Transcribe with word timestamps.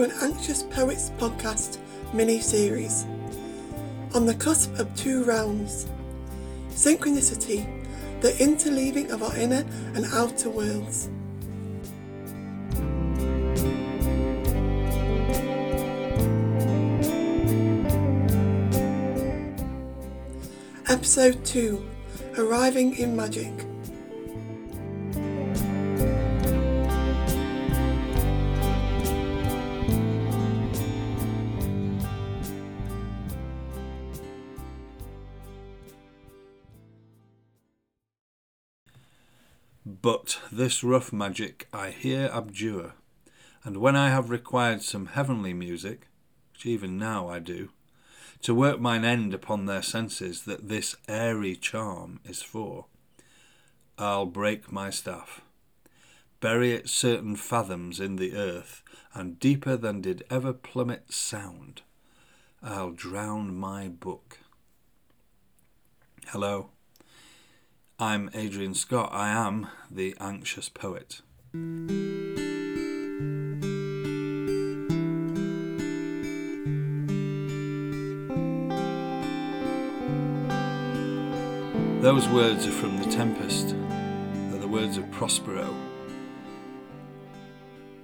to 0.00 0.04
an 0.04 0.12
Anxious 0.22 0.62
Poets 0.62 1.10
podcast 1.18 1.76
mini 2.14 2.40
series. 2.40 3.04
On 4.14 4.24
the 4.24 4.32
cusp 4.32 4.72
of 4.78 4.94
two 4.96 5.24
realms 5.24 5.86
synchronicity, 6.70 7.66
the 8.22 8.30
interleaving 8.32 9.10
of 9.10 9.22
our 9.22 9.36
inner 9.36 9.62
and 9.94 10.06
outer 10.14 10.48
worlds. 10.48 11.10
Episode 20.88 21.44
2 21.44 21.86
Arriving 22.38 22.96
in 22.96 23.14
Magic. 23.14 23.69
This 40.60 40.84
rough 40.84 41.10
magic 41.10 41.66
I 41.72 41.88
here 41.88 42.28
abjure, 42.34 42.92
and 43.64 43.78
when 43.78 43.96
I 43.96 44.10
have 44.10 44.28
required 44.28 44.82
some 44.82 45.06
heavenly 45.06 45.54
music, 45.54 46.08
which 46.52 46.66
even 46.66 46.98
now 46.98 47.30
I 47.30 47.38
do, 47.38 47.70
to 48.42 48.54
work 48.54 48.78
mine 48.78 49.02
end 49.02 49.32
upon 49.32 49.64
their 49.64 49.80
senses 49.80 50.42
that 50.42 50.68
this 50.68 50.96
airy 51.08 51.56
charm 51.56 52.20
is 52.26 52.42
for, 52.42 52.84
I'll 53.96 54.26
break 54.26 54.70
my 54.70 54.90
staff, 54.90 55.40
bury 56.40 56.72
it 56.72 56.90
certain 56.90 57.36
fathoms 57.36 57.98
in 57.98 58.16
the 58.16 58.36
earth, 58.36 58.82
and 59.14 59.40
deeper 59.40 59.78
than 59.78 60.02
did 60.02 60.24
ever 60.28 60.52
plummet 60.52 61.10
sound, 61.10 61.80
I'll 62.62 62.90
drown 62.90 63.56
my 63.56 63.88
book. 63.88 64.40
Hello. 66.26 66.68
I'm 68.02 68.30
Adrian 68.32 68.72
Scott. 68.72 69.10
I 69.12 69.28
am 69.28 69.66
the 69.90 70.16
anxious 70.18 70.70
poet. 70.70 71.20
Those 82.00 82.26
words 82.30 82.66
are 82.66 82.70
from 82.70 82.96
The 82.96 83.10
Tempest. 83.10 83.68
They're 83.68 84.60
the 84.60 84.66
words 84.66 84.96
of 84.96 85.10
Prospero. 85.10 85.76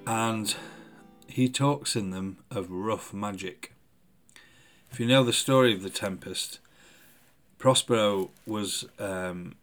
And 0.06 0.54
he 1.26 1.48
talks 1.48 1.96
in 1.96 2.10
them 2.10 2.36
of 2.50 2.70
rough 2.70 3.14
magic. 3.14 3.72
If 4.90 5.00
you 5.00 5.06
know 5.06 5.24
the 5.24 5.32
story 5.32 5.72
of 5.72 5.82
The 5.82 5.88
Tempest, 5.88 6.58
Prospero 7.56 8.28
was 8.46 8.84
um, 8.98 9.54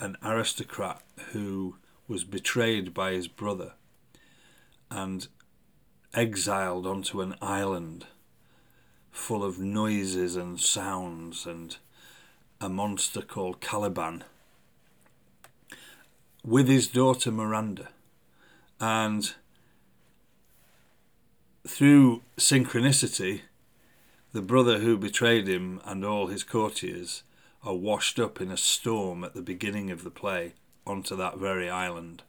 an 0.00 0.16
aristocrat 0.24 1.02
who 1.32 1.76
was 2.08 2.24
betrayed 2.24 2.94
by 2.94 3.12
his 3.12 3.28
brother 3.28 3.72
and 4.90 5.28
exiled 6.14 6.86
onto 6.86 7.20
an 7.20 7.34
island 7.40 8.06
full 9.12 9.44
of 9.44 9.58
noises 9.58 10.36
and 10.36 10.58
sounds 10.58 11.46
and 11.46 11.76
a 12.60 12.68
monster 12.68 13.20
called 13.20 13.60
Caliban 13.60 14.24
with 16.44 16.68
his 16.68 16.88
daughter 16.88 17.30
Miranda. 17.30 17.88
And 18.80 19.32
through 21.66 22.22
synchronicity, 22.38 23.42
the 24.32 24.42
brother 24.42 24.78
who 24.78 24.96
betrayed 24.96 25.46
him 25.46 25.80
and 25.84 26.04
all 26.04 26.28
his 26.28 26.42
courtiers 26.42 27.22
are 27.62 27.74
washed 27.74 28.18
up 28.18 28.40
in 28.40 28.50
a 28.50 28.56
storm 28.56 29.22
at 29.22 29.34
the 29.34 29.42
beginning 29.42 29.90
of 29.90 30.02
the 30.02 30.10
play 30.10 30.54
onto 30.86 31.14
that 31.16 31.38
very 31.38 31.68
island. 31.68 32.22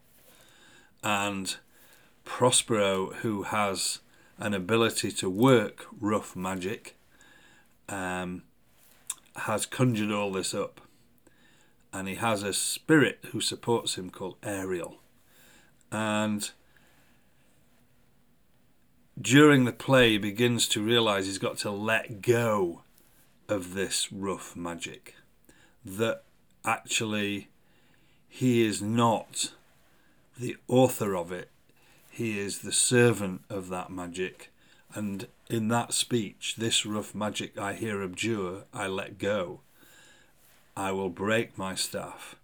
And 1.02 1.56
Prospero, 2.24 3.12
who 3.22 3.44
has 3.44 4.00
an 4.38 4.54
ability 4.54 5.10
to 5.12 5.30
work 5.30 5.86
rough 6.00 6.36
magic, 6.36 6.96
um, 7.88 8.42
has 9.36 9.66
conjured 9.66 10.10
all 10.10 10.30
this 10.32 10.54
up. 10.54 10.80
And 11.92 12.08
he 12.08 12.14
has 12.14 12.42
a 12.42 12.52
spirit 12.52 13.18
who 13.32 13.40
supports 13.40 13.96
him 13.96 14.10
called 14.10 14.36
Ariel. 14.42 15.00
And 15.90 16.50
during 19.20 19.64
the 19.64 19.72
play, 19.72 20.12
he 20.12 20.18
begins 20.18 20.68
to 20.68 20.82
realize 20.82 21.26
he's 21.26 21.38
got 21.38 21.58
to 21.58 21.70
let 21.70 22.22
go 22.22 22.82
of 23.48 23.74
this 23.74 24.10
rough 24.10 24.56
magic 24.56 25.14
that 25.84 26.22
actually 26.64 27.48
he 28.28 28.64
is 28.64 28.80
not 28.80 29.52
the 30.38 30.56
author 30.68 31.14
of 31.14 31.30
it, 31.32 31.50
he 32.10 32.38
is 32.38 32.58
the 32.58 32.72
servant 32.72 33.42
of 33.48 33.68
that 33.68 33.90
magic. 33.90 34.50
And 34.94 35.26
in 35.48 35.68
that 35.68 35.94
speech, 35.94 36.56
this 36.58 36.84
rough 36.84 37.14
magic 37.14 37.58
I 37.58 37.74
here 37.74 38.02
abjure, 38.02 38.64
I 38.72 38.86
let 38.86 39.18
go. 39.18 39.60
I 40.76 40.92
will 40.92 41.08
break 41.08 41.56
my 41.56 41.74
staff 41.74 42.36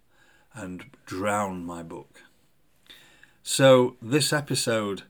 and 0.53 0.85
drown 1.05 1.65
my 1.65 1.83
book. 1.83 2.23
So, 3.43 3.95
this 4.01 4.31
episode, 4.33 5.03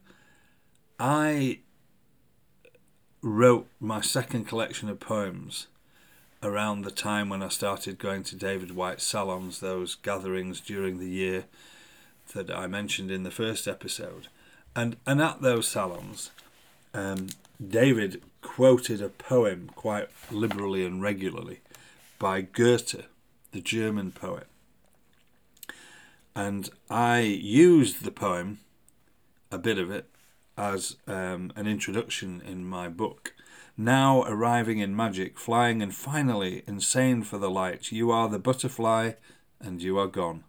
I 0.99 1.59
wrote 3.21 3.67
my 3.79 4.01
second 4.01 4.45
collection 4.45 4.87
of 4.89 4.99
poems 4.99 5.67
around 6.41 6.83
the 6.83 6.91
time 6.91 7.29
when 7.29 7.43
I 7.43 7.49
started 7.49 7.99
going 7.99 8.23
to 8.23 8.35
David 8.35 8.75
Whyte's 8.75 9.03
salons, 9.03 9.59
those 9.59 9.95
gatherings 9.95 10.61
during 10.61 10.99
the 10.99 11.09
year 11.09 11.45
that 12.33 12.49
I 12.51 12.67
mentioned 12.67 13.11
in 13.11 13.23
the 13.23 13.31
first 13.31 13.67
episode. 13.67 14.27
And, 14.75 14.97
and 15.05 15.21
at 15.21 15.41
those 15.41 15.67
salons, 15.67 16.31
um, 16.93 17.27
David 17.65 18.21
quoted 18.41 19.01
a 19.01 19.09
poem 19.09 19.69
quite 19.75 20.09
liberally 20.31 20.85
and 20.85 21.01
regularly 21.01 21.59
by 22.19 22.41
Goethe, 22.41 23.05
the 23.51 23.61
German 23.61 24.11
poet. 24.11 24.47
And 26.35 26.69
I 26.89 27.19
used 27.19 28.03
the 28.03 28.11
poem, 28.11 28.59
a 29.51 29.57
bit 29.57 29.77
of 29.77 29.91
it, 29.91 30.05
as 30.57 30.97
um, 31.07 31.51
an 31.55 31.67
introduction 31.67 32.41
in 32.45 32.65
my 32.65 32.87
book 32.87 33.33
now 33.79 34.23
arriving 34.23 34.79
in 34.79 34.93
magic, 34.93 35.39
flying 35.39 35.81
and 35.81 35.95
finally 35.95 36.63
insane 36.67 37.23
for 37.23 37.37
the 37.37 37.49
light. 37.49 37.93
You 37.93 38.11
are 38.11 38.27
the 38.27 38.37
butterfly 38.37 39.13
and 39.61 39.81
you 39.81 39.97
are 39.97 40.07
gone. 40.07 40.43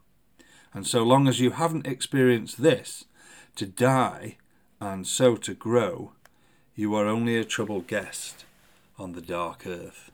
And 0.74 0.84
so 0.84 1.04
long 1.04 1.28
as 1.28 1.38
you 1.38 1.52
haven't 1.52 1.86
experienced 1.86 2.60
this, 2.60 3.04
to 3.54 3.66
die 3.66 4.36
and 4.80 5.06
so 5.06 5.36
to 5.36 5.54
grow, 5.54 6.12
you 6.74 6.94
are 6.96 7.06
only 7.06 7.36
a 7.36 7.44
troubled 7.44 7.86
guest 7.86 8.44
on 8.98 9.12
the 9.12 9.22
dark 9.22 9.64
earth. 9.64 10.10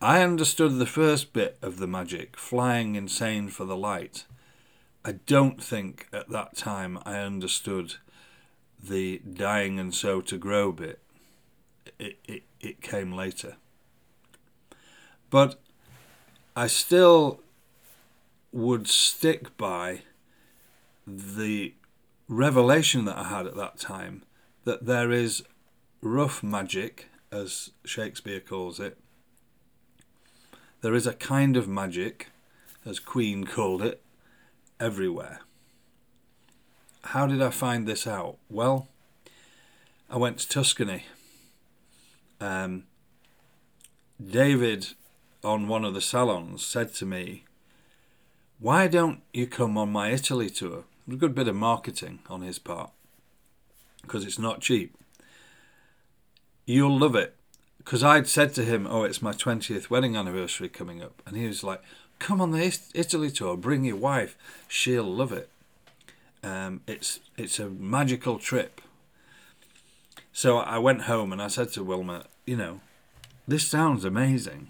I 0.00 0.22
understood 0.22 0.78
the 0.78 0.86
first 0.86 1.32
bit 1.32 1.56
of 1.62 1.76
the 1.76 1.86
magic, 1.86 2.36
flying 2.36 2.96
insane 2.96 3.48
for 3.48 3.64
the 3.64 3.76
light. 3.76 4.24
I 5.04 5.12
don't 5.12 5.62
think 5.62 6.08
at 6.12 6.30
that 6.30 6.56
time 6.56 6.98
I 7.04 7.18
understood 7.18 7.96
the 8.82 9.18
dying 9.18 9.78
and 9.78 9.94
so 9.94 10.20
to 10.20 10.38
grow 10.38 10.72
bit, 10.72 11.00
it, 11.98 12.18
it, 12.26 12.42
it 12.60 12.80
came 12.80 13.12
later. 13.12 13.56
But 15.28 15.60
I 16.56 16.66
still 16.66 17.40
would 18.52 18.88
stick 18.88 19.56
by 19.56 20.02
the 21.06 21.74
revelation 22.28 23.04
that 23.04 23.16
I 23.16 23.24
had 23.24 23.46
at 23.46 23.56
that 23.56 23.78
time 23.78 24.22
that 24.64 24.86
there 24.86 25.10
is 25.10 25.42
rough 26.02 26.42
magic, 26.42 27.08
as 27.30 27.70
Shakespeare 27.84 28.40
calls 28.40 28.80
it. 28.80 28.98
There 30.80 30.94
is 30.94 31.06
a 31.06 31.12
kind 31.12 31.56
of 31.56 31.68
magic, 31.68 32.28
as 32.84 32.98
Queen 32.98 33.44
called 33.44 33.82
it, 33.82 34.02
everywhere 34.80 35.40
how 37.04 37.26
did 37.26 37.42
I 37.42 37.50
find 37.50 37.86
this 37.86 38.06
out? 38.06 38.36
Well, 38.48 38.88
I 40.08 40.16
went 40.16 40.38
to 40.38 40.48
Tuscany. 40.48 41.04
Um, 42.40 42.84
David, 44.24 44.88
on 45.42 45.68
one 45.68 45.84
of 45.84 45.94
the 45.94 46.00
salons, 46.00 46.64
said 46.64 46.94
to 46.94 47.06
me, 47.06 47.44
Why 48.58 48.86
don't 48.86 49.20
you 49.32 49.46
come 49.46 49.78
on 49.78 49.92
my 49.92 50.10
Italy 50.10 50.50
tour? 50.50 50.84
A 51.10 51.16
good 51.16 51.34
bit 51.34 51.48
of 51.48 51.56
marketing 51.56 52.20
on 52.28 52.42
his 52.42 52.58
part 52.58 52.90
because 54.02 54.24
it's 54.24 54.38
not 54.38 54.60
cheap. 54.60 54.96
You'll 56.66 56.98
love 56.98 57.14
it. 57.14 57.36
Because 57.78 58.04
I'd 58.04 58.28
said 58.28 58.54
to 58.54 58.64
him, 58.64 58.86
Oh, 58.88 59.04
it's 59.04 59.22
my 59.22 59.32
20th 59.32 59.90
wedding 59.90 60.16
anniversary 60.16 60.68
coming 60.68 61.02
up. 61.02 61.22
And 61.26 61.36
he 61.36 61.46
was 61.46 61.64
like, 61.64 61.82
Come 62.18 62.40
on 62.40 62.50
the 62.50 62.78
Italy 62.94 63.30
tour, 63.30 63.56
bring 63.56 63.84
your 63.84 63.96
wife, 63.96 64.36
she'll 64.68 65.04
love 65.04 65.32
it. 65.32 65.48
Um, 66.42 66.80
it's 66.86 67.20
it's 67.36 67.58
a 67.58 67.68
magical 67.68 68.38
trip. 68.38 68.80
So 70.32 70.58
I 70.58 70.78
went 70.78 71.02
home 71.02 71.32
and 71.32 71.42
I 71.42 71.48
said 71.48 71.72
to 71.72 71.84
Wilma, 71.84 72.24
you 72.46 72.56
know, 72.56 72.80
this 73.46 73.66
sounds 73.66 74.04
amazing. 74.04 74.68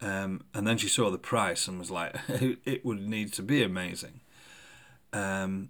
Um, 0.00 0.44
and 0.54 0.66
then 0.66 0.78
she 0.78 0.88
saw 0.88 1.10
the 1.10 1.18
price 1.18 1.68
and 1.68 1.78
was 1.78 1.90
like, 1.90 2.16
it 2.28 2.84
would 2.84 3.00
need 3.00 3.32
to 3.34 3.42
be 3.42 3.62
amazing. 3.62 4.20
Um, 5.12 5.68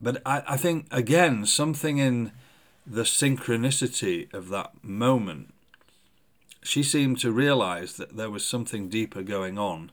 but 0.00 0.20
I, 0.26 0.42
I 0.46 0.56
think, 0.56 0.86
again, 0.90 1.46
something 1.46 1.98
in 1.98 2.32
the 2.86 3.02
synchronicity 3.02 4.32
of 4.34 4.48
that 4.48 4.82
moment, 4.82 5.54
she 6.62 6.82
seemed 6.82 7.18
to 7.20 7.32
realize 7.32 7.96
that 7.96 8.16
there 8.16 8.30
was 8.30 8.44
something 8.44 8.88
deeper 8.88 9.22
going 9.22 9.58
on 9.58 9.90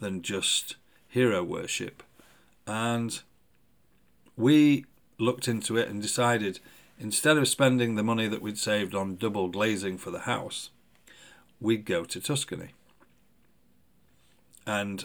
than 0.00 0.22
just 0.22 0.76
hero 1.08 1.42
worship. 1.42 2.02
And 2.66 3.20
we 4.36 4.84
looked 5.18 5.48
into 5.48 5.76
it 5.76 5.88
and 5.88 6.02
decided 6.02 6.60
instead 6.98 7.36
of 7.36 7.48
spending 7.48 7.94
the 7.94 8.02
money 8.02 8.28
that 8.28 8.42
we'd 8.42 8.58
saved 8.58 8.94
on 8.94 9.16
double 9.16 9.48
glazing 9.48 9.98
for 9.98 10.10
the 10.10 10.20
house, 10.20 10.70
we'd 11.60 11.84
go 11.84 12.04
to 12.04 12.20
Tuscany. 12.20 12.70
And 14.66 15.04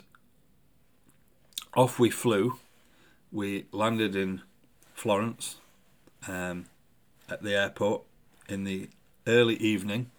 off 1.74 2.00
we 2.00 2.10
flew. 2.10 2.60
We 3.32 3.66
landed 3.72 4.16
in 4.16 4.42
Florence 4.94 5.58
um, 6.28 6.66
at 7.30 7.44
the 7.44 7.56
airport 7.56 8.04
in 8.50 8.66
the 8.66 8.90
early 9.26 9.56
evening 9.56 10.12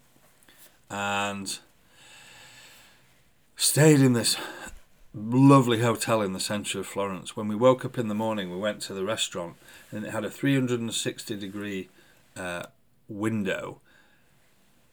and 0.89 1.59
stayed 3.55 3.99
in 3.99 4.13
this 4.13 4.35
lovely 5.13 5.81
hotel 5.81 6.21
in 6.21 6.33
the 6.33 6.39
centre 6.39 6.79
of 6.79 6.87
Florence. 6.87 7.35
When 7.35 7.47
we 7.47 7.55
woke 7.55 7.85
up 7.85 7.97
in 7.97 8.07
the 8.07 8.15
morning, 8.15 8.51
we 8.51 8.57
went 8.57 8.81
to 8.83 8.93
the 8.93 9.03
restaurant 9.03 9.55
and 9.91 10.05
it 10.05 10.11
had 10.11 10.25
a 10.25 10.29
360 10.29 11.35
degree 11.35 11.89
uh, 12.35 12.63
window 13.07 13.79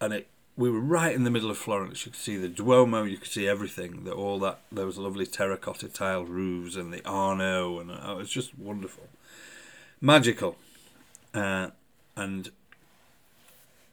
and 0.01 0.13
it 0.13 0.29
we 0.57 0.69
were 0.69 0.81
right 0.81 1.15
in 1.15 1.25
the 1.25 1.31
middle 1.31 1.51
of 1.51 1.57
Florence. 1.57 2.05
You 2.05 2.13
could 2.13 2.21
see 2.21 2.37
the 2.37 2.49
Duomo, 2.49 3.05
you 3.05 3.17
could 3.17 3.31
see 3.31 3.49
everything. 3.49 4.05
That 4.05 4.13
all 4.13 4.39
that 4.41 4.59
there 4.71 4.85
was 4.85 4.99
lovely 4.99 5.25
terracotta 5.25 5.89
tiled 5.89 6.29
roofs 6.29 6.77
and 6.77 6.93
the 6.93 7.03
Arno, 7.07 7.79
and 7.79 7.91
oh, 7.91 8.13
it 8.13 8.19
was 8.19 8.31
just 8.31 8.59
wonderful, 8.59 9.09
magical. 10.03 10.57
Uh, 11.33 11.69
and 12.15 12.51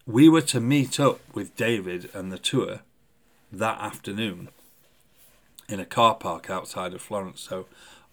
we 0.05 0.27
were 0.27 0.41
to 0.41 0.59
meet 0.59 0.99
up 0.99 1.21
with 1.33 1.55
David 1.55 2.09
and 2.13 2.33
the 2.33 2.39
tour 2.39 2.81
that 3.51 3.79
afternoon 3.79 4.49
in 5.69 5.79
a 5.79 5.85
car 5.85 6.15
park 6.15 6.49
outside 6.49 6.93
of 6.93 7.01
Florence. 7.01 7.41
So 7.41 7.65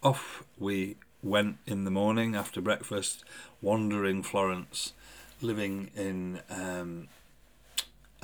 off 0.03 0.45
we 0.59 0.97
went 1.23 1.57
in 1.67 1.85
the 1.85 1.91
morning 1.91 2.35
after 2.35 2.61
breakfast, 2.61 3.25
wandering 3.63 4.23
Florence, 4.23 4.93
living 5.41 5.91
in. 5.97 6.41
Um, 6.51 7.09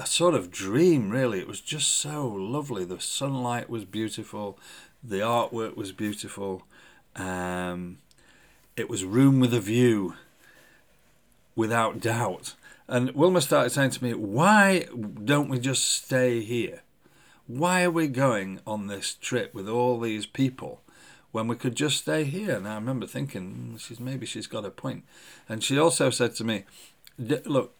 a 0.00 0.06
sort 0.06 0.34
of 0.34 0.50
dream, 0.50 1.10
really. 1.10 1.40
It 1.40 1.46
was 1.46 1.60
just 1.60 1.92
so 1.92 2.26
lovely. 2.26 2.86
The 2.86 3.00
sunlight 3.00 3.68
was 3.68 3.84
beautiful, 3.84 4.58
the 5.04 5.18
artwork 5.18 5.76
was 5.76 5.92
beautiful. 5.92 6.62
Um, 7.16 7.98
it 8.76 8.88
was 8.88 9.04
room 9.04 9.40
with 9.40 9.52
a 9.52 9.60
view, 9.60 10.14
without 11.54 12.00
doubt. 12.00 12.54
And 12.88 13.10
Wilma 13.12 13.42
started 13.42 13.70
saying 13.70 13.90
to 13.90 14.04
me, 14.04 14.14
Why 14.14 14.86
don't 15.22 15.50
we 15.50 15.58
just 15.58 15.86
stay 15.86 16.40
here? 16.40 16.80
Why 17.50 17.82
are 17.82 17.90
we 17.90 18.06
going 18.06 18.60
on 18.64 18.86
this 18.86 19.12
trip 19.12 19.52
with 19.54 19.68
all 19.68 19.98
these 19.98 20.24
people 20.24 20.82
when 21.32 21.48
we 21.48 21.56
could 21.56 21.74
just 21.74 21.96
stay 21.96 22.22
here? 22.22 22.54
And 22.54 22.68
I 22.68 22.76
remember 22.76 23.08
thinking, 23.08 23.72
mm, 23.74 23.80
she's 23.80 23.98
maybe 23.98 24.24
she's 24.24 24.46
got 24.46 24.64
a 24.64 24.70
point. 24.70 25.02
And 25.48 25.64
she 25.64 25.76
also 25.76 26.10
said 26.10 26.36
to 26.36 26.44
me, 26.44 26.62
Look, 27.18 27.74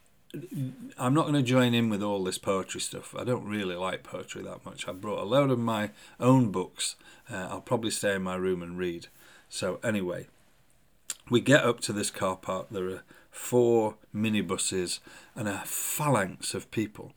I'm 0.99 1.15
not 1.15 1.23
going 1.23 1.35
to 1.35 1.43
join 1.43 1.73
in 1.73 1.89
with 1.89 2.03
all 2.03 2.25
this 2.25 2.37
poetry 2.37 2.81
stuff. 2.81 3.15
I 3.17 3.23
don't 3.23 3.47
really 3.47 3.77
like 3.77 4.03
poetry 4.03 4.43
that 4.43 4.67
much. 4.67 4.89
I 4.89 4.93
brought 4.93 5.23
a 5.23 5.25
load 5.25 5.53
of 5.53 5.61
my 5.61 5.91
own 6.19 6.51
books. 6.51 6.97
Uh, 7.31 7.47
I'll 7.49 7.61
probably 7.61 7.93
stay 7.93 8.17
in 8.17 8.23
my 8.23 8.35
room 8.35 8.65
and 8.65 8.77
read. 8.77 9.07
So, 9.49 9.79
anyway, 9.85 10.27
we 11.31 11.41
get 11.41 11.63
up 11.65 11.79
to 11.83 11.93
this 11.93 12.11
car 12.11 12.35
park. 12.35 12.67
There 12.73 12.89
are 12.89 13.05
four 13.31 13.99
minibuses 14.13 14.99
and 15.37 15.47
a 15.47 15.63
phalanx 15.65 16.55
of 16.55 16.73
people 16.73 17.13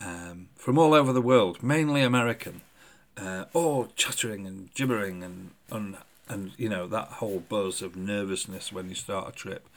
um, 0.00 0.48
from 0.56 0.78
all 0.78 0.94
over 0.94 1.12
the 1.12 1.22
world, 1.22 1.62
mainly 1.62 2.02
American, 2.02 2.60
uh, 3.16 3.44
all 3.52 3.88
chattering 3.96 4.46
and 4.46 4.72
gibbering 4.74 5.22
and, 5.22 5.50
and, 5.70 5.96
and, 6.28 6.52
you 6.56 6.68
know, 6.68 6.86
that 6.86 7.08
whole 7.08 7.40
buzz 7.40 7.82
of 7.82 7.96
nervousness 7.96 8.72
when 8.72 8.88
you 8.88 8.94
start 8.94 9.28
a 9.28 9.32
trip 9.32 9.68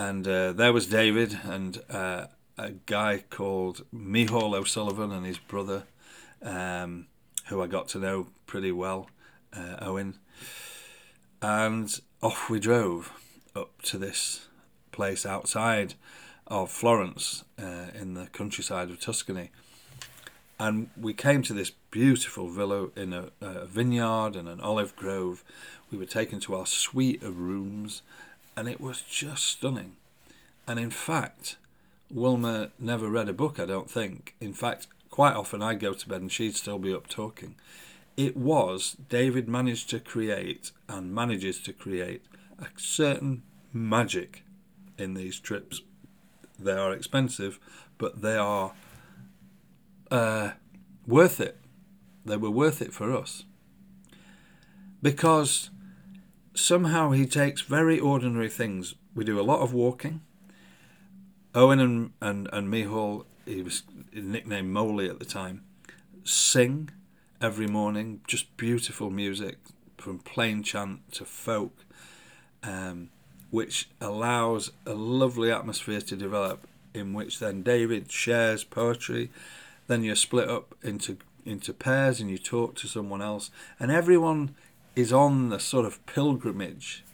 and 0.00 0.26
uh, 0.26 0.52
there 0.52 0.72
was 0.72 0.86
David 0.86 1.38
and 1.44 1.82
uh, 1.90 2.26
a 2.56 2.70
guy 2.86 3.22
called 3.28 3.84
Mihal 3.92 4.54
O'Sullivan 4.54 5.12
and 5.12 5.26
his 5.26 5.38
brother, 5.38 5.84
um, 6.42 7.06
who 7.48 7.62
I 7.62 7.66
got 7.66 7.88
to 7.88 7.98
know 7.98 8.28
pretty 8.46 8.72
well, 8.72 9.10
uh, 9.52 9.76
Owen. 9.80 10.18
And 11.42 12.00
off 12.22 12.48
we 12.48 12.60
drove 12.60 13.12
up 13.54 13.82
to 13.82 13.98
this 13.98 14.48
place 14.90 15.26
outside 15.26 15.94
of 16.50 16.70
Florence 16.70 17.44
uh, 17.58 17.86
in 17.94 18.14
the 18.14 18.26
countryside 18.26 18.90
of 18.90 19.00
Tuscany. 19.00 19.50
And 20.58 20.90
we 21.00 21.14
came 21.14 21.42
to 21.44 21.54
this 21.54 21.70
beautiful 21.90 22.50
villa 22.50 22.88
in 22.94 23.14
a, 23.14 23.30
a 23.40 23.64
vineyard 23.64 24.36
and 24.36 24.48
an 24.48 24.60
olive 24.60 24.94
grove. 24.94 25.42
We 25.90 25.96
were 25.96 26.04
taken 26.04 26.40
to 26.40 26.56
our 26.56 26.66
suite 26.66 27.22
of 27.22 27.38
rooms 27.38 28.02
and 28.56 28.68
it 28.68 28.80
was 28.80 29.00
just 29.00 29.44
stunning. 29.44 29.96
And 30.66 30.78
in 30.78 30.90
fact, 30.90 31.56
Wilma 32.10 32.70
never 32.78 33.08
read 33.08 33.28
a 33.28 33.32
book, 33.32 33.58
I 33.58 33.64
don't 33.64 33.90
think. 33.90 34.34
In 34.40 34.52
fact, 34.52 34.88
quite 35.08 35.34
often 35.34 35.62
I'd 35.62 35.80
go 35.80 35.94
to 35.94 36.08
bed 36.08 36.20
and 36.20 36.30
she'd 36.30 36.56
still 36.56 36.78
be 36.78 36.92
up 36.92 37.06
talking. 37.06 37.54
It 38.16 38.36
was 38.36 38.96
David 39.08 39.48
managed 39.48 39.88
to 39.90 40.00
create 40.00 40.72
and 40.88 41.14
manages 41.14 41.60
to 41.62 41.72
create 41.72 42.24
a 42.58 42.66
certain 42.76 43.44
magic 43.72 44.42
in 44.98 45.14
these 45.14 45.40
trips. 45.40 45.80
They 46.60 46.72
are 46.72 46.92
expensive, 46.92 47.58
but 47.98 48.22
they 48.22 48.36
are 48.36 48.72
uh, 50.10 50.50
worth 51.06 51.40
it. 51.40 51.58
They 52.24 52.36
were 52.36 52.50
worth 52.50 52.82
it 52.82 52.92
for 52.92 53.14
us. 53.16 53.44
Because 55.02 55.70
somehow 56.54 57.12
he 57.12 57.26
takes 57.26 57.62
very 57.62 57.98
ordinary 57.98 58.48
things. 58.48 58.94
We 59.14 59.24
do 59.24 59.40
a 59.40 59.42
lot 59.42 59.60
of 59.60 59.72
walking. 59.72 60.20
Owen 61.54 61.80
and, 61.80 62.12
and, 62.20 62.48
and 62.52 62.68
Mihal, 62.68 63.24
he 63.44 63.62
was 63.62 63.82
nicknamed 64.12 64.68
Moley 64.68 65.08
at 65.08 65.18
the 65.18 65.24
time, 65.24 65.64
sing 66.22 66.90
every 67.40 67.66
morning, 67.66 68.20
just 68.26 68.56
beautiful 68.56 69.10
music 69.10 69.58
from 69.96 70.18
plain 70.18 70.62
chant 70.62 71.12
to 71.12 71.24
folk, 71.24 71.84
um, 72.62 73.10
which 73.50 73.88
allows 74.00 74.72
a 74.86 74.94
lovely 74.94 75.50
atmosphere 75.50 76.00
to 76.00 76.16
develop 76.16 76.66
in 76.94 77.12
which 77.12 77.38
then 77.38 77.62
David 77.62 78.10
shares 78.10 78.64
poetry. 78.64 79.30
Then 79.86 80.02
you're 80.02 80.16
split 80.16 80.48
up 80.48 80.74
into 80.82 81.18
into 81.44 81.72
pairs 81.72 82.20
and 82.20 82.30
you 82.30 82.38
talk 82.38 82.74
to 82.76 82.86
someone 82.86 83.22
else, 83.22 83.50
and 83.78 83.90
everyone 83.90 84.54
is 84.94 85.12
on 85.12 85.48
the 85.48 85.58
sort 85.58 85.86
of 85.86 86.04
pilgrimage 86.06 87.04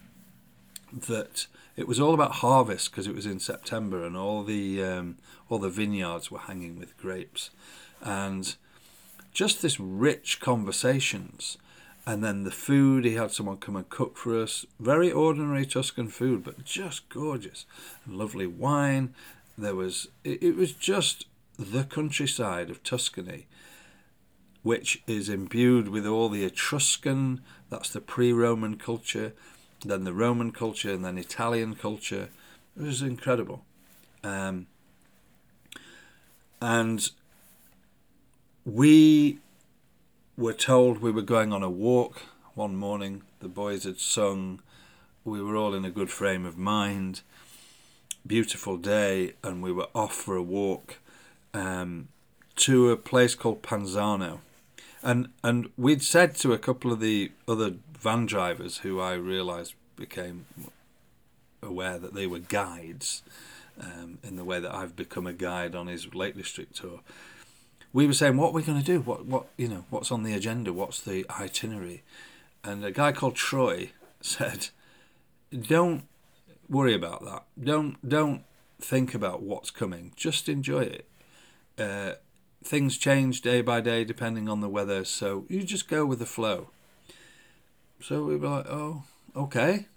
that 0.91 1.47
it 1.75 1.87
was 1.87 1.99
all 1.99 2.13
about 2.13 2.33
harvest 2.33 2.91
because 2.91 3.07
it 3.07 3.15
was 3.15 3.25
in 3.25 3.39
September 3.39 4.05
and 4.05 4.17
all 4.17 4.43
the 4.43 4.83
um, 4.83 5.17
all 5.49 5.59
the 5.59 5.69
vineyards 5.69 6.29
were 6.29 6.39
hanging 6.39 6.77
with 6.77 6.97
grapes, 6.97 7.49
and 8.01 8.55
just 9.33 9.61
this 9.61 9.79
rich 9.79 10.39
conversations, 10.39 11.57
and 12.07 12.23
then 12.23 12.45
the 12.45 12.51
food 12.51 13.03
he 13.03 13.15
had 13.15 13.31
someone 13.31 13.57
come 13.57 13.75
and 13.75 13.89
cook 13.89 14.17
for 14.17 14.41
us, 14.41 14.65
very 14.79 15.11
ordinary 15.11 15.65
Tuscan 15.65 16.07
food, 16.07 16.41
but 16.43 16.63
just 16.63 17.09
gorgeous, 17.09 17.65
lovely 18.07 18.47
wine. 18.47 19.13
There 19.57 19.75
was 19.75 20.07
it, 20.23 20.41
it 20.41 20.55
was 20.55 20.71
just 20.71 21.25
the 21.59 21.83
countryside 21.83 22.69
of 22.69 22.81
Tuscany 22.81 23.47
which 24.63 25.01
is 25.07 25.29
imbued 25.29 25.87
with 25.87 26.05
all 26.05 26.27
the 26.27 26.43
Etruscan, 26.43 27.41
that's 27.69 27.89
the 27.89 28.01
pre 28.01 28.33
Roman 28.33 28.75
culture, 28.75 29.31
then 29.85 30.03
the 30.03 30.13
Roman 30.13 30.51
culture, 30.51 30.91
and 30.91 31.05
then 31.05 31.17
Italian 31.17 31.73
culture. 31.75 32.27
It 32.77 32.83
was 32.83 33.01
incredible. 33.01 33.63
Um, 34.25 34.67
and 36.61 37.09
we 38.65 39.39
were 40.37 40.53
told 40.53 40.99
we 40.99 41.11
were 41.11 41.21
going 41.21 41.51
on 41.51 41.63
a 41.63 41.69
walk 41.69 42.21
one 42.53 42.75
morning. 42.75 43.23
The 43.39 43.49
boys 43.49 43.83
had 43.83 43.99
sung. 43.99 44.61
We 45.25 45.41
were 45.41 45.57
all 45.57 45.73
in 45.73 45.83
a 45.83 45.91
good 45.91 46.09
frame 46.09 46.45
of 46.45 46.57
mind. 46.57 47.21
Beautiful 48.25 48.77
day, 48.77 49.33
and 49.43 49.61
we 49.63 49.71
were 49.71 49.87
off 49.95 50.13
for 50.13 50.35
a 50.35 50.43
walk 50.43 50.99
um, 51.53 52.09
to 52.57 52.91
a 52.91 52.97
place 52.97 53.35
called 53.35 53.61
Panzano 53.61 54.39
and 55.03 55.29
and 55.43 55.69
we'd 55.77 56.01
said 56.01 56.35
to 56.35 56.53
a 56.53 56.57
couple 56.57 56.91
of 56.91 56.99
the 56.99 57.31
other 57.47 57.75
van 57.97 58.25
drivers 58.25 58.79
who 58.79 58.99
I 58.99 59.13
realised 59.13 59.73
became 59.95 60.45
aware 61.61 61.97
that 61.97 62.13
they 62.13 62.27
were 62.27 62.39
guides 62.39 63.23
um, 63.79 64.19
in 64.23 64.35
the 64.35 64.43
way 64.43 64.59
that 64.59 64.73
I've 64.73 64.95
become 64.95 65.25
a 65.25 65.33
guide 65.33 65.75
on 65.75 65.87
his 65.87 66.13
Lake 66.13 66.35
District 66.35 66.75
tour. 66.75 66.99
We 67.93 68.05
were 68.05 68.13
saying, 68.13 68.37
what 68.37 68.49
are 68.49 68.53
we 68.53 68.63
going 68.63 68.79
to 68.79 68.85
do? 68.85 68.99
What, 69.01 69.25
what, 69.25 69.47
you 69.57 69.67
know, 69.67 69.85
what's 69.89 70.11
on 70.11 70.23
the 70.23 70.33
agenda? 70.33 70.73
What's 70.73 71.01
the 71.01 71.25
itinerary? 71.29 72.03
And 72.63 72.83
a 72.83 72.91
guy 72.91 73.11
called 73.11 73.35
Troy 73.35 73.91
said, 74.21 74.69
don't 75.51 76.03
worry 76.69 76.93
about 76.93 77.23
that. 77.25 77.43
Don't, 77.61 78.07
don't 78.07 78.43
think 78.79 79.13
about 79.13 79.41
what's 79.41 79.71
coming. 79.71 80.11
Just 80.15 80.49
enjoy 80.49 80.81
it. 80.81 81.05
Uh, 81.77 82.13
things 82.63 82.97
change 82.97 83.41
day 83.41 83.61
by 83.61 83.81
day 83.81 84.03
depending 84.03 84.49
on 84.49 84.61
the 84.61 84.69
weather, 84.69 85.05
so 85.05 85.45
you 85.47 85.63
just 85.63 85.87
go 85.87 86.05
with 86.05 86.19
the 86.19 86.25
flow. 86.25 86.69
So 88.01 88.23
we 88.25 88.35
were 88.35 88.47
like, 88.47 88.67
oh, 88.67 89.03
okay. 89.35 89.87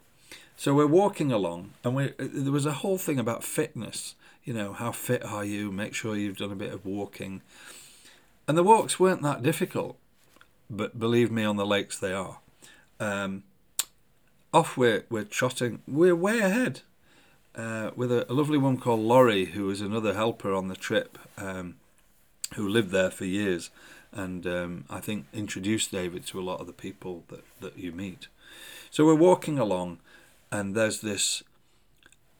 So 0.56 0.74
we're 0.74 0.86
walking 0.86 1.32
along, 1.32 1.72
and 1.84 1.94
we 1.94 2.12
there 2.18 2.52
was 2.52 2.66
a 2.66 2.72
whole 2.72 2.98
thing 2.98 3.18
about 3.18 3.44
fitness. 3.44 4.14
You 4.44 4.54
know, 4.54 4.72
how 4.72 4.92
fit 4.92 5.24
are 5.24 5.44
you? 5.44 5.70
Make 5.70 5.94
sure 5.94 6.16
you've 6.16 6.36
done 6.36 6.52
a 6.52 6.56
bit 6.56 6.72
of 6.72 6.84
walking. 6.84 7.42
And 8.50 8.58
the 8.58 8.64
walks 8.64 8.98
weren't 8.98 9.22
that 9.22 9.44
difficult, 9.44 9.96
but 10.68 10.98
believe 10.98 11.30
me, 11.30 11.44
on 11.44 11.54
the 11.54 11.64
lakes 11.64 11.96
they 11.96 12.12
are. 12.12 12.38
Um, 12.98 13.44
off 14.52 14.76
we're, 14.76 15.04
we're 15.08 15.22
trotting. 15.22 15.82
We're 15.86 16.16
way 16.16 16.40
ahead 16.40 16.80
uh, 17.54 17.92
with 17.94 18.10
a, 18.10 18.28
a, 18.28 18.34
lovely 18.34 18.58
woman 18.58 18.80
called 18.80 18.98
Laurie, 18.98 19.44
who 19.44 19.66
was 19.66 19.80
another 19.80 20.14
helper 20.14 20.52
on 20.52 20.66
the 20.66 20.74
trip, 20.74 21.16
um, 21.38 21.76
who 22.56 22.66
lived 22.66 22.90
there 22.90 23.12
for 23.12 23.24
years, 23.24 23.70
and 24.10 24.44
um, 24.48 24.84
I 24.90 24.98
think 24.98 25.26
introduced 25.32 25.92
David 25.92 26.26
to 26.26 26.40
a 26.40 26.42
lot 26.42 26.60
of 26.60 26.66
the 26.66 26.72
people 26.72 27.22
that, 27.28 27.44
that 27.60 27.78
you 27.78 27.92
meet. 27.92 28.26
So 28.90 29.06
we're 29.06 29.14
walking 29.14 29.60
along, 29.60 30.00
and 30.50 30.74
there's 30.74 31.02
this 31.02 31.44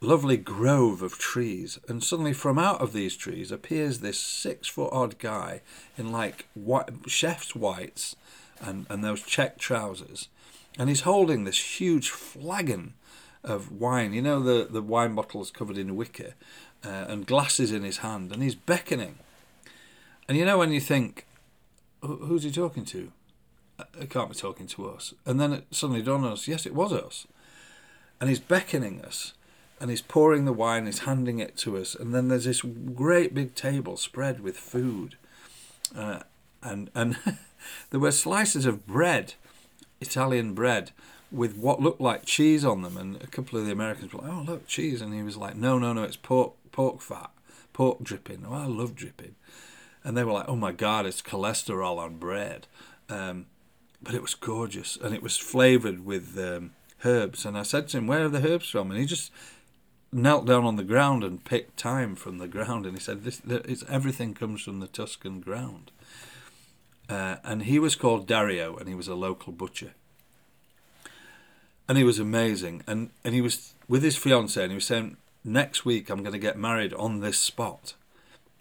lovely 0.01 0.37
grove 0.37 1.03
of 1.03 1.19
trees, 1.19 1.79
and 1.89 2.03
suddenly 2.03 2.33
from 2.33 2.59
out 2.59 2.81
of 2.81 2.93
these 2.93 3.17
trees 3.17 3.53
appears 3.53 3.99
this 3.99 4.19
six 4.19 4.69
foot 4.69 4.91
odd 4.93 5.19
guy 5.19 5.61
in 5.99 6.11
like 6.11 6.47
white, 6.55 6.89
chef's 7.07 7.55
whites 7.55 8.17
and, 8.61 8.87
and 8.89 9.05
those 9.05 9.23
check 9.23 9.59
trousers, 9.59 10.29
and 10.79 10.89
he's 10.89 11.03
holding 11.03 11.45
this 11.45 11.79
huge 11.81 12.11
flagon 12.11 12.95
of 13.43 13.73
wine. 13.73 14.13
You 14.13 14.23
know 14.23 14.41
the 14.41 14.67
the 14.71 14.83
wine 14.83 15.15
bottles 15.15 15.51
covered 15.51 15.79
in 15.79 15.97
wicker, 15.97 16.35
uh, 16.85 17.07
and 17.09 17.27
glasses 17.27 17.73
in 17.73 17.83
his 17.83 17.99
hand, 17.99 18.33
and 18.33 18.43
he's 18.43 18.55
beckoning. 18.55 19.19
And 20.29 20.39
you 20.39 20.45
know 20.45 20.59
when 20.59 20.73
you 20.73 20.81
think, 20.81 21.27
who's 22.03 22.45
he 22.45 22.51
talking 22.51 22.85
to? 22.87 23.13
It 23.99 24.11
can't 24.11 24.29
be 24.29 24.37
talking 24.37 24.67
to 24.69 24.89
us. 24.89 25.15
And 25.27 25.41
then 25.41 25.53
it 25.53 25.67
suddenly 25.71 26.03
dawned 26.03 26.25
on 26.25 26.33
us, 26.33 26.47
yes, 26.47 26.67
it 26.67 26.75
was 26.75 26.93
us. 26.93 27.27
And 28.21 28.29
he's 28.29 28.39
beckoning 28.39 29.01
us, 29.01 29.33
and 29.81 29.89
he's 29.89 30.03
pouring 30.03 30.45
the 30.45 30.53
wine, 30.53 30.85
he's 30.85 31.01
handing 31.01 31.39
it 31.39 31.57
to 31.57 31.79
us, 31.79 31.95
and 31.95 32.15
then 32.15 32.29
there's 32.29 32.45
this 32.45 32.61
great 32.61 33.35
big 33.35 33.55
table 33.55 33.97
spread 33.97 34.41
with 34.41 34.59
food, 34.59 35.17
uh, 35.97 36.21
and 36.63 36.91
and 36.95 37.17
there 37.91 38.01
were 38.01 38.13
slices 38.13 38.67
of 38.67 38.87
bread, 38.87 39.35
Italian 40.01 40.53
bread, 40.53 40.91
with 41.33 41.57
what 41.57 41.81
looked 41.81 42.01
like 42.01 42.27
cheese 42.27 42.65
on 42.65 42.83
them, 42.83 42.99
and 42.99 43.17
a 43.23 43.27
couple 43.27 43.59
of 43.59 43.65
the 43.65 43.73
Americans 43.73 44.13
were 44.13 44.21
like, 44.21 44.33
"Oh, 44.33 44.45
look, 44.47 44.67
cheese," 44.67 45.01
and 45.01 45.15
he 45.15 45.23
was 45.23 45.39
like, 45.39 45.57
"No, 45.57 45.79
no, 45.79 45.95
no, 45.95 46.03
it's 46.03 46.17
pork, 46.17 46.53
pork 46.73 47.01
fat, 47.01 47.31
pork 47.73 48.03
dripping." 48.03 48.45
Oh, 48.47 48.53
I 48.53 48.67
love 48.67 48.95
dripping, 48.95 49.35
and 50.05 50.15
they 50.15 50.25
were 50.25 50.33
like, 50.33 50.49
"Oh 50.49 50.57
my 50.57 50.73
God, 50.73 51.07
it's 51.07 51.23
cholesterol 51.23 51.99
on 51.99 52.19
bread," 52.19 52.67
um, 53.09 53.47
but 54.03 54.15
it 54.15 54.21
was 54.21 54.35
gorgeous, 54.35 54.99
and 55.03 55.15
it 55.15 55.23
was 55.23 55.39
flavored 55.39 56.05
with 56.05 56.39
um, 56.39 56.73
herbs. 57.03 57.47
And 57.47 57.57
I 57.57 57.63
said 57.63 57.89
to 57.89 57.99
him, 57.99 58.07
"Where 58.07 58.27
are 58.27 58.29
the 58.29 58.47
herbs 58.47 58.69
from?" 58.69 58.91
And 58.91 59.01
he 59.01 59.07
just 59.07 59.33
knelt 60.13 60.47
down 60.47 60.65
on 60.65 60.77
the 60.77 60.85
ground 60.85 61.23
and 61.23 61.45
picked 61.45 61.81
thyme 61.81 62.17
from 62.17 62.39
the 62.39 62.49
ground, 62.49 62.87
and 62.87 62.97
he 62.97 63.03
said, 63.03 63.25
"This, 63.25 63.41
it's 63.47 63.85
everything 63.89 64.35
comes 64.35 64.63
from 64.63 64.81
the 64.81 64.87
Tuscan 64.87 65.41
ground." 65.41 65.91
Uh, 67.09 67.37
and 67.43 67.65
he 67.65 67.79
was 67.79 67.97
called 67.97 68.27
Dario, 68.27 68.77
and 68.77 68.89
he 68.89 68.95
was 68.95 69.09
a 69.09 69.15
local 69.15 69.53
butcher 69.53 69.95
and 71.91 71.99
he 71.99 72.05
was 72.05 72.21
amazing. 72.21 72.85
And 72.87 73.11
and 73.25 73.35
he 73.35 73.41
was 73.41 73.75
with 73.89 74.05
his 74.05 74.17
fiance, 74.17 74.63
and 74.63 74.71
he 74.71 74.77
was 74.77 74.85
saying, 74.85 75.17
"Next 75.43 75.85
week, 75.85 76.09
I'm 76.09 76.23
going 76.23 76.33
to 76.33 76.39
get 76.39 76.57
married 76.57 76.95
on 76.95 77.19
this 77.19 77.37
spot 77.37 77.95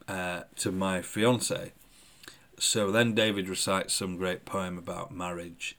uh, 0.08 0.42
to 0.56 0.72
my 0.72 1.04
fiance." 1.04 1.74
So 2.58 2.92
then 2.92 3.14
David 3.14 3.48
recites 3.48 3.94
some 3.94 4.18
great 4.18 4.46
poem 4.46 4.80
about 4.80 5.14
marriage, 5.14 5.78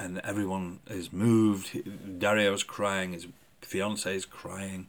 and 0.00 0.18
everyone 0.24 0.80
is 0.88 1.12
moved. 1.12 2.18
Dario's 2.18 2.64
crying, 2.64 3.12
his 3.12 3.28
fiance 3.66 4.14
is 4.14 4.26
crying. 4.26 4.86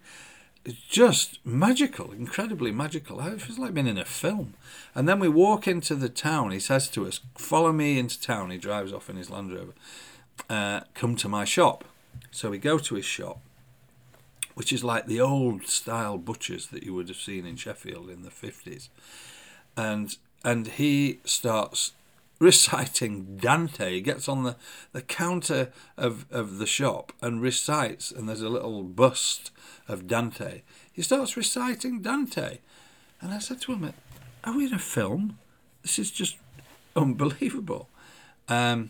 It's 0.64 0.80
just 0.90 1.40
magical, 1.44 2.12
incredibly 2.12 2.72
magical. 2.72 3.20
It 3.22 3.42
feels 3.42 3.58
like 3.58 3.74
being 3.74 3.88
in 3.88 3.98
a 3.98 4.06
film. 4.06 4.54
And 4.94 5.10
then 5.10 5.20
we 5.20 5.28
walk 5.28 5.68
into 5.68 5.96
the 5.96 6.10
town. 6.10 6.52
He 6.52 6.60
says 6.60 6.88
to 6.90 7.08
us, 7.08 7.20
"Follow 7.36 7.72
me 7.72 7.98
into 7.98 8.22
town." 8.22 8.52
He 8.52 8.58
drives 8.58 8.94
off 8.94 9.10
in 9.10 9.16
his 9.16 9.30
Land 9.30 9.54
Rover. 9.54 9.74
Uh, 10.50 10.82
come 10.94 11.16
to 11.16 11.28
my 11.28 11.46
shop. 11.46 11.84
So 12.30 12.50
we 12.52 12.58
go 12.58 12.78
to 12.78 12.96
his 12.96 13.06
shop, 13.06 13.40
which 14.54 14.72
is 14.72 14.84
like 14.84 15.08
the 15.08 15.20
old 15.20 15.66
style 15.66 16.18
butchers 16.18 16.68
that 16.68 16.84
you 16.84 16.94
would 16.94 17.08
have 17.08 17.18
seen 17.18 17.46
in 17.46 17.56
Sheffield 17.56 18.10
in 18.10 18.22
the 18.22 18.30
50s. 18.30 18.90
And 19.76 20.16
and 20.44 20.68
he 20.68 21.20
starts 21.24 21.94
reciting 22.42 23.38
Dante. 23.38 23.94
He 23.94 24.02
gets 24.02 24.28
on 24.28 24.44
the, 24.44 24.56
the 24.94 25.04
counter 25.04 25.72
of, 25.96 26.26
of 26.32 26.58
the 26.58 26.66
shop 26.66 27.14
and 27.22 27.40
recites, 27.40 28.12
and 28.12 28.28
there's 28.28 28.42
a 28.42 28.50
little 28.50 28.82
bust 28.82 29.52
of 29.88 30.08
Dante. 30.08 30.64
He 30.92 31.04
starts 31.04 31.38
reciting 31.38 32.02
Dante. 32.02 32.58
And 33.22 33.32
I 33.32 33.38
said 33.38 33.62
to 33.62 33.74
him, 33.74 33.94
Are 34.44 34.58
we 34.58 34.66
in 34.66 34.74
a 34.74 34.80
film? 34.80 35.38
This 35.84 36.00
is 36.00 36.10
just 36.10 36.38
unbelievable. 36.96 37.90
Um, 38.50 38.90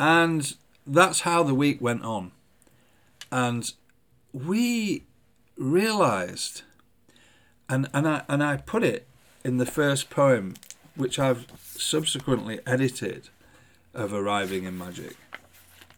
and 0.00 0.56
that's 0.86 1.20
how 1.20 1.42
the 1.42 1.54
week 1.54 1.82
went 1.82 2.02
on. 2.02 2.32
And 3.30 3.70
we 4.32 5.04
realized, 5.58 6.62
and, 7.68 7.90
and, 7.92 8.08
I, 8.08 8.22
and 8.26 8.42
I 8.42 8.56
put 8.56 8.82
it 8.82 9.06
in 9.44 9.58
the 9.58 9.66
first 9.66 10.08
poem, 10.08 10.54
which 10.96 11.18
I've 11.18 11.46
subsequently 11.58 12.60
edited 12.66 13.28
of 13.94 14.12
Arriving 14.12 14.64
in 14.64 14.76
Magic, 14.76 15.16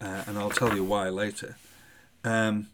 uh, 0.01 0.25
and 0.27 0.39
I'll 0.39 0.51
tell 0.51 0.75
you 0.75 0.85
why 0.85 1.09
later. 1.09 1.57
Um, 2.25 2.69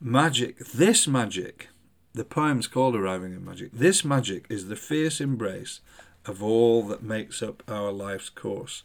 magic, 0.00 0.58
this 0.58 1.06
magic, 1.06 1.68
the 2.14 2.24
poem's 2.24 2.66
called 2.66 2.96
Arriving 2.96 3.32
in 3.32 3.44
Magic. 3.44 3.70
This 3.72 4.04
magic 4.04 4.46
is 4.48 4.68
the 4.68 4.76
fierce 4.76 5.20
embrace 5.20 5.80
of 6.26 6.42
all 6.42 6.82
that 6.84 7.02
makes 7.02 7.42
up 7.42 7.62
our 7.68 7.90
life's 7.90 8.28
course 8.28 8.82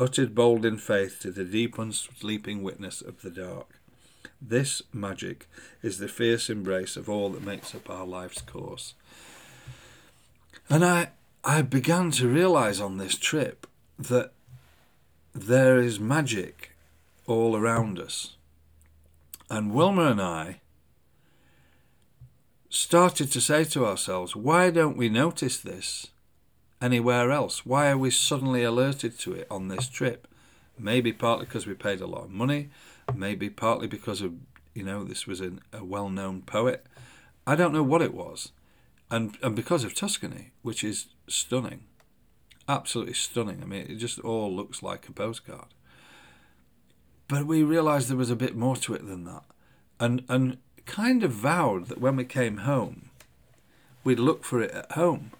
uttered 0.00 0.34
bold 0.34 0.64
in 0.64 0.78
faith 0.78 1.18
to 1.20 1.30
the 1.30 1.44
deep 1.44 1.76
unsleeping 1.76 2.62
witness 2.62 3.00
of 3.00 3.22
the 3.22 3.30
dark. 3.30 3.80
This 4.40 4.82
magic 4.92 5.48
is 5.82 5.98
the 5.98 6.08
fierce 6.08 6.48
embrace 6.48 6.96
of 6.96 7.08
all 7.08 7.30
that 7.30 7.42
makes 7.42 7.74
up 7.74 7.90
our 7.90 8.06
life's 8.06 8.40
course. 8.40 8.94
And 10.70 10.84
I, 10.84 11.08
I 11.48 11.62
began 11.62 12.10
to 12.10 12.28
realize 12.28 12.78
on 12.78 12.98
this 12.98 13.16
trip 13.16 13.66
that 13.98 14.32
there 15.34 15.78
is 15.78 15.98
magic 15.98 16.72
all 17.26 17.56
around 17.56 17.98
us. 17.98 18.36
And 19.48 19.72
Wilma 19.72 20.10
and 20.10 20.20
I 20.20 20.60
started 22.68 23.32
to 23.32 23.40
say 23.40 23.64
to 23.64 23.86
ourselves, 23.86 24.36
why 24.36 24.68
don't 24.68 24.98
we 24.98 25.08
notice 25.08 25.56
this 25.56 26.08
anywhere 26.82 27.30
else? 27.30 27.64
Why 27.64 27.88
are 27.88 27.96
we 27.96 28.10
suddenly 28.10 28.62
alerted 28.62 29.18
to 29.20 29.32
it 29.32 29.46
on 29.50 29.68
this 29.68 29.88
trip? 29.88 30.28
Maybe 30.78 31.14
partly 31.14 31.46
because 31.46 31.66
we 31.66 31.72
paid 31.72 32.02
a 32.02 32.06
lot 32.06 32.24
of 32.24 32.30
money, 32.30 32.68
maybe 33.14 33.48
partly 33.48 33.86
because 33.86 34.20
of, 34.20 34.34
you 34.74 34.82
know, 34.82 35.02
this 35.02 35.26
was 35.26 35.40
an, 35.40 35.60
a 35.72 35.82
well 35.82 36.10
known 36.10 36.42
poet. 36.42 36.84
I 37.46 37.56
don't 37.56 37.72
know 37.72 37.82
what 37.82 38.02
it 38.02 38.12
was. 38.12 38.52
And, 39.10 39.38
and 39.42 39.56
because 39.56 39.84
of 39.84 39.94
Tuscany, 39.94 40.52
which 40.62 40.84
is 40.84 41.06
stunning, 41.28 41.84
absolutely 42.68 43.14
stunning. 43.14 43.60
I 43.62 43.66
mean, 43.66 43.86
it 43.88 43.96
just 43.96 44.18
all 44.20 44.54
looks 44.54 44.82
like 44.82 45.08
a 45.08 45.12
postcard. 45.12 45.68
But 47.26 47.46
we 47.46 47.62
realised 47.62 48.08
there 48.08 48.16
was 48.16 48.30
a 48.30 48.36
bit 48.36 48.56
more 48.56 48.76
to 48.76 48.94
it 48.94 49.06
than 49.06 49.24
that. 49.24 49.44
And, 50.00 50.24
and 50.28 50.58
kind 50.86 51.22
of 51.22 51.32
vowed 51.32 51.88
that 51.88 52.00
when 52.00 52.16
we 52.16 52.24
came 52.24 52.58
home, 52.58 53.10
we'd 54.04 54.18
look 54.18 54.44
for 54.44 54.62
it 54.62 54.70
at 54.70 54.92
home 54.92 55.32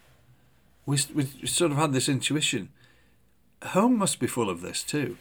we, 0.88 0.98
we 1.14 1.26
sort 1.46 1.70
of 1.70 1.76
had 1.76 1.92
this 1.92 2.08
intuition. 2.08 2.70
Home 3.62 3.98
must 3.98 4.18
be 4.18 4.26
full 4.26 4.48
of 4.48 4.62
this 4.62 4.82
too. 4.82 5.18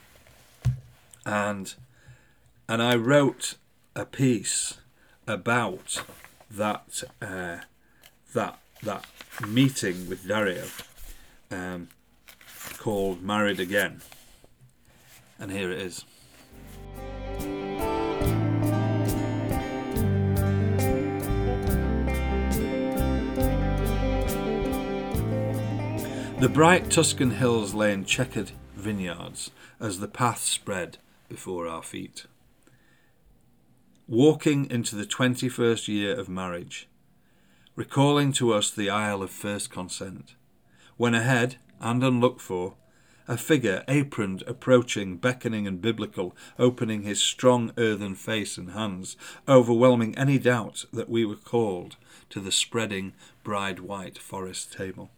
And 1.25 1.74
and 2.70 2.82
I 2.82 2.96
wrote 2.96 3.56
a 3.94 4.06
piece 4.06 4.75
about 5.27 6.01
that 6.50 7.04
uh, 7.22 7.58
that 8.38 8.60
that 8.84 9.03
meeting 9.48 10.08
with 10.08 10.27
Dario 10.27 10.65
um, 11.50 11.88
called 12.77 13.24
Married 13.24 13.60
Again. 13.60 14.01
And 15.39 15.51
here 15.51 15.72
it 15.72 15.82
is. 15.82 16.06
The 26.39 26.50
bright 26.53 26.91
Tuscan 26.91 27.32
hills 27.32 27.74
lay 27.74 27.91
in 27.91 28.06
checkered 28.06 28.51
vineyards 28.75 29.50
as 29.79 30.00
the 30.00 30.08
path 30.08 30.41
spread 30.41 31.00
before 31.27 31.67
our 31.67 31.82
feet. 31.82 32.27
Walking 34.08 34.70
into 34.70 34.96
the 34.96 35.08
21st 35.08 35.88
year 35.88 36.20
of 36.20 36.29
marriage, 36.29 36.88
recalling 37.77 38.34
to 38.34 38.51
us 38.51 38.72
the 38.72 38.89
isle 38.89 39.22
of 39.22 39.29
first 39.29 39.69
consent, 39.69 40.34
when 40.98 41.13
ahead 41.13 41.57
and 41.79 42.03
unlooked 42.03 42.41
for, 42.41 42.74
a 43.27 43.38
figure 43.38 43.84
aproned 43.88 44.41
approaching, 44.48 45.15
beckoning 45.15 45.67
and 45.67 45.79
biblical, 45.79 46.36
opening 46.57 47.03
his 47.03 47.22
strong 47.22 47.72
earthen 47.77 48.15
face 48.15 48.57
and 48.57 48.72
hands, 48.72 49.15
overwhelming 49.48 50.17
any 50.17 50.39
doubt 50.39 50.86
that 50.91 51.07
we 51.07 51.24
were 51.24 51.36
called 51.36 51.98
to 52.31 52.39
the 52.39 52.51
spreading 52.51 53.13
bride 53.43 53.79
white 53.79 54.17
forest 54.17 54.74
table. 54.74 55.12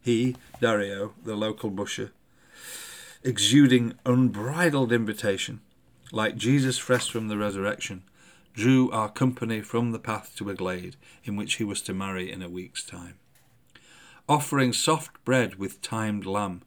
He, 0.00 0.36
Dario, 0.60 1.14
the 1.24 1.34
local 1.34 1.70
busher, 1.70 2.12
exuding 3.24 3.94
unbridled 4.06 4.92
invitation, 4.92 5.60
like 6.12 6.36
Jesus 6.36 6.78
fresh 6.78 7.10
from 7.10 7.26
the 7.26 7.36
resurrection, 7.36 8.04
drew 8.60 8.90
our 8.90 9.08
company 9.08 9.62
from 9.62 9.90
the 9.90 9.98
path 9.98 10.34
to 10.36 10.50
a 10.50 10.54
glade 10.54 10.94
in 11.24 11.34
which 11.34 11.54
he 11.54 11.64
was 11.64 11.80
to 11.80 11.94
marry 11.94 12.30
in 12.30 12.42
a 12.42 12.48
week's 12.50 12.84
time. 12.84 13.14
Offering 14.28 14.74
soft 14.74 15.24
bread 15.24 15.54
with 15.54 15.80
timed 15.80 16.26
lamb, 16.26 16.60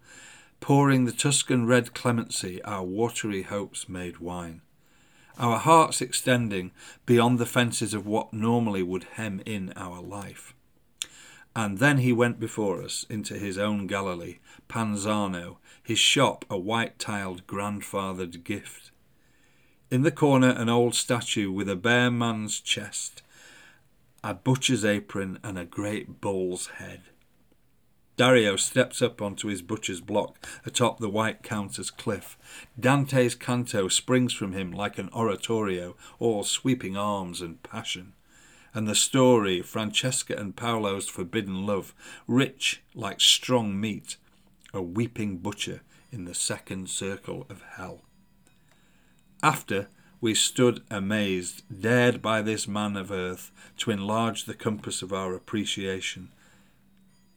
pouring 0.59 1.05
the 1.05 1.11
Tuscan 1.11 1.67
red 1.67 1.93
clemency, 1.93 2.59
our 2.63 2.83
watery 2.83 3.43
hopes 3.43 3.87
made 3.87 4.17
wine. 4.17 4.61
Our 5.37 5.59
hearts 5.59 6.01
extending 6.01 6.71
beyond 7.05 7.37
the 7.37 7.45
fences 7.45 7.93
of 7.93 8.07
what 8.07 8.33
normally 8.33 8.81
would 8.81 9.03
hem 9.13 9.43
in 9.45 9.71
our 9.75 10.01
life. 10.01 10.55
And 11.55 11.77
then 11.77 11.99
he 11.99 12.11
went 12.11 12.39
before 12.39 12.81
us 12.81 13.05
into 13.07 13.35
his 13.35 13.59
own 13.59 13.85
Galilee, 13.85 14.39
Panzano, 14.67 15.57
his 15.83 15.99
shop 15.99 16.43
a 16.49 16.57
white 16.57 16.97
tiled 16.97 17.45
grandfathered 17.45 18.43
gift. 18.43 18.89
In 19.93 20.01
the 20.01 20.09
corner, 20.09 20.49
an 20.49 20.69
old 20.69 20.95
statue 20.95 21.51
with 21.51 21.69
a 21.69 21.75
bare 21.75 22.09
man's 22.09 22.59
chest, 22.59 23.21
a 24.23 24.33
butcher's 24.33 24.83
apron, 24.83 25.37
and 25.43 25.55
a 25.55 25.65
great 25.65 26.19
bull's 26.19 26.65
head. 26.79 27.01
Dario 28.17 28.55
steps 28.55 29.03
up 29.03 29.21
onto 29.21 29.49
his 29.49 29.61
butcher's 29.61 30.01
block 30.01 30.43
atop 30.65 30.97
the 30.97 31.11
white 31.11 31.43
counter's 31.43 31.91
cliff. 31.91 32.39
Dante's 32.79 33.35
canto 33.35 33.87
springs 33.87 34.33
from 34.33 34.53
him 34.53 34.71
like 34.71 34.97
an 34.97 35.11
oratorio, 35.13 35.95
all 36.17 36.43
sweeping 36.43 36.97
arms 36.97 37.39
and 37.39 37.61
passion 37.61 38.13
and 38.73 38.87
the 38.87 38.95
story, 38.95 39.61
Francesca 39.61 40.35
and 40.35 40.55
Paolo's 40.55 41.07
forbidden 41.07 41.67
love, 41.67 41.93
rich 42.25 42.81
like 42.95 43.21
strong 43.21 43.79
meat, 43.79 44.17
a 44.73 44.81
weeping 44.81 45.37
butcher 45.37 45.81
in 46.11 46.25
the 46.25 46.33
second 46.33 46.89
circle 46.89 47.45
of 47.47 47.61
hell. 47.75 48.01
After, 49.43 49.89
we 50.19 50.33
stood 50.33 50.81
amazed, 50.89 51.61
dared 51.81 52.21
by 52.21 52.41
this 52.41 52.67
man 52.67 52.97
of 52.97 53.11
earth 53.11 53.51
to 53.77 53.91
enlarge 53.91 54.45
the 54.45 54.55
compass 54.55 55.03
of 55.03 55.13
our 55.13 55.35
appreciation. 55.35 56.29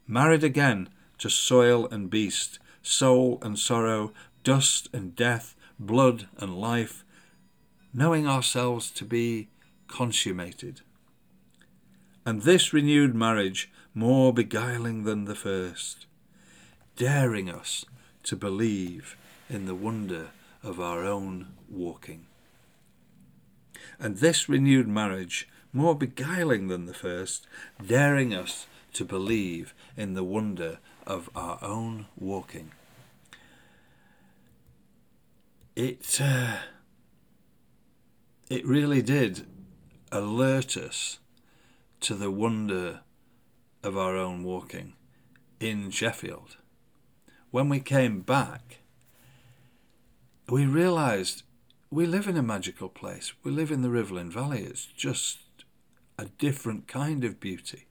Married 0.07 0.45
again 0.45 0.89
to 1.19 1.29
soil 1.29 1.87
and 1.89 2.09
beast, 2.09 2.59
soul 2.83 3.39
and 3.43 3.59
sorrow, 3.59 4.13
dust 4.45 4.89
and 4.95 5.15
death, 5.15 5.55
blood 5.79 6.29
and 6.39 6.59
life, 6.59 7.05
knowing 7.93 8.27
ourselves 8.27 8.91
to 8.93 9.05
be 9.05 9.49
consummated 9.89 10.81
and 12.27 12.43
this 12.43 12.73
renewed 12.73 13.15
marriage 13.15 13.71
more 13.95 14.35
beguiling 14.35 15.05
than 15.05 15.25
the 15.25 15.35
first, 15.37 16.07
daring 16.97 17.49
us 17.49 17.85
to 18.25 18.35
believe 18.35 19.17
in 19.49 19.67
the 19.67 19.75
wonder 19.77 20.31
of 20.67 20.81
our 20.81 21.05
own 21.05 21.49
walking. 21.69 22.27
And 23.99 24.19
this 24.19 24.49
renewed 24.49 24.89
marriage 24.89 25.49
more 25.73 25.95
beguiling 25.95 26.69
than 26.69 26.87
the 26.87 26.95
first, 26.95 27.47
daring 27.85 28.35
us 28.35 28.67
to 28.95 29.05
believe 29.05 29.75
in 29.97 30.15
the 30.15 30.25
wonder 30.25 30.79
of 31.07 31.29
our 31.37 31.59
own 31.63 32.07
walking. 32.17 32.73
It, 35.75 36.19
uh, 36.21 36.57
it 38.49 38.65
really 38.65 39.03
did 39.03 39.47
alert 40.11 40.77
us 40.77 41.19
to 42.01 42.15
the 42.15 42.31
wonder 42.31 43.01
of 43.83 43.99
our 43.99 44.17
own 44.17 44.43
walking 44.43 44.95
in 45.61 45.91
Sheffield. 45.91 46.57
When 47.51 47.69
we 47.69 47.81
came 47.81 48.23
back, 48.23 48.79
we 50.49 50.67
realized 50.67 51.43
we 51.91 52.07
live 52.07 52.27
in 52.27 52.37
a 52.37 52.43
magical 52.43 52.89
place. 52.89 53.33
We 53.43 53.51
live 53.51 53.71
in 53.71 53.83
the 53.83 53.89
Rivellin 53.89 54.31
Valley. 54.31 54.63
It's 54.63 54.87
just 54.87 55.39
a 56.19 56.27
different 56.39 56.89
kind 56.89 57.25
of 57.25 57.41
beauty. 57.41 57.87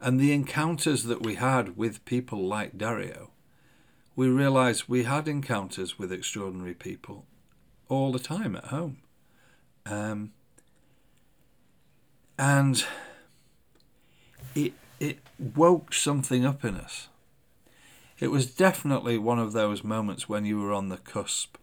And 0.00 0.18
the 0.18 0.32
encounters 0.32 1.04
that 1.04 1.22
we 1.22 1.36
had 1.36 1.76
with 1.76 2.04
people 2.04 2.46
like 2.46 2.76
Dario, 2.76 3.30
we 4.16 4.28
realized 4.28 4.84
we 4.88 5.04
had 5.04 5.28
encounters 5.28 5.98
with 5.98 6.12
extraordinary 6.12 6.74
people 6.74 7.26
all 7.88 8.12
the 8.12 8.18
time 8.18 8.56
at 8.56 8.66
home. 8.66 8.98
Um, 9.86 10.32
and 12.38 12.84
it 14.54 14.72
it 14.98 15.18
woke 15.38 15.92
something 15.94 16.44
up 16.44 16.64
in 16.64 16.76
us. 16.76 17.08
It 18.22 18.30
was 18.30 18.46
definitely 18.46 19.18
one 19.18 19.40
of 19.40 19.52
those 19.52 19.82
moments 19.82 20.28
when 20.28 20.44
you 20.44 20.60
were 20.60 20.72
on 20.72 20.90
the 20.90 20.96
cusp 20.96 21.56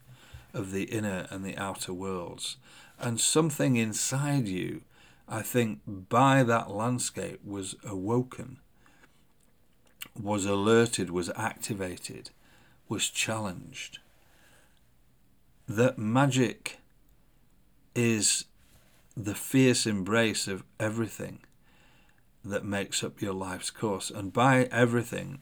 of 0.54 0.74
the 0.74 0.84
inner 0.84 1.26
and 1.30 1.46
the 1.46 1.56
outer 1.56 1.94
worlds, 1.94 2.58
and 3.00 3.18
something 3.18 3.78
inside 3.78 4.46
you, 4.46 4.82
I 5.26 5.42
think, 5.42 5.80
by 5.88 6.44
that 6.44 6.70
landscape 6.70 7.40
was 7.46 7.78
awoken, 7.86 8.58
was 10.22 10.44
alerted, 10.44 11.12
was 11.12 11.32
activated, 11.38 12.32
was 12.90 13.08
challenged. 13.08 14.00
That 15.66 15.98
magic 15.98 16.80
is 17.96 18.44
the 19.16 19.34
fierce 19.34 19.88
embrace 19.88 20.46
of 20.50 20.66
everything 20.78 21.40
that 22.44 22.66
makes 22.66 23.02
up 23.02 23.22
your 23.22 23.34
life's 23.34 23.72
course. 23.72 24.12
And 24.12 24.34
by 24.34 24.66
everything, 24.74 25.42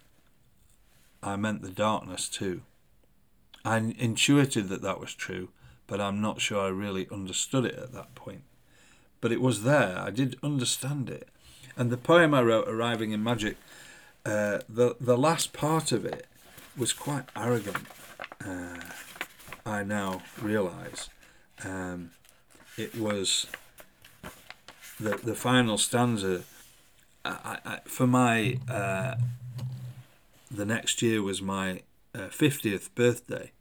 I 1.21 1.35
meant 1.35 1.61
the 1.61 1.69
darkness 1.69 2.29
too. 2.29 2.61
I 3.65 3.77
intuited 3.77 4.69
that 4.69 4.81
that 4.81 4.99
was 4.99 5.13
true, 5.13 5.49
but 5.87 5.99
I'm 5.99 6.21
not 6.21 6.41
sure 6.41 6.61
I 6.61 6.69
really 6.69 7.07
understood 7.11 7.65
it 7.65 7.75
at 7.75 7.93
that 7.93 8.15
point. 8.15 8.43
But 9.19 9.31
it 9.31 9.41
was 9.41 9.63
there, 9.63 9.97
I 9.97 10.11
did 10.11 10.37
understand 10.43 11.09
it. 11.09 11.27
And 11.75 11.89
the 11.89 11.97
poem 11.97 12.33
I 12.33 12.41
wrote, 12.41 12.67
Arriving 12.67 13.11
in 13.11 13.23
Magic, 13.23 13.57
uh, 14.25 14.59
the, 14.69 14.95
the 14.99 15.17
last 15.17 15.53
part 15.53 15.91
of 15.91 16.05
it 16.05 16.27
was 16.77 16.93
quite 16.93 17.25
arrogant, 17.35 17.85
uh, 18.45 18.81
I 19.65 19.83
now 19.83 20.21
realise. 20.41 21.09
Um, 21.63 22.11
it 22.77 22.95
was 22.95 23.47
the 24.99 25.17
the 25.17 25.35
final 25.35 25.77
stanza. 25.77 26.43
I, 27.25 27.57
I, 27.65 27.79
for 27.85 28.07
my 28.07 28.59
uh, 28.69 29.15
the 30.49 30.65
next 30.65 31.01
year 31.01 31.21
was 31.21 31.41
my 31.41 31.81
uh, 32.15 32.29
fiftieth 32.29 32.93
birthday, 32.95 33.51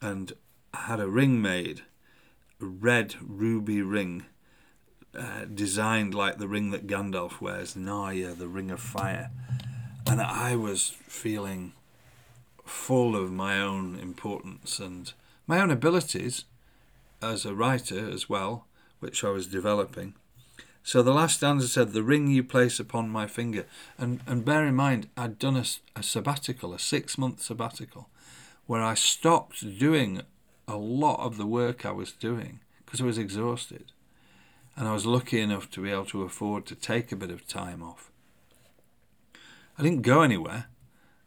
and 0.00 0.32
I 0.74 0.82
had 0.82 1.00
a 1.00 1.08
ring 1.08 1.40
made, 1.40 1.82
a 2.60 2.66
red 2.66 3.14
ruby 3.20 3.82
ring, 3.82 4.26
uh, 5.16 5.44
designed 5.46 6.14
like 6.14 6.38
the 6.38 6.48
ring 6.48 6.70
that 6.70 6.86
Gandalf 6.86 7.40
wears, 7.40 7.74
Narya, 7.74 8.36
the 8.36 8.48
Ring 8.48 8.70
of 8.70 8.80
Fire, 8.80 9.30
and 10.06 10.20
I 10.20 10.56
was 10.56 10.90
feeling 11.06 11.72
full 12.64 13.16
of 13.16 13.30
my 13.30 13.60
own 13.60 13.98
importance 13.98 14.78
and 14.78 15.12
my 15.46 15.60
own 15.60 15.70
abilities 15.70 16.44
as 17.22 17.46
a 17.46 17.54
writer 17.54 18.10
as 18.10 18.28
well, 18.28 18.66
which 18.98 19.24
I 19.24 19.30
was 19.30 19.46
developing. 19.46 20.14
So 20.86 21.02
the 21.02 21.12
last 21.12 21.38
stanza 21.38 21.66
said, 21.66 21.92
The 21.92 22.04
ring 22.04 22.28
you 22.28 22.44
place 22.44 22.78
upon 22.78 23.10
my 23.10 23.26
finger. 23.26 23.66
And, 23.98 24.20
and 24.24 24.44
bear 24.44 24.64
in 24.64 24.76
mind, 24.76 25.08
I'd 25.16 25.36
done 25.36 25.56
a, 25.56 25.64
a 25.96 26.02
sabbatical, 26.04 26.72
a 26.72 26.78
six 26.78 27.18
month 27.18 27.42
sabbatical, 27.42 28.08
where 28.66 28.84
I 28.84 28.94
stopped 28.94 29.78
doing 29.80 30.22
a 30.68 30.76
lot 30.76 31.18
of 31.18 31.38
the 31.38 31.46
work 31.46 31.84
I 31.84 31.90
was 31.90 32.12
doing 32.12 32.60
because 32.84 33.00
I 33.00 33.04
was 33.04 33.18
exhausted. 33.18 33.90
And 34.76 34.86
I 34.86 34.92
was 34.92 35.04
lucky 35.04 35.40
enough 35.40 35.68
to 35.72 35.82
be 35.82 35.90
able 35.90 36.04
to 36.04 36.22
afford 36.22 36.66
to 36.66 36.76
take 36.76 37.10
a 37.10 37.16
bit 37.16 37.32
of 37.32 37.48
time 37.48 37.82
off. 37.82 38.12
I 39.76 39.82
didn't 39.82 40.02
go 40.02 40.22
anywhere. 40.22 40.66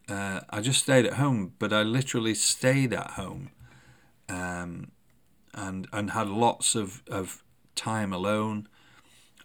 Uh, 0.08 0.40
I 0.50 0.62
just 0.62 0.84
stayed 0.84 1.06
at 1.06 1.16
home, 1.16 1.52
but 1.60 1.74
I 1.74 1.84
literally 1.84 2.34
stayed 2.34 2.94
at 2.94 3.12
home 3.12 3.50
um, 4.30 4.92
and, 5.54 5.86
and 5.92 6.12
had 6.12 6.30
lots 6.30 6.76
of, 6.76 7.04
of 7.10 7.44
time 7.76 8.14
alone 8.14 8.70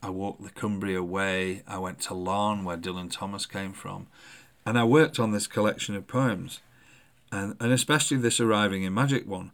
I 0.04 0.10
walked 0.10 0.42
the 0.42 0.50
Cumbria 0.50 1.02
Way. 1.02 1.62
I 1.66 1.78
went 1.78 1.98
to 2.02 2.10
Laugharne, 2.10 2.62
where 2.62 2.76
Dylan 2.76 3.10
Thomas 3.10 3.46
came 3.46 3.72
from. 3.72 4.06
And 4.66 4.78
I 4.78 4.84
worked 4.84 5.18
on 5.18 5.32
this 5.32 5.46
collection 5.46 5.96
of 5.96 6.06
poems, 6.06 6.60
and, 7.32 7.56
and 7.58 7.72
especially 7.72 8.18
this 8.18 8.38
arriving 8.38 8.82
in 8.82 8.92
magic 8.92 9.26
one. 9.26 9.50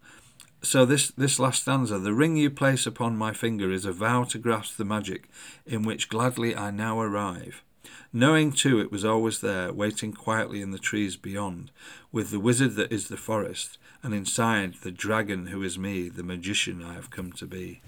So 0.61 0.85
this 0.85 1.13
this 1.13 1.39
last 1.39 1.63
stanza, 1.63 2.01
the 2.01 2.13
ring 2.13 2.37
you 2.37 2.51
place 2.51 2.85
upon 2.85 3.17
my 3.17 3.33
finger 3.33 3.71
is 3.71 3.85
a 3.85 3.93
vow 3.93 4.25
to 4.25 4.39
grasp 4.39 4.77
the 4.77 4.85
magic, 4.85 5.29
in 5.67 5.85
which 5.85 6.09
gladly 6.09 6.57
I 6.57 6.73
now 6.73 7.01
arrive. 7.01 7.63
Knowing 8.13 8.51
too 8.51 8.81
it 8.81 8.91
was 8.91 9.05
always 9.05 9.41
there, 9.41 9.73
waiting 9.73 10.13
quietly 10.13 10.63
in 10.63 10.73
the 10.73 10.79
trees 10.79 11.17
beyond, 11.17 11.71
with 12.11 12.33
the 12.33 12.41
wizard 12.41 12.75
that 12.75 12.93
is 12.93 13.07
the 13.07 13.17
forest, 13.17 13.79
and 14.03 14.13
inside 14.13 14.75
the 14.83 14.91
dragon 14.91 15.47
who 15.47 15.63
is 15.63 15.79
me, 15.79 16.09
the 16.09 16.25
magician 16.25 16.83
I 16.83 16.95
have 16.95 17.11
come 17.11 17.31
to 17.35 17.47
be. 17.47 17.83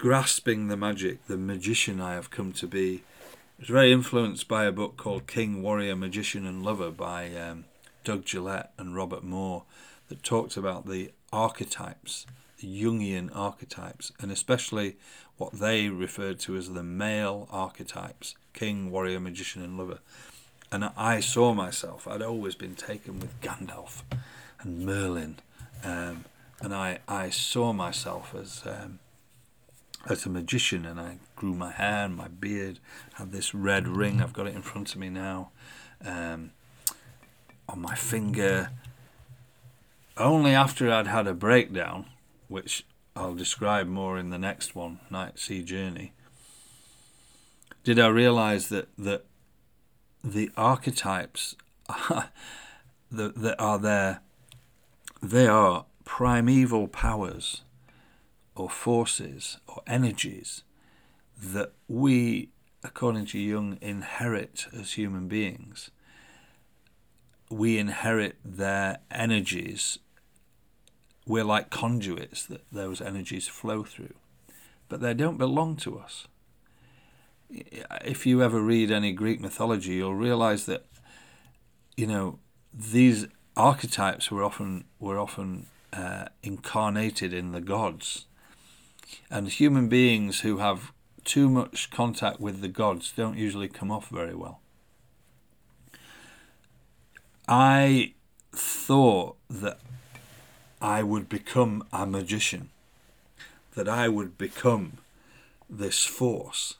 Grasping 0.00 0.68
the 0.68 0.78
magic, 0.78 1.26
the 1.26 1.36
magician 1.36 2.00
I 2.00 2.14
have 2.14 2.30
come 2.30 2.52
to 2.52 2.66
be. 2.66 3.02
I 3.32 3.34
was 3.58 3.68
very 3.68 3.92
influenced 3.92 4.48
by 4.48 4.64
a 4.64 4.72
book 4.72 4.96
called 4.96 5.26
King, 5.26 5.62
Warrior, 5.62 5.94
Magician, 5.94 6.46
and 6.46 6.64
Lover 6.64 6.90
by 6.90 7.34
um, 7.34 7.66
Doug 8.02 8.24
Gillette 8.24 8.72
and 8.78 8.96
Robert 8.96 9.22
Moore 9.22 9.64
that 10.08 10.22
talked 10.22 10.56
about 10.56 10.88
the 10.88 11.12
archetypes, 11.34 12.24
the 12.62 12.82
Jungian 12.82 13.28
archetypes, 13.36 14.10
and 14.18 14.32
especially 14.32 14.96
what 15.36 15.52
they 15.52 15.90
referred 15.90 16.38
to 16.38 16.56
as 16.56 16.70
the 16.70 16.82
male 16.82 17.46
archetypes 17.50 18.36
king, 18.54 18.90
warrior, 18.90 19.20
magician, 19.20 19.62
and 19.62 19.76
lover. 19.76 19.98
And 20.72 20.90
I 20.96 21.20
saw 21.20 21.52
myself, 21.52 22.08
I'd 22.08 22.22
always 22.22 22.54
been 22.54 22.74
taken 22.74 23.20
with 23.20 23.38
Gandalf 23.42 24.00
and 24.62 24.86
Merlin, 24.86 25.40
um, 25.84 26.24
and 26.58 26.74
I, 26.74 27.00
I 27.06 27.28
saw 27.28 27.74
myself 27.74 28.34
as. 28.34 28.62
Um, 28.64 29.00
as 30.08 30.24
a 30.24 30.30
magician, 30.30 30.86
and 30.86 30.98
I 30.98 31.18
grew 31.36 31.54
my 31.54 31.70
hair 31.70 32.04
and 32.06 32.16
my 32.16 32.28
beard, 32.28 32.78
had 33.14 33.32
this 33.32 33.54
red 33.54 33.86
ring, 33.86 34.20
I've 34.20 34.32
got 34.32 34.46
it 34.46 34.54
in 34.54 34.62
front 34.62 34.92
of 34.94 35.00
me 35.00 35.10
now, 35.10 35.50
um, 36.04 36.52
on 37.68 37.80
my 37.80 37.94
finger. 37.94 38.70
Only 40.16 40.52
after 40.52 40.90
I'd 40.90 41.06
had 41.06 41.26
a 41.26 41.34
breakdown, 41.34 42.06
which 42.48 42.84
I'll 43.14 43.34
describe 43.34 43.86
more 43.86 44.18
in 44.18 44.30
the 44.30 44.38
next 44.38 44.74
one, 44.74 45.00
Night 45.10 45.38
Sea 45.38 45.62
Journey, 45.62 46.12
did 47.84 47.98
I 47.98 48.08
realize 48.08 48.68
that, 48.68 48.88
that 48.98 49.24
the 50.22 50.50
archetypes 50.56 51.56
that, 52.08 52.30
that 53.10 53.56
are 53.58 53.78
there, 53.78 54.20
they 55.22 55.46
are 55.46 55.86
primeval 56.04 56.88
powers 56.88 57.62
or 58.54 58.68
forces 58.68 59.58
or 59.66 59.82
energies 59.86 60.62
that 61.42 61.72
we, 61.88 62.50
according 62.84 63.26
to 63.26 63.38
Jung, 63.38 63.78
inherit 63.80 64.66
as 64.78 64.92
human 64.92 65.28
beings. 65.28 65.90
We 67.50 67.78
inherit 67.78 68.36
their 68.44 68.98
energies 69.10 69.98
we're 71.30 71.44
like 71.44 71.70
conduits 71.70 72.44
that 72.46 72.64
those 72.72 73.00
energies 73.00 73.46
flow 73.46 73.84
through, 73.84 74.14
but 74.88 75.00
they 75.00 75.14
don't 75.14 75.38
belong 75.38 75.76
to 75.76 75.98
us. 75.98 76.26
If 77.48 78.26
you 78.26 78.42
ever 78.42 78.60
read 78.60 78.90
any 78.90 79.12
Greek 79.12 79.40
mythology, 79.40 79.94
you'll 79.94 80.14
realize 80.14 80.66
that, 80.66 80.86
you 81.96 82.08
know, 82.08 82.40
these 82.74 83.26
archetypes 83.56 84.30
were 84.30 84.42
often 84.42 84.84
were 84.98 85.18
often 85.18 85.66
uh, 85.92 86.26
incarnated 86.42 87.32
in 87.32 87.52
the 87.52 87.60
gods, 87.60 88.26
and 89.30 89.48
human 89.48 89.88
beings 89.88 90.40
who 90.40 90.58
have 90.58 90.92
too 91.24 91.48
much 91.48 91.90
contact 91.90 92.40
with 92.40 92.60
the 92.60 92.68
gods 92.68 93.12
don't 93.16 93.36
usually 93.36 93.68
come 93.68 93.90
off 93.90 94.08
very 94.08 94.34
well. 94.34 94.60
I 97.48 98.14
thought 98.52 99.36
that 99.48 99.78
I 100.80 101.02
would 101.02 101.28
become 101.28 101.84
a 101.92 102.06
magician, 102.06 102.70
that 103.74 103.88
I 103.88 104.08
would 104.08 104.38
become 104.38 104.98
this 105.68 106.04
force 106.04 106.76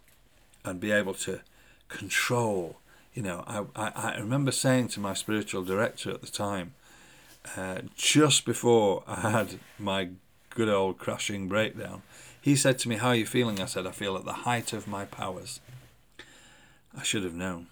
and 0.65 0.81
be 0.81 0.91
able 0.91 1.15
to 1.15 1.41
control. 1.89 2.77
You 3.15 3.23
know, 3.23 3.45
I, 3.47 3.65
I, 3.77 4.13
I 4.13 4.19
remember 4.19 4.53
saying 4.53 4.89
to 4.89 5.01
my 5.01 5.15
spiritual 5.15 5.65
director 5.65 6.11
at 6.11 6.23
the 6.23 6.29
time, 6.31 6.75
uh, 7.57 7.81
just 7.97 8.45
before 8.45 9.03
I 9.07 9.31
had 9.31 9.59
my 9.79 10.11
good 10.51 10.69
old 10.69 10.99
crashing 10.99 11.49
breakdown, 11.49 12.03
he 12.41 12.57
said 12.57 12.79
to 12.81 12.89
me, 12.89 12.97
How 12.97 13.09
are 13.09 13.15
you 13.15 13.27
feeling? 13.27 13.61
I 13.61 13.67
said, 13.67 13.87
I 13.87 13.91
feel 13.91 14.17
at 14.17 14.25
the 14.25 14.33
height 14.33 14.73
of 14.73 14.89
my 14.89 15.05
powers. 15.05 15.61
I 16.97 17.03
should 17.03 17.25
have 17.25 17.35
known. 17.35 17.67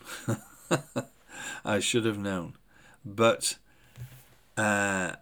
I 1.64 1.80
should 1.80 2.04
have 2.04 2.18
known. 2.18 2.54
But 3.04 3.56
uh, 4.56 5.12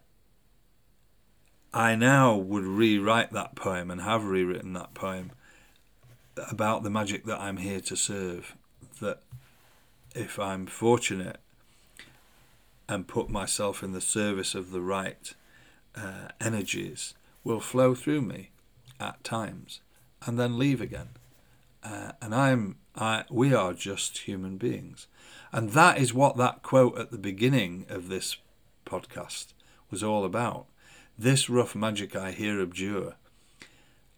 I 1.72 1.94
now 1.94 2.34
would 2.36 2.64
rewrite 2.64 3.32
that 3.32 3.54
poem 3.54 3.90
and 3.90 4.00
have 4.00 4.24
rewritten 4.24 4.72
that 4.74 4.94
poem 4.94 5.32
about 6.50 6.82
the 6.82 6.90
magic 6.90 7.24
that 7.24 7.40
I'm 7.40 7.58
here 7.58 7.80
to 7.80 7.96
serve. 7.96 8.54
That 9.00 9.22
if 10.14 10.38
I'm 10.38 10.66
fortunate 10.66 11.38
and 12.88 13.08
put 13.08 13.28
myself 13.28 13.82
in 13.82 13.92
the 13.92 14.00
service 14.00 14.54
of 14.54 14.70
the 14.70 14.80
right 14.80 15.34
uh, 15.94 16.28
energies, 16.40 17.14
will 17.44 17.60
flow 17.60 17.94
through 17.94 18.22
me 18.22 18.50
at 19.00 19.22
times 19.24 19.80
and 20.24 20.38
then 20.38 20.58
leave 20.58 20.80
again. 20.80 21.10
Uh, 21.82 22.12
and 22.20 22.34
I'm, 22.34 22.76
I, 22.96 23.24
we 23.30 23.54
are 23.54 23.72
just 23.72 24.18
human 24.18 24.56
beings. 24.56 25.06
And 25.52 25.70
that 25.70 25.98
is 25.98 26.12
what 26.12 26.36
that 26.36 26.62
quote 26.62 26.98
at 26.98 27.10
the 27.10 27.18
beginning 27.18 27.86
of 27.88 28.08
this 28.08 28.36
podcast 28.84 29.52
was 29.90 30.02
all 30.02 30.24
about 30.24 30.66
this 31.18 31.48
rough 31.48 31.74
magic 31.74 32.14
I 32.14 32.32
here 32.32 32.60
abjure. 32.60 33.14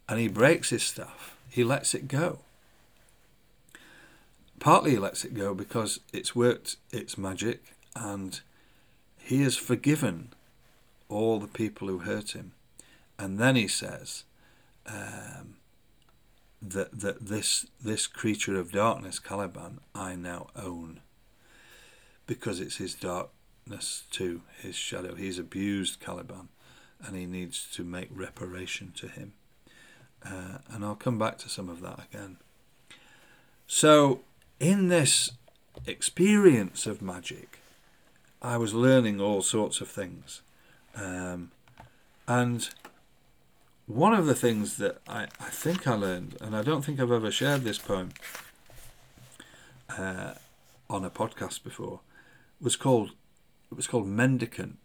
And 0.09 0.19
he 0.19 0.29
breaks 0.29 0.71
his 0.71 0.83
staff, 0.83 1.37
he 1.49 1.63
lets 1.63 1.95
it 1.95 2.09
go. 2.09 2.41
Partly 4.59 4.93
he 4.93 4.99
lets 4.99 5.25
it 5.25 5.35
go 5.35 5.55
because 5.55 6.01
it's 6.13 6.35
worked 6.35 6.77
its 6.91 7.17
magic 7.17 7.75
and 7.95 8.41
he 9.19 9.43
has 9.43 9.57
forgiven 9.57 10.31
all 11.09 11.39
the 11.39 11.47
people 11.47 11.89
who 11.89 11.99
hurt 11.99 12.33
him. 12.33 12.53
And 13.19 13.39
then 13.39 13.57
he 13.57 13.69
says 13.69 14.25
um, 14.89 15.57
that, 16.61 17.01
that 17.01 17.27
this, 17.27 17.67
this 17.83 18.07
creature 18.07 18.59
of 18.59 18.73
darkness, 18.73 19.19
Caliban, 19.19 19.81
I 19.95 20.17
now 20.17 20.49
own. 20.57 21.01
Because 22.27 22.61
it's 22.61 22.77
his 22.77 22.95
darkness 22.95 24.05
too, 24.11 24.43
his 24.61 24.75
shadow. 24.75 25.15
He's 25.15 25.39
abused 25.39 26.01
Caliban 26.01 26.49
and 27.05 27.17
he 27.17 27.27
needs 27.27 27.69
to 27.75 27.85
make 27.85 28.09
reparation 28.11 28.93
to 28.97 29.09
him. 29.09 29.35
Uh, 30.25 30.59
and 30.71 30.85
I'll 30.85 30.97
come 30.97 31.19
back 31.19 31.39
to 31.39 31.49
some 31.49 31.69
of 31.69 31.81
that 31.83 32.01
again. 32.11 32.39
So, 33.67 34.21
in 34.59 34.89
this 34.89 35.33
experience 35.87 36.87
of 36.87 37.01
magic, 37.01 37.61
I 38.43 38.57
was 38.57 38.75
learning 38.75 39.21
all 39.21 39.43
sorts 39.43 39.81
of 39.81 39.89
things. 39.89 40.43
Um, 40.97 41.53
and 42.27 42.69
one 43.89 44.13
of 44.13 44.27
the 44.27 44.35
things 44.35 44.77
that 44.77 44.99
I, 45.09 45.23
I 45.41 45.49
think 45.49 45.89
I 45.89 45.95
learned, 45.95 46.37
and 46.41 46.55
I 46.55 46.63
don't 46.63 46.85
think 46.85 47.01
I've 47.01 47.11
ever 47.11 47.31
shared 47.31 47.63
this 47.63 47.79
poem 47.79 48.11
uh, 49.89 50.35
on 50.89 51.05
a 51.05 51.11
podcast 51.11 51.65
before, 51.65 52.01
was 52.61 52.77
called 52.77 53.13
it 53.71 53.77
was 53.77 53.87
called 53.87 54.07
Mendicant 54.07 54.79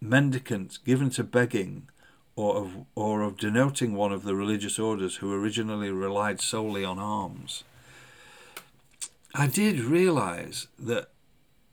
mendicant 0.00 0.78
given 0.84 1.10
to 1.10 1.24
begging 1.24 1.88
or 2.34 2.56
of, 2.56 2.86
or 2.94 3.22
of 3.22 3.38
denoting 3.38 3.94
one 3.94 4.12
of 4.12 4.24
the 4.24 4.34
religious 4.34 4.78
orders 4.78 5.16
who 5.16 5.32
originally 5.32 5.90
relied 5.90 6.40
solely 6.40 6.84
on 6.84 6.98
alms. 6.98 7.64
I 9.34 9.46
did 9.46 9.80
realize 9.80 10.68
that 10.78 11.08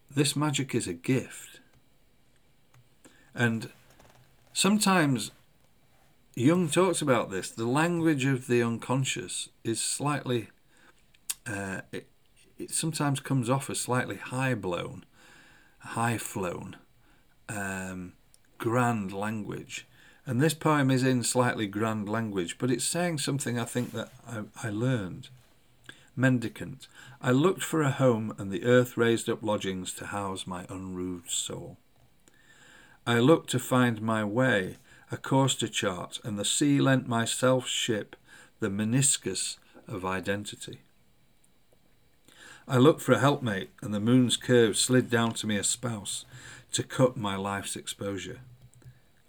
this 0.09 0.35
magic 0.35 0.73
is 0.73 0.87
a 0.87 0.93
gift. 0.93 1.59
And 3.35 3.69
sometimes 4.53 5.31
Jung 6.35 6.69
talks 6.69 7.01
about 7.01 7.29
this. 7.29 7.51
The 7.51 7.67
language 7.67 8.25
of 8.25 8.47
the 8.47 8.63
unconscious 8.63 9.49
is 9.63 9.81
slightly, 9.81 10.49
uh, 11.45 11.81
it, 11.91 12.07
it 12.57 12.71
sometimes 12.71 13.19
comes 13.19 13.49
off 13.49 13.69
as 13.69 13.79
slightly 13.79 14.15
high 14.15 14.55
blown, 14.55 15.05
high 15.79 16.17
flown 16.17 16.77
um, 17.49 18.13
grand 18.57 19.11
language. 19.11 19.87
And 20.25 20.41
this 20.41 20.53
poem 20.53 20.89
is 20.89 21.03
in 21.03 21.23
slightly 21.23 21.67
grand 21.67 22.07
language, 22.07 22.57
but 22.57 22.71
it's 22.71 22.85
saying 22.85 23.17
something 23.17 23.59
I 23.59 23.65
think 23.65 23.91
that 23.91 24.09
I, 24.27 24.43
I 24.63 24.69
learned. 24.69 25.29
Mendicant. 26.15 26.87
I 27.21 27.31
looked 27.31 27.63
for 27.63 27.81
a 27.81 27.91
home, 27.91 28.33
and 28.37 28.51
the 28.51 28.63
earth 28.63 28.95
raised 28.97 29.27
up 29.27 29.43
lodgings 29.43 29.93
to 29.95 30.07
house 30.07 30.47
my 30.47 30.65
unroofed 30.69 31.31
soul. 31.31 31.77
I 33.05 33.19
looked 33.19 33.49
to 33.49 33.59
find 33.59 34.01
my 34.01 34.23
way, 34.23 34.77
a 35.11 35.17
course 35.17 35.55
to 35.55 35.67
chart, 35.67 36.19
and 36.23 36.39
the 36.39 36.45
sea 36.45 36.79
lent 36.79 37.05
myself 37.05 37.67
ship, 37.67 38.15
the 38.61 38.69
meniscus 38.69 39.57
of 39.89 40.05
identity. 40.05 40.79
I 42.65 42.77
looked 42.77 43.01
for 43.01 43.11
a 43.11 43.19
helpmate, 43.19 43.71
and 43.81 43.93
the 43.93 43.99
moon's 43.99 44.37
curve 44.37 44.77
slid 44.77 45.09
down 45.09 45.33
to 45.33 45.47
me 45.47 45.57
a 45.57 45.65
spouse 45.65 46.23
to 46.71 46.81
cut 46.81 47.17
my 47.17 47.35
life's 47.35 47.75
exposure. 47.75 48.39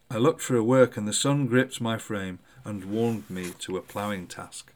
I 0.09 0.19
looked 0.19 0.41
for 0.41 0.57
a 0.57 0.63
work, 0.63 0.97
and 0.97 1.09
the 1.09 1.13
sun 1.13 1.49
gripped 1.49 1.81
my 1.81 1.99
frame 1.99 2.39
and 2.65 2.85
warned 2.85 3.29
me 3.29 3.51
to 3.59 3.77
a 3.77 3.83
ploughing 3.83 4.29
task. 4.29 4.73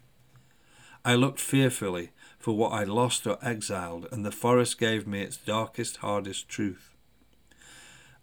I 1.05 1.15
looked 1.15 1.41
fearfully 1.41 2.11
for 2.41 2.57
what 2.57 2.73
I'd 2.73 2.89
lost 2.89 3.29
or 3.29 3.39
exiled, 3.43 4.09
and 4.11 4.27
the 4.27 4.33
forest 4.33 4.77
gave 4.77 5.07
me 5.07 5.23
its 5.23 5.37
darkest, 5.37 5.99
hardest 5.99 6.49
truth. 6.49 6.97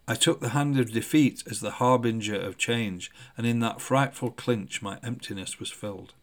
I 0.08 0.14
took 0.14 0.40
the 0.40 0.50
hand 0.50 0.78
of 0.78 0.92
defeat 0.92 1.42
as 1.50 1.60
the 1.60 1.72
harbinger 1.72 2.36
of 2.40 2.58
change, 2.58 3.10
and 3.36 3.46
in 3.46 3.58
that 3.60 3.80
frightful 3.80 4.30
clinch 4.30 4.80
my 4.80 4.98
emptiness 5.02 5.58
was 5.58 5.70
filled. 5.70 6.14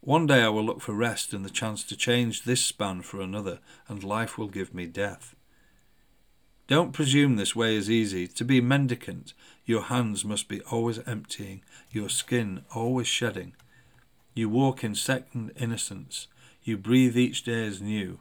One 0.00 0.26
day 0.26 0.42
I 0.42 0.48
will 0.48 0.64
look 0.64 0.80
for 0.80 0.92
rest 0.92 1.32
and 1.32 1.44
the 1.44 1.50
chance 1.50 1.84
to 1.84 1.96
change 1.96 2.42
this 2.42 2.64
span 2.64 3.02
for 3.02 3.20
another, 3.20 3.60
and 3.88 4.02
life 4.02 4.38
will 4.38 4.48
give 4.48 4.74
me 4.74 4.86
death. 4.86 5.36
Don't 6.66 6.92
presume 6.92 7.36
this 7.36 7.56
way 7.56 7.76
is 7.76 7.90
easy. 7.90 8.26
To 8.28 8.44
be 8.44 8.60
mendicant, 8.60 9.32
your 9.64 9.84
hands 9.84 10.24
must 10.24 10.48
be 10.48 10.60
always 10.62 10.98
emptying, 11.06 11.62
your 11.90 12.08
skin 12.08 12.62
always 12.74 13.06
shedding. 13.06 13.54
You 14.34 14.48
walk 14.48 14.84
in 14.84 14.94
second 14.94 15.52
innocence, 15.56 16.26
you 16.62 16.76
breathe 16.76 17.16
each 17.16 17.44
day 17.44 17.66
as 17.66 17.80
new. 17.80 18.20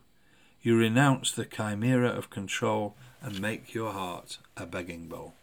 You 0.62 0.78
renounce 0.78 1.32
the 1.32 1.46
chimera 1.46 2.10
of 2.10 2.30
control 2.30 2.96
and 3.22 3.42
make 3.42 3.74
your 3.74 3.92
heart 3.92 4.38
a 4.56 4.66
begging 4.66 5.08
bowl. 5.08 5.34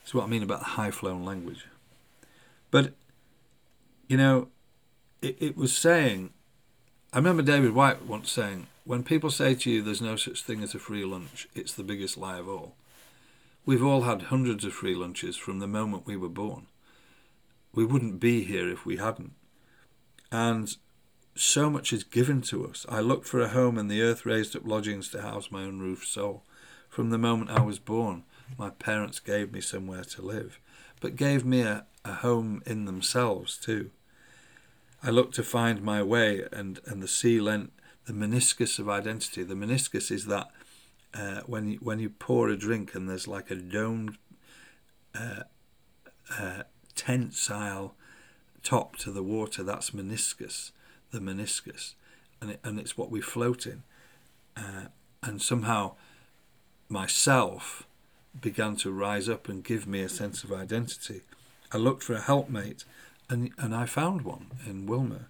That's 0.00 0.14
what 0.14 0.24
I 0.24 0.28
mean 0.28 0.42
about 0.42 0.60
the 0.60 0.64
high 0.64 0.90
flown 0.90 1.24
language. 1.24 1.66
But, 2.70 2.94
you 4.08 4.16
know, 4.16 4.48
it, 5.22 5.36
it 5.40 5.56
was 5.56 5.76
saying, 5.76 6.30
I 7.12 7.18
remember 7.18 7.42
David 7.42 7.74
Whyte 7.74 8.06
once 8.06 8.30
saying, 8.30 8.66
when 8.84 9.04
people 9.04 9.30
say 9.30 9.54
to 9.54 9.70
you 9.70 9.82
there's 9.82 10.02
no 10.02 10.16
such 10.16 10.42
thing 10.42 10.62
as 10.62 10.74
a 10.74 10.78
free 10.78 11.04
lunch, 11.04 11.48
it's 11.54 11.72
the 11.72 11.84
biggest 11.84 12.18
lie 12.18 12.38
of 12.38 12.48
all. 12.48 12.74
We've 13.64 13.84
all 13.84 14.02
had 14.02 14.22
hundreds 14.22 14.64
of 14.64 14.72
free 14.72 14.94
lunches 14.94 15.36
from 15.36 15.58
the 15.58 15.68
moment 15.68 16.06
we 16.06 16.16
were 16.16 16.28
born. 16.28 16.66
We 17.72 17.84
wouldn't 17.84 18.18
be 18.18 18.42
here 18.42 18.68
if 18.68 18.84
we 18.84 18.96
hadn't. 18.96 19.32
And 20.32 20.76
so 21.34 21.70
much 21.70 21.92
is 21.92 22.04
given 22.04 22.42
to 22.42 22.66
us. 22.66 22.84
I 22.88 23.00
looked 23.00 23.26
for 23.26 23.40
a 23.40 23.48
home, 23.48 23.78
and 23.78 23.90
the 23.90 24.02
earth 24.02 24.26
raised 24.26 24.56
up 24.56 24.66
lodgings 24.66 25.08
to 25.10 25.22
house 25.22 25.50
my 25.50 25.62
unroofed 25.62 26.08
soul. 26.08 26.42
From 26.88 27.10
the 27.10 27.18
moment 27.18 27.50
I 27.50 27.62
was 27.62 27.78
born, 27.78 28.24
my 28.58 28.70
parents 28.70 29.20
gave 29.20 29.52
me 29.52 29.60
somewhere 29.60 30.04
to 30.04 30.22
live, 30.22 30.58
but 31.00 31.16
gave 31.16 31.44
me 31.44 31.62
a, 31.62 31.86
a 32.04 32.14
home 32.14 32.62
in 32.66 32.84
themselves 32.84 33.56
too. 33.56 33.90
I 35.02 35.10
looked 35.10 35.34
to 35.36 35.42
find 35.42 35.82
my 35.82 36.02
way, 36.02 36.44
and, 36.52 36.80
and 36.84 37.02
the 37.02 37.08
sea 37.08 37.40
lent 37.40 37.72
the 38.06 38.12
meniscus 38.12 38.78
of 38.78 38.88
identity. 38.88 39.44
The 39.44 39.54
meniscus 39.54 40.10
is 40.10 40.26
that 40.26 40.48
uh, 41.14 41.42
when 41.46 41.70
you, 41.70 41.78
when 41.80 42.00
you 42.00 42.10
pour 42.10 42.48
a 42.48 42.56
drink 42.56 42.94
and 42.94 43.08
there's 43.08 43.28
like 43.28 43.50
a 43.50 43.54
domed, 43.54 44.18
uh, 45.14 45.44
uh, 46.38 46.62
tensile 46.94 47.94
top 48.62 48.96
to 48.96 49.10
the 49.10 49.22
water, 49.22 49.62
that's 49.62 49.90
meniscus 49.90 50.72
the 51.10 51.18
meniscus, 51.18 51.94
and 52.40 52.52
it, 52.52 52.60
and 52.64 52.78
it's 52.78 52.96
what 52.96 53.10
we 53.10 53.20
float 53.20 53.66
in. 53.66 53.82
Uh, 54.56 54.86
and 55.22 55.40
somehow, 55.40 55.92
myself 56.88 57.86
began 58.40 58.76
to 58.76 58.90
rise 58.90 59.28
up 59.28 59.48
and 59.48 59.64
give 59.64 59.86
me 59.86 60.00
a 60.02 60.08
sense 60.08 60.44
of 60.44 60.52
identity. 60.52 61.22
I 61.72 61.78
looked 61.78 62.02
for 62.02 62.14
a 62.14 62.20
helpmate, 62.20 62.84
and 63.28 63.50
and 63.58 63.74
I 63.74 63.86
found 63.86 64.22
one 64.22 64.46
in 64.66 64.86
Wilma. 64.86 65.26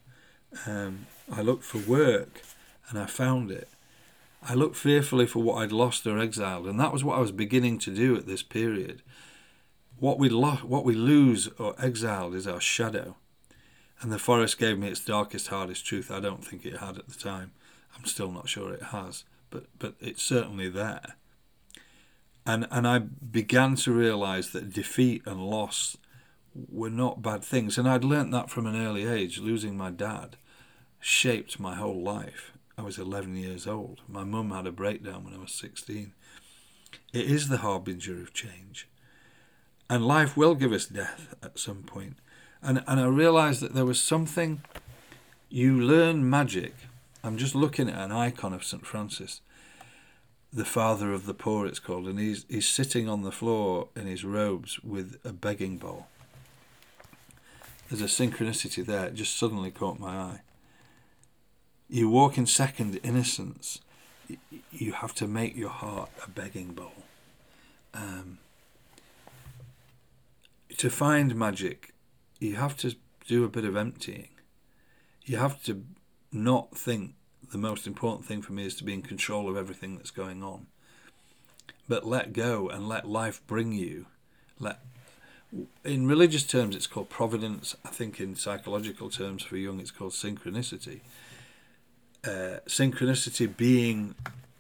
Um, 0.67 1.07
I 1.31 1.43
looked 1.43 1.65
for 1.65 1.79
work, 1.79 2.43
and 2.89 2.99
I 2.99 3.07
found 3.07 3.51
it. 3.51 3.69
I 4.43 4.55
looked 4.55 4.77
fearfully 4.77 5.27
for 5.27 5.43
what 5.43 5.57
I'd 5.57 5.73
lost 5.73 6.07
or 6.07 6.19
exiled, 6.19 6.67
and 6.67 6.81
that 6.81 6.93
was 6.93 7.05
what 7.05 7.19
I 7.19 7.21
was 7.21 7.33
beginning 7.33 7.79
to 7.81 7.95
do 7.95 8.17
at 8.17 8.27
this 8.27 8.43
period. 8.43 9.03
What 9.99 10.19
we 10.19 10.29
lo- 10.31 10.63
what 10.63 10.85
we 10.85 10.95
lose 10.95 11.49
or 11.59 11.75
exiled 11.79 12.35
is 12.35 12.47
our 12.47 12.61
shadow. 12.61 13.17
And 14.01 14.11
the 14.11 14.19
forest 14.19 14.59
gave 14.59 14.79
me 14.79 14.89
its 14.89 15.05
darkest, 15.05 15.49
hardest 15.49 15.85
truth. 15.85 16.11
I 16.11 16.21
don't 16.21 16.45
think 16.45 16.65
it 16.65 16.79
had 16.79 16.99
at 16.99 17.09
the 17.09 17.19
time. 17.19 17.53
I'm 17.97 18.07
still 18.07 18.31
not 18.31 18.49
sure 18.49 18.73
it 18.73 18.85
has, 18.85 19.25
but 19.51 19.67
but 19.79 19.95
it's 20.01 20.23
certainly 20.23 20.69
there. 20.69 21.17
And 22.47 22.67
and 22.71 22.89
I 22.89 22.99
began 22.99 23.75
to 23.77 23.93
realise 23.93 24.51
that 24.51 24.73
defeat 24.73 25.23
and 25.27 25.45
loss 25.45 25.99
were 26.55 26.91
not 26.91 27.23
bad 27.23 27.45
things, 27.45 27.77
and 27.77 27.89
I'd 27.89 28.05
learnt 28.05 28.33
that 28.33 28.51
from 28.51 28.67
an 28.67 28.77
early 28.77 29.07
age. 29.07 29.39
Losing 29.39 29.77
my 29.77 29.91
dad 29.91 30.37
shaped 30.99 31.61
my 31.61 31.75
whole 31.75 32.03
life. 32.03 32.53
I 32.79 32.83
was 32.83 32.99
11 32.99 33.37
years 33.37 33.67
old. 33.67 34.01
My 34.09 34.25
mum 34.25 34.51
had 34.51 34.67
a 34.67 34.73
breakdown 34.73 35.25
when 35.25 35.35
I 35.35 35.39
was 35.39 35.53
16. 35.53 36.13
It 37.13 37.27
is 37.27 37.49
the 37.49 37.59
harbinger 37.59 38.21
of 38.23 38.33
change. 38.33 38.89
And 39.89 40.07
life 40.07 40.37
will 40.37 40.55
give 40.55 40.73
us 40.73 40.87
death 40.87 41.35
at 41.43 41.59
some 41.59 41.83
point 41.83 42.17
and 42.63 42.83
and 42.87 43.01
I 43.01 43.07
realised 43.07 43.61
that 43.61 43.75
there 43.75 43.87
was 43.87 44.01
something. 44.01 44.63
You 45.49 45.81
learn 45.81 46.29
magic. 46.29 46.75
I'm 47.25 47.37
just 47.37 47.55
looking 47.55 47.89
at 47.89 47.99
an 47.99 48.13
icon 48.13 48.53
of 48.53 48.65
St 48.65 48.87
Francis, 48.87 49.41
the 50.53 50.65
father 50.65 51.13
of 51.13 51.27
the 51.27 51.35
poor. 51.35 51.67
It's 51.67 51.79
called, 51.79 52.07
and 52.07 52.19
he's 52.19 52.45
he's 52.49 52.69
sitting 52.69 53.09
on 53.09 53.23
the 53.23 53.33
floor 53.33 53.89
in 53.97 54.07
his 54.07 54.25
robes 54.25 54.81
with 54.81 55.19
a 55.25 55.33
begging 55.33 55.79
bowl. 55.79 56.07
There's 57.89 58.03
a 58.03 58.05
synchronicity 58.05 58.87
there. 58.87 59.07
It 59.07 59.15
just 59.15 59.37
suddenly 59.37 59.71
caught 59.73 59.99
my 59.99 60.17
eye. 60.17 60.41
You 61.89 62.09
walk 62.09 62.39
in 62.39 62.47
second 62.47 63.01
innocence. 63.03 63.81
You 64.71 64.93
have 64.93 65.13
to 65.17 65.27
make 65.27 65.57
your 65.57 65.71
heart 65.71 66.11
a 66.25 66.31
begging 66.31 66.73
bowl. 66.73 66.93
Um, 67.93 68.39
to 70.77 70.89
find 70.89 71.35
magic 71.35 71.90
you 72.41 72.57
have 72.57 72.77
to 72.79 72.97
do 73.27 73.45
a 73.45 73.49
bit 73.49 73.65
of 73.65 73.77
emptying. 73.77 74.31
You 75.25 75.37
have 75.37 75.63
to 75.65 75.85
not 76.33 76.77
think 76.77 77.15
the 77.53 77.59
most 77.59 77.87
important 77.87 78.27
thing 78.27 78.43
for 78.43 78.53
me 78.53 78.65
is 78.65 78.75
to 78.77 78.85
be 78.85 78.95
in 78.95 79.03
control 79.03 79.49
of 79.49 79.57
everything 79.57 79.97
that's 79.97 80.11
going 80.11 80.43
on. 80.43 80.67
But 81.89 82.07
let 82.07 82.33
go 82.33 82.69
and 82.69 82.89
let 82.89 83.09
life 83.09 83.41
bring 83.47 83.73
you. 83.73 84.07
Let 84.59 84.81
in 85.85 86.07
religious 86.07 86.45
terms 86.45 86.77
it's 86.77 86.87
called 86.87 87.11
providence. 87.11 87.77
I 87.85 87.89
think 87.89 88.21
in 88.21 88.37
psychological 88.37 89.11
terms 89.11 89.43
for 89.43 89.57
Jung 89.57 89.81
it's 89.81 89.91
called 89.91 90.13
synchronicity. 90.13 91.01
Uh, 92.25 92.61
synchronicity 92.67 93.55
being, 93.57 94.15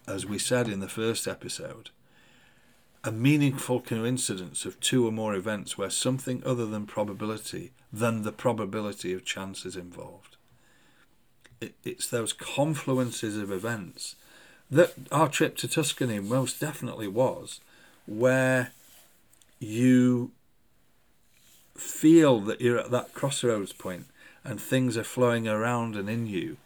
as 0.08 0.26
we 0.26 0.38
said 0.38 0.68
in 0.68 0.80
the 0.80 0.88
first 0.88 1.28
episode, 1.28 1.90
a 3.02 3.10
meaningful 3.10 3.80
coincidence 3.80 4.64
of 4.64 4.78
two 4.80 5.06
or 5.06 5.12
more 5.12 5.34
events 5.34 5.78
where 5.78 5.90
something 5.90 6.42
other 6.44 6.66
than 6.66 6.86
probability 6.86 7.72
than 7.92 8.22
the 8.22 8.32
probability 8.32 9.12
of 9.12 9.24
chance 9.24 9.64
is 9.64 9.74
involved. 9.74 10.36
It, 11.60 11.74
it's 11.82 12.06
those 12.06 12.32
confluences 12.32 13.40
of 13.40 13.50
events 13.50 14.16
that 14.70 14.94
our 15.10 15.28
trip 15.28 15.56
to 15.58 15.68
Tuscany 15.68 16.20
most 16.20 16.60
definitely 16.60 17.08
was, 17.08 17.60
where 18.06 18.72
you 19.58 20.30
feel 21.76 22.40
that 22.40 22.60
you're 22.60 22.78
at 22.78 22.90
that 22.90 23.14
crossroads 23.14 23.72
point 23.72 24.06
and 24.44 24.60
things 24.60 24.96
are 24.96 25.04
flowing 25.04 25.48
around 25.48 25.96
and 25.96 26.08
in 26.08 26.26
you 26.26 26.56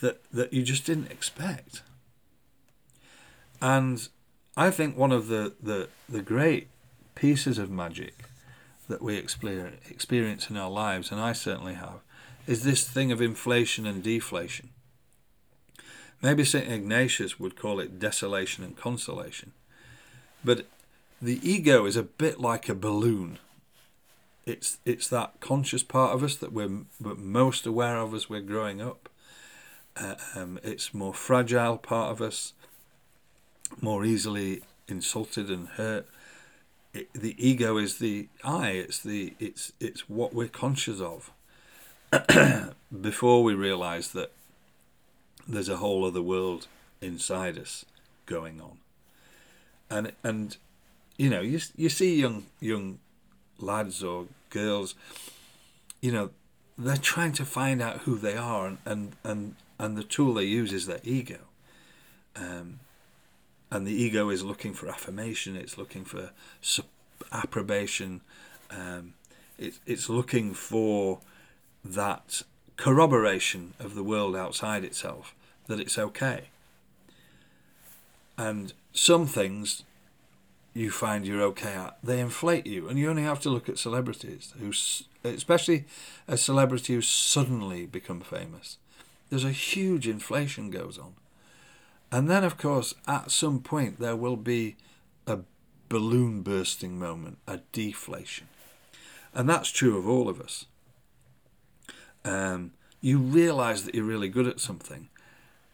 that, 0.00 0.22
that 0.32 0.52
you 0.52 0.62
just 0.62 0.86
didn't 0.86 1.10
expect. 1.10 1.82
And 3.60 4.08
I 4.56 4.70
think 4.70 4.96
one 4.96 5.12
of 5.12 5.28
the, 5.28 5.54
the, 5.60 5.88
the 6.08 6.22
great 6.22 6.68
pieces 7.14 7.58
of 7.58 7.70
magic 7.70 8.14
that 8.88 9.02
we 9.02 9.16
experience 9.16 10.50
in 10.50 10.56
our 10.56 10.70
lives, 10.70 11.10
and 11.10 11.20
I 11.20 11.32
certainly 11.32 11.74
have, 11.74 12.00
is 12.46 12.62
this 12.62 12.86
thing 12.86 13.10
of 13.10 13.20
inflation 13.20 13.86
and 13.86 14.02
deflation. 14.02 14.70
Maybe 16.22 16.44
St. 16.44 16.70
Ignatius 16.70 17.40
would 17.40 17.56
call 17.56 17.80
it 17.80 17.98
desolation 17.98 18.64
and 18.64 18.76
consolation. 18.76 19.52
But 20.44 20.66
the 21.20 21.40
ego 21.42 21.86
is 21.86 21.96
a 21.96 22.02
bit 22.02 22.40
like 22.40 22.68
a 22.68 22.74
balloon. 22.74 23.38
It's, 24.46 24.78
it's 24.84 25.08
that 25.08 25.40
conscious 25.40 25.82
part 25.82 26.14
of 26.14 26.22
us 26.22 26.36
that 26.36 26.52
we're, 26.52 26.84
we're 27.00 27.14
most 27.14 27.66
aware 27.66 27.96
of 27.96 28.14
as 28.14 28.28
we're 28.28 28.40
growing 28.40 28.80
up. 28.80 29.08
Uh, 29.96 30.16
um, 30.34 30.60
it's 30.62 30.92
more 30.92 31.14
fragile 31.14 31.78
part 31.78 32.12
of 32.12 32.20
us 32.20 32.52
more 33.80 34.04
easily 34.04 34.62
insulted 34.88 35.50
and 35.50 35.68
hurt. 35.68 36.06
It, 36.92 37.12
the 37.12 37.34
ego 37.38 37.76
is 37.76 37.98
the 37.98 38.28
I. 38.44 38.70
It's 38.70 39.00
the 39.00 39.34
it's 39.40 39.72
it's 39.80 40.08
what 40.08 40.34
we're 40.34 40.48
conscious 40.48 41.00
of 41.00 41.32
before 43.00 43.42
we 43.42 43.54
realise 43.54 44.08
that 44.08 44.32
there's 45.46 45.68
a 45.68 45.78
whole 45.78 46.04
other 46.04 46.22
world 46.22 46.68
inside 47.00 47.58
us 47.58 47.84
going 48.26 48.60
on. 48.60 48.78
And 49.90 50.12
and 50.22 50.56
you 51.16 51.30
know 51.30 51.40
you 51.40 51.60
you 51.76 51.88
see 51.88 52.20
young 52.20 52.46
young 52.60 52.98
lads 53.58 54.02
or 54.02 54.26
girls, 54.50 54.94
you 56.00 56.12
know, 56.12 56.30
they're 56.78 56.96
trying 56.96 57.32
to 57.32 57.44
find 57.44 57.80
out 57.82 57.98
who 58.00 58.16
they 58.16 58.36
are, 58.36 58.66
and 58.66 58.78
and 58.84 59.16
and, 59.24 59.54
and 59.78 59.96
the 59.96 60.04
tool 60.04 60.34
they 60.34 60.44
use 60.44 60.72
is 60.72 60.86
their 60.86 61.00
ego. 61.02 61.40
Um, 62.36 62.80
and 63.70 63.86
the 63.86 63.92
ego 63.92 64.30
is 64.30 64.42
looking 64.42 64.74
for 64.74 64.88
affirmation. 64.88 65.56
It's 65.56 65.78
looking 65.78 66.04
for 66.04 66.30
approbation. 67.32 68.20
Um, 68.70 69.14
it, 69.58 69.78
it's 69.86 70.08
looking 70.08 70.54
for 70.54 71.20
that 71.84 72.42
corroboration 72.76 73.74
of 73.78 73.94
the 73.94 74.02
world 74.02 74.34
outside 74.34 74.84
itself 74.84 75.34
that 75.66 75.80
it's 75.80 75.98
okay. 75.98 76.44
And 78.36 78.72
some 78.92 79.26
things 79.26 79.84
you 80.74 80.90
find 80.90 81.26
you're 81.26 81.42
okay 81.42 81.72
at, 81.72 81.96
they 82.02 82.20
inflate 82.20 82.66
you. 82.66 82.88
And 82.88 82.98
you 82.98 83.08
only 83.08 83.22
have 83.22 83.40
to 83.40 83.50
look 83.50 83.68
at 83.68 83.78
celebrities, 83.78 84.52
who, 84.58 84.72
especially 85.28 85.84
a 86.26 86.36
celebrity 86.36 86.94
who's 86.94 87.08
suddenly 87.08 87.86
become 87.86 88.20
famous. 88.20 88.78
There's 89.30 89.44
a 89.44 89.52
huge 89.52 90.08
inflation 90.08 90.70
goes 90.70 90.98
on. 90.98 91.14
And 92.14 92.30
then, 92.30 92.44
of 92.44 92.56
course, 92.56 92.94
at 93.08 93.32
some 93.32 93.58
point, 93.58 93.98
there 93.98 94.14
will 94.14 94.36
be 94.36 94.76
a 95.26 95.40
balloon 95.88 96.42
bursting 96.42 96.96
moment, 96.96 97.38
a 97.48 97.58
deflation. 97.72 98.46
And 99.34 99.48
that's 99.48 99.68
true 99.68 99.98
of 99.98 100.08
all 100.08 100.28
of 100.28 100.40
us. 100.40 100.66
Um, 102.24 102.70
you 103.00 103.18
realize 103.18 103.84
that 103.84 103.96
you're 103.96 104.04
really 104.04 104.28
good 104.28 104.46
at 104.46 104.60
something, 104.60 105.08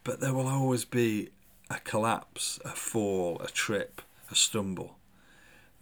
but 0.03 0.21
there 0.21 0.33
will 0.33 0.49
always 0.49 0.87
be 0.87 1.29
a 1.69 1.79
collapse, 1.81 2.59
a 2.65 2.71
fall, 2.71 3.39
a 3.41 3.49
trip, 3.49 4.01
a 4.31 4.35
stumble 4.35 4.97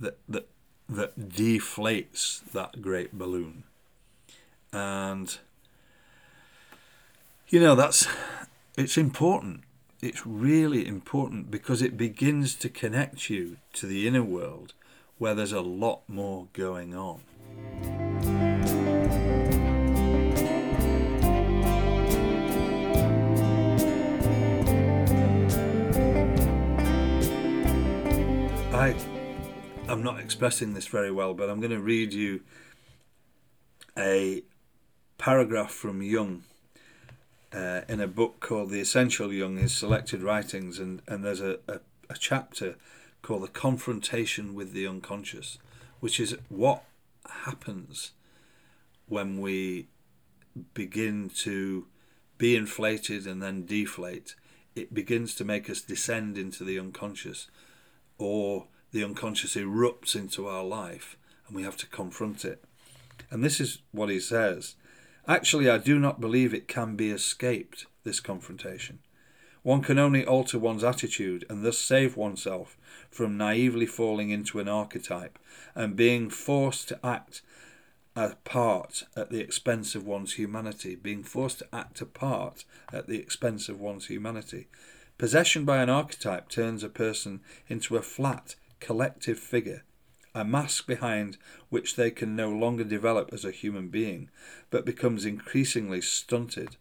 that, 0.01 0.19
that, 0.29 0.49
that 0.89 1.29
deflates 1.29 2.41
that 2.51 2.83
great 2.83 3.17
balloon. 3.17 3.63
And, 4.73 5.39
you 7.49 7.61
know, 7.61 7.77
that's, 7.77 8.09
it's 8.77 8.99
important 8.99 9.63
it's 10.01 10.25
really 10.25 10.87
important 10.87 11.51
because 11.51 11.83
it 11.83 11.97
begins 11.97 12.55
to 12.55 12.69
connect 12.69 13.29
you 13.29 13.57
to 13.73 13.87
the 13.87 14.07
inner 14.07 14.23
world 14.23 14.73
where 15.19 15.35
there's 15.35 15.53
a 15.53 15.61
lot 15.61 16.03
more 16.09 16.47
going 16.53 16.95
on. 16.95 17.21
I 28.73 28.95
I'm 29.89 30.03
not 30.03 30.21
expressing 30.21 30.75
this 30.75 30.87
very 30.87 31.11
well, 31.11 31.35
but 31.35 31.51
I'm 31.51 31.59
going 31.61 31.73
to 31.73 31.81
read 31.81 32.13
you 32.13 32.43
a 33.97 34.45
paragraph 35.17 35.73
from 35.73 36.03
Jung 36.03 36.45
uh, 37.53 37.83
in 37.89 38.01
a 38.01 38.07
book 38.07 38.41
called 38.41 38.71
The 38.71 38.81
Essential 38.81 39.33
Jung, 39.33 39.57
his 39.57 39.77
selected 39.77 40.23
writings, 40.23 40.79
and, 40.79 41.03
and 41.07 41.25
there's 41.25 41.41
a, 41.41 41.59
a, 41.69 41.81
a 42.11 42.17
chapter 42.19 42.77
called 43.23 43.43
The 43.43 43.49
Confrontation 43.49 44.55
with 44.55 44.73
the 44.73 44.87
Unconscious, 44.87 45.59
which 46.01 46.21
is 46.21 46.37
what 46.49 46.85
happens 47.45 48.13
when 49.07 49.41
we 49.41 49.89
begin 50.75 51.31
to 51.31 51.87
be 52.37 52.55
inflated 52.55 53.27
and 53.27 53.43
then 53.43 53.67
deflate. 53.67 54.35
It 54.77 54.95
begins 54.95 55.35
to 55.37 55.45
make 55.45 55.69
us 55.69 55.81
descend 55.81 56.39
into 56.39 56.65
the 56.65 56.79
unconscious, 56.79 57.49
or 58.19 58.67
the 58.93 59.05
unconscious 59.05 59.57
erupts 59.57 60.15
into 60.15 60.47
our 60.47 60.65
life, 60.65 61.17
and 61.47 61.57
we 61.57 61.63
have 61.63 61.77
to 61.79 61.87
confront 61.87 62.45
it. 62.45 62.63
And 63.31 63.43
this 63.43 63.61
is 63.61 63.79
what 63.91 64.09
he 64.09 64.21
says 64.21 64.77
Actually, 65.29 65.69
I 65.69 65.77
do 65.77 65.99
not 65.99 66.23
believe 66.23 66.55
it 66.55 66.69
can 66.69 66.97
be 66.97 67.11
escaped, 67.11 67.85
this 68.03 68.19
confrontation. 68.19 69.01
One 69.63 69.83
can 69.83 69.99
only 69.99 70.25
alter 70.25 70.59
one's 70.59 70.83
attitude 70.83 71.45
and 71.51 71.63
thus 71.63 71.77
save 71.77 72.17
oneself 72.17 72.79
from 73.11 73.37
naively 73.37 73.85
falling 73.85 74.31
into 74.31 74.59
an 74.59 74.69
archetype 74.69 75.39
and 75.75 75.95
being 75.95 76.31
forced 76.31 76.89
to 76.89 77.07
act 77.07 77.43
a 78.17 78.37
part 78.37 79.05
at 79.15 79.31
the 79.31 79.41
expense 79.41 79.95
of 79.95 80.07
one's 80.07 80.35
humanity, 80.35 80.95
being 80.95 81.23
forced 81.23 81.59
to 81.59 81.69
act 81.75 82.01
a 82.01 82.07
part 82.07 82.65
at 82.91 83.07
the 83.07 83.19
expense 83.19 83.69
of 83.69 83.79
one's 83.79 84.07
humanity. 84.07 84.69
Possession 85.19 85.67
by 85.67 85.83
an 85.83 85.91
archetype 85.91 86.49
turns 86.49 86.83
a 86.83 86.89
person 86.89 87.41
into 87.69 87.99
a 87.99 88.03
flat, 88.03 88.55
collective 88.81 89.39
figure 89.39 89.83
a 90.39 90.45
mask 90.45 90.87
behind 90.87 91.37
which 91.69 91.97
they 91.97 92.11
can 92.11 92.37
no 92.37 92.49
longer 92.49 92.85
develop 92.85 93.33
as 93.33 93.45
a 93.45 93.51
human 93.51 93.89
being, 93.89 94.31
but 94.71 94.87
becomes 94.87 95.25
increasingly 95.25 96.01
stunted. 96.01 96.77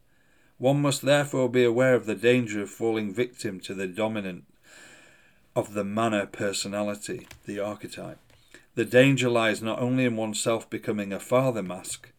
One 0.58 0.82
must 0.82 1.02
therefore 1.02 1.50
be 1.50 1.64
aware 1.64 1.96
of 1.96 2.06
the 2.06 2.16
danger 2.16 2.62
of 2.62 2.70
falling 2.70 3.14
victim 3.14 3.60
to 3.62 3.74
the 3.74 3.88
dominant 3.88 4.46
of 5.56 5.74
the 5.74 5.84
mana 5.84 6.28
personality, 6.28 7.28
the 7.46 7.60
archetype. 7.60 8.20
The 8.76 8.86
danger 8.86 9.30
lies 9.30 9.62
not 9.62 9.80
only 9.80 10.06
in 10.06 10.16
oneself 10.16 10.70
becoming 10.70 11.12
a 11.12 11.20
father 11.20 11.64
mask, 11.64 12.12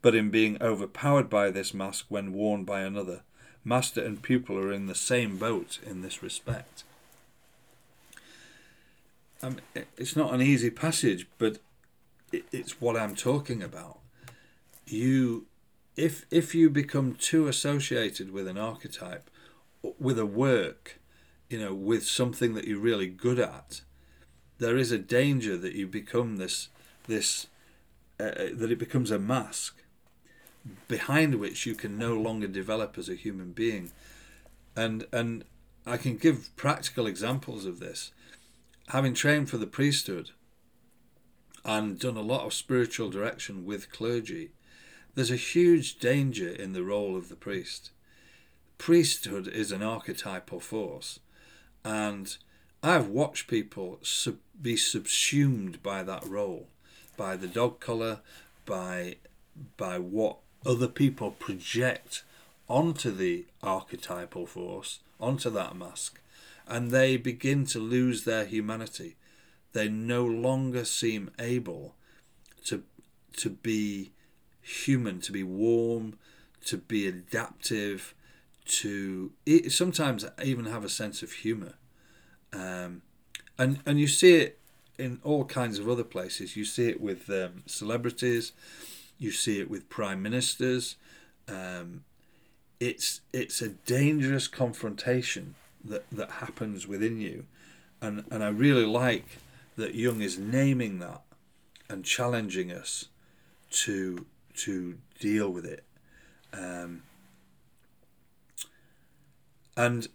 but 0.00 0.14
in 0.14 0.30
being 0.30 0.56
overpowered 0.62 1.28
by 1.28 1.50
this 1.50 1.74
mask 1.74 2.06
when 2.08 2.32
worn 2.32 2.64
by 2.64 2.80
another. 2.80 3.20
Master 3.64 4.02
and 4.02 4.22
pupil 4.22 4.56
are 4.56 4.72
in 4.72 4.86
the 4.86 4.94
same 4.94 5.36
boat 5.36 5.80
in 5.84 6.00
this 6.00 6.22
respect. 6.22 6.84
Mean, 9.42 9.60
it's 9.96 10.16
not 10.16 10.34
an 10.34 10.42
easy 10.42 10.70
passage, 10.70 11.28
but 11.38 11.58
it's 12.32 12.80
what 12.80 12.96
I'm 12.96 13.14
talking 13.14 13.62
about. 13.62 14.00
You, 14.86 15.46
if 15.96 16.26
if 16.30 16.54
you 16.54 16.70
become 16.70 17.14
too 17.14 17.46
associated 17.46 18.32
with 18.32 18.48
an 18.48 18.58
archetype, 18.58 19.30
with 19.98 20.18
a 20.18 20.26
work, 20.26 20.98
you 21.48 21.58
know, 21.58 21.72
with 21.72 22.04
something 22.04 22.54
that 22.54 22.66
you're 22.66 22.80
really 22.80 23.06
good 23.06 23.38
at, 23.38 23.82
there 24.58 24.76
is 24.76 24.90
a 24.90 24.98
danger 24.98 25.56
that 25.56 25.74
you 25.74 25.86
become 25.86 26.36
this 26.36 26.68
this 27.06 27.46
uh, 28.18 28.24
uh, 28.24 28.48
that 28.54 28.72
it 28.72 28.78
becomes 28.78 29.10
a 29.10 29.18
mask 29.18 29.76
behind 30.88 31.36
which 31.36 31.64
you 31.64 31.74
can 31.74 31.96
no 31.96 32.14
longer 32.14 32.48
develop 32.48 32.98
as 32.98 33.08
a 33.08 33.14
human 33.14 33.52
being, 33.52 33.92
and 34.74 35.06
and 35.12 35.44
I 35.86 35.96
can 35.96 36.16
give 36.16 36.54
practical 36.56 37.06
examples 37.06 37.64
of 37.64 37.78
this 37.78 38.10
having 38.88 39.14
trained 39.14 39.50
for 39.50 39.58
the 39.58 39.66
priesthood 39.66 40.30
and 41.64 41.98
done 41.98 42.16
a 42.16 42.22
lot 42.22 42.46
of 42.46 42.54
spiritual 42.54 43.10
direction 43.10 43.66
with 43.66 43.92
clergy, 43.92 44.50
there's 45.14 45.30
a 45.30 45.36
huge 45.36 45.98
danger 45.98 46.48
in 46.48 46.72
the 46.72 46.82
role 46.82 47.16
of 47.16 47.28
the 47.28 47.36
priest. 47.36 47.90
Priesthood 48.78 49.46
is 49.48 49.72
an 49.72 49.82
archetypal 49.82 50.60
force, 50.60 51.20
and 51.84 52.36
I've 52.82 53.08
watched 53.08 53.48
people 53.48 53.98
sub- 54.02 54.38
be 54.60 54.76
subsumed 54.76 55.82
by 55.82 56.02
that 56.04 56.24
role, 56.26 56.68
by 57.16 57.36
the 57.36 57.48
dog 57.48 57.80
collar, 57.80 58.20
by 58.64 59.16
by 59.76 59.98
what 59.98 60.36
other 60.64 60.86
people 60.86 61.32
project 61.32 62.22
onto 62.68 63.10
the 63.10 63.46
archetypal 63.60 64.46
force, 64.46 65.00
onto 65.20 65.50
that 65.50 65.74
mask, 65.74 66.20
and 66.68 66.90
they 66.90 67.16
begin 67.16 67.64
to 67.66 67.78
lose 67.78 68.24
their 68.24 68.44
humanity. 68.44 69.16
They 69.72 69.88
no 69.88 70.24
longer 70.24 70.84
seem 70.84 71.30
able 71.38 71.94
to 72.66 72.84
to 73.38 73.50
be 73.50 74.12
human, 74.60 75.20
to 75.20 75.32
be 75.32 75.42
warm, 75.42 76.18
to 76.66 76.76
be 76.76 77.06
adaptive, 77.06 78.14
to 78.66 79.32
sometimes 79.68 80.24
even 80.42 80.66
have 80.66 80.84
a 80.84 80.88
sense 80.88 81.22
of 81.22 81.32
humour. 81.32 81.74
Um, 82.52 83.02
and 83.58 83.80
and 83.86 83.98
you 83.98 84.06
see 84.06 84.36
it 84.36 84.58
in 84.98 85.20
all 85.22 85.44
kinds 85.44 85.78
of 85.78 85.88
other 85.88 86.04
places. 86.04 86.56
You 86.56 86.64
see 86.64 86.88
it 86.88 87.00
with 87.00 87.30
um, 87.30 87.62
celebrities, 87.66 88.52
you 89.18 89.30
see 89.30 89.60
it 89.60 89.70
with 89.70 89.88
prime 89.88 90.22
ministers. 90.22 90.96
Um, 91.46 92.04
it's 92.80 93.22
it's 93.32 93.62
a 93.62 93.70
dangerous 93.70 94.48
confrontation 94.48 95.54
that 95.84 96.08
that 96.10 96.30
happens 96.32 96.86
within 96.86 97.20
you, 97.20 97.46
and 98.00 98.24
and 98.30 98.42
I 98.42 98.48
really 98.48 98.86
like 98.86 99.38
that 99.76 99.94
Jung 99.94 100.20
is 100.20 100.38
naming 100.38 100.98
that 100.98 101.22
and 101.88 102.04
challenging 102.04 102.70
us 102.70 103.06
to 103.70 104.26
to 104.56 104.98
deal 105.20 105.50
with 105.50 105.64
it. 105.64 105.84
Um, 106.52 107.02
and 109.76 110.08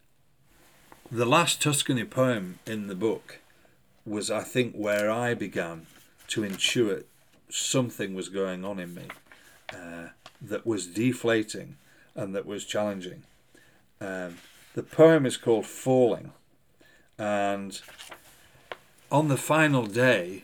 the 1.10 1.26
last 1.26 1.62
Tuscany 1.62 2.04
poem 2.04 2.60
in 2.66 2.88
the 2.88 2.96
book 2.96 3.40
was, 4.06 4.30
I 4.30 4.42
think, 4.44 4.76
where 4.76 5.10
I 5.10 5.34
began 5.34 5.86
to 6.30 6.42
intuit 6.42 7.06
something 7.50 8.14
was 8.14 8.30
going 8.30 8.66
on 8.66 8.80
in 8.80 8.94
me 8.96 9.08
uh, 9.72 10.08
that 10.42 10.66
was 10.66 10.88
deflating 10.88 11.78
and 12.16 12.36
that 12.36 12.46
was 12.46 12.66
challenging. 12.66 13.24
Um, 14.02 14.38
the 14.74 14.84
poem 14.84 15.26
is 15.26 15.38
called 15.38 15.66
Falling, 15.66 16.32
and 17.18 17.80
on 19.12 19.28
the 19.28 19.38
final 19.38 19.86
day 19.86 20.44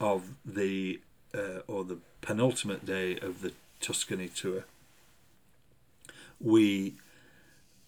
of 0.00 0.34
the, 0.44 1.00
uh, 1.34 1.60
or 1.66 1.84
the 1.84 1.98
penultimate 2.20 2.84
day 2.84 3.18
of 3.18 3.42
the 3.42 3.52
Tuscany 3.80 4.28
tour, 4.28 4.64
we 6.40 6.94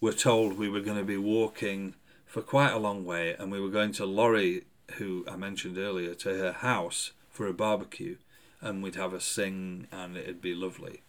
were 0.00 0.12
told 0.12 0.56
we 0.56 0.68
were 0.68 0.80
going 0.80 0.98
to 0.98 1.04
be 1.04 1.16
walking 1.16 1.94
for 2.24 2.40
quite 2.40 2.72
a 2.72 2.78
long 2.78 3.04
way, 3.04 3.34
and 3.34 3.50
we 3.50 3.60
were 3.60 3.68
going 3.68 3.92
to 3.92 4.06
Laurie, 4.06 4.64
who 4.92 5.24
I 5.28 5.36
mentioned 5.36 5.76
earlier, 5.78 6.14
to 6.14 6.36
her 6.36 6.52
house 6.52 7.10
for 7.30 7.46
a 7.46 7.52
barbecue, 7.52 8.16
and 8.60 8.82
we'd 8.82 8.94
have 8.94 9.12
a 9.12 9.20
sing, 9.20 9.88
and 9.90 10.16
it'd 10.16 10.40
be 10.40 10.54
lovely. 10.54 11.02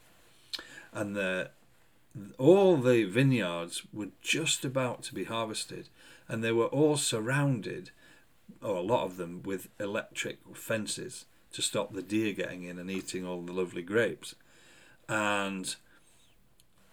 And 0.91 1.15
the 1.15 1.51
all 2.37 2.77
the 2.77 3.03
vineyards 3.05 3.83
were 3.93 4.09
just 4.21 4.65
about 4.65 5.03
to 5.03 5.13
be 5.13 5.25
harvested, 5.25 5.89
and 6.27 6.43
they 6.43 6.51
were 6.51 6.67
all 6.67 6.97
surrounded, 6.97 7.91
or 8.61 8.77
a 8.77 8.81
lot 8.81 9.05
of 9.05 9.17
them, 9.17 9.41
with 9.43 9.69
electric 9.79 10.39
fences 10.55 11.25
to 11.51 11.61
stop 11.61 11.93
the 11.93 12.01
deer 12.01 12.33
getting 12.33 12.63
in 12.63 12.77
and 12.77 12.91
eating 12.91 13.25
all 13.25 13.41
the 13.41 13.53
lovely 13.53 13.81
grapes. 13.81 14.35
And 15.07 15.75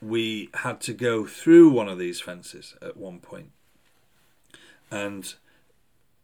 we 0.00 0.50
had 0.54 0.80
to 0.82 0.94
go 0.94 1.26
through 1.26 1.70
one 1.70 1.88
of 1.88 1.98
these 1.98 2.20
fences 2.20 2.74
at 2.82 2.96
one 2.96 3.18
point, 3.18 3.50
and 4.90 5.34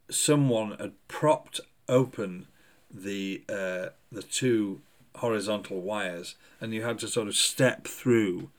someone 0.09 0.77
had 0.79 0.93
propped 1.07 1.59
open 1.89 2.47
the 2.91 3.43
uh, 3.49 3.87
the 4.11 4.23
two 4.23 4.81
horizontal 5.17 5.81
wires, 5.81 6.35
and 6.61 6.73
you 6.73 6.83
had 6.83 6.99
to 6.99 7.07
sort 7.07 7.27
of 7.27 7.35
step 7.35 7.87
through, 7.87 8.49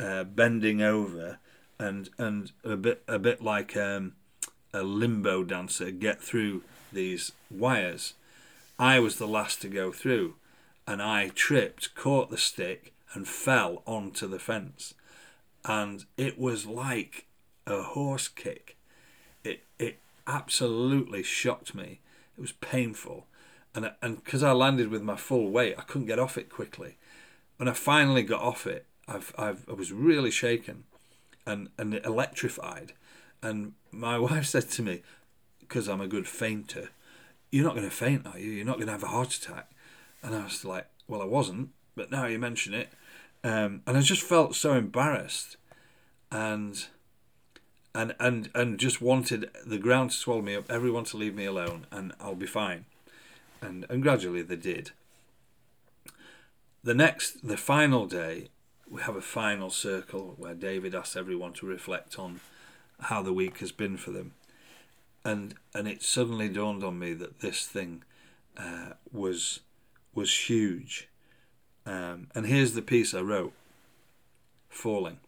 uh, 0.00 0.24
bending 0.24 0.82
over, 0.82 1.38
and 1.78 2.08
and 2.18 2.52
a 2.64 2.76
bit 2.76 3.02
a 3.06 3.18
bit 3.18 3.42
like 3.42 3.76
um, 3.76 4.14
a 4.72 4.82
limbo 4.82 5.44
dancer 5.44 5.90
get 5.90 6.22
through 6.22 6.62
these 6.92 7.32
wires. 7.50 8.14
I 8.78 8.98
was 8.98 9.16
the 9.16 9.28
last 9.28 9.60
to 9.62 9.68
go 9.68 9.92
through, 9.92 10.36
and 10.86 11.02
I 11.02 11.28
tripped, 11.34 11.94
caught 11.94 12.30
the 12.30 12.38
stick, 12.38 12.94
and 13.12 13.28
fell 13.28 13.82
onto 13.86 14.26
the 14.26 14.38
fence, 14.38 14.94
and 15.64 16.04
it 16.16 16.38
was 16.38 16.66
like 16.66 17.26
a 17.66 17.82
horse 17.82 18.28
kick. 18.28 18.76
It 19.44 19.64
it 19.78 19.98
absolutely 20.26 21.22
shocked 21.22 21.74
me. 21.74 22.00
It 22.38 22.40
was 22.40 22.52
painful, 22.52 23.26
and 23.74 23.92
and 24.00 24.24
because 24.24 24.42
I 24.42 24.52
landed 24.52 24.88
with 24.88 25.02
my 25.02 25.16
full 25.16 25.50
weight, 25.50 25.74
I 25.78 25.82
couldn't 25.82 26.06
get 26.06 26.18
off 26.18 26.38
it 26.38 26.48
quickly. 26.48 26.96
When 27.58 27.68
I 27.68 27.74
finally 27.74 28.22
got 28.22 28.40
off 28.40 28.66
it, 28.66 28.86
I've, 29.10 29.34
I've 29.36 29.68
I 29.68 29.72
was 29.72 29.92
really 29.92 30.30
shaken, 30.30 30.84
and 31.46 31.68
and 31.76 31.94
electrified, 31.94 32.92
and 33.42 33.72
my 33.90 34.18
wife 34.26 34.46
said 34.46 34.70
to 34.70 34.82
me, 34.82 35.02
because 35.60 35.88
I'm 35.88 36.00
a 36.00 36.06
good 36.06 36.28
fainter, 36.28 36.90
"You're 37.50 37.64
not 37.64 37.74
going 37.74 37.88
to 37.88 37.94
faint, 37.94 38.26
are 38.26 38.38
you? 38.38 38.50
You're 38.50 38.66
not 38.66 38.76
going 38.76 38.86
to 38.86 38.92
have 38.92 39.02
a 39.02 39.08
heart 39.08 39.34
attack." 39.34 39.70
And 40.22 40.34
I 40.34 40.44
was 40.44 40.64
like, 40.64 40.86
"Well, 41.08 41.20
I 41.20 41.26
wasn't, 41.26 41.70
but 41.96 42.10
now 42.10 42.26
you 42.26 42.38
mention 42.38 42.72
it," 42.72 42.90
um, 43.42 43.82
and 43.86 43.96
I 43.96 44.00
just 44.00 44.22
felt 44.22 44.54
so 44.54 44.74
embarrassed, 44.74 45.56
and 46.30 46.86
and 47.94 48.14
and 48.20 48.50
and 48.54 48.78
just 48.78 49.02
wanted 49.02 49.50
the 49.66 49.78
ground 49.78 50.10
to 50.10 50.16
swallow 50.16 50.42
me 50.42 50.54
up, 50.54 50.70
everyone 50.70 51.04
to 51.04 51.16
leave 51.16 51.34
me 51.34 51.46
alone, 51.46 51.86
and 51.90 52.12
I'll 52.20 52.34
be 52.34 52.46
fine. 52.46 52.84
And 53.60 53.84
and 53.90 54.02
gradually 54.02 54.42
they 54.42 54.56
did. 54.56 54.92
The 56.82 56.94
next, 56.94 57.46
the 57.46 57.58
final 57.58 58.06
day, 58.06 58.48
we 58.90 59.02
have 59.02 59.16
a 59.16 59.22
final 59.22 59.70
circle 59.70 60.34
where 60.36 60.54
David 60.54 60.94
asks 60.94 61.16
everyone 61.16 61.52
to 61.54 61.66
reflect 61.66 62.18
on 62.18 62.40
how 62.98 63.22
the 63.22 63.32
week 63.32 63.58
has 63.58 63.72
been 63.72 63.96
for 63.96 64.10
them, 64.10 64.32
and 65.24 65.54
and 65.74 65.86
it 65.86 66.02
suddenly 66.02 66.48
dawned 66.48 66.82
on 66.82 66.98
me 66.98 67.14
that 67.14 67.40
this 67.40 67.66
thing 67.66 68.02
uh, 68.56 68.94
was 69.12 69.60
was 70.12 70.48
huge. 70.48 71.08
Um, 71.86 72.28
and 72.34 72.46
here's 72.46 72.74
the 72.74 72.82
piece 72.82 73.14
I 73.14 73.20
wrote: 73.20 73.52
falling. 74.68 75.20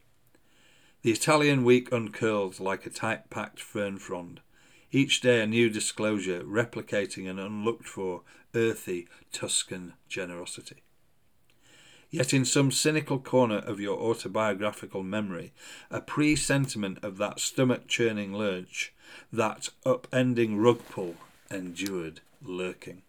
The 1.03 1.13
Italian 1.13 1.65
week 1.65 1.91
uncurled 1.93 2.61
like 2.61 2.85
a 2.85 2.91
tight 2.91 3.31
packed 3.31 3.61
fern 3.61 3.99
frond. 3.99 4.41
Each 4.91 5.21
day 5.21 5.41
a 5.41 5.47
new 5.47 5.71
disclosure, 5.71 6.43
replicating 6.43 7.29
an 7.29 7.39
unlooked 7.39 7.89
for, 7.89 8.23
earthy 8.55 9.09
Tuscan 9.33 9.95
generosity. 10.09 10.83
Yet 12.13 12.35
in 12.35 12.45
some 12.45 12.71
cynical 12.71 13.19
corner 13.19 13.57
of 13.57 13.81
your 13.81 13.99
autobiographical 13.99 15.03
memory, 15.03 15.55
a 15.91 16.03
presentiment 16.03 17.03
of 17.03 17.17
that 17.17 17.41
stomach 17.41 17.89
churning 17.89 18.35
lurch, 18.35 18.93
that 19.33 19.71
upending 19.87 20.63
rug 20.63 20.81
pull, 20.91 21.15
endured 21.51 22.21
lurking. 22.43 23.01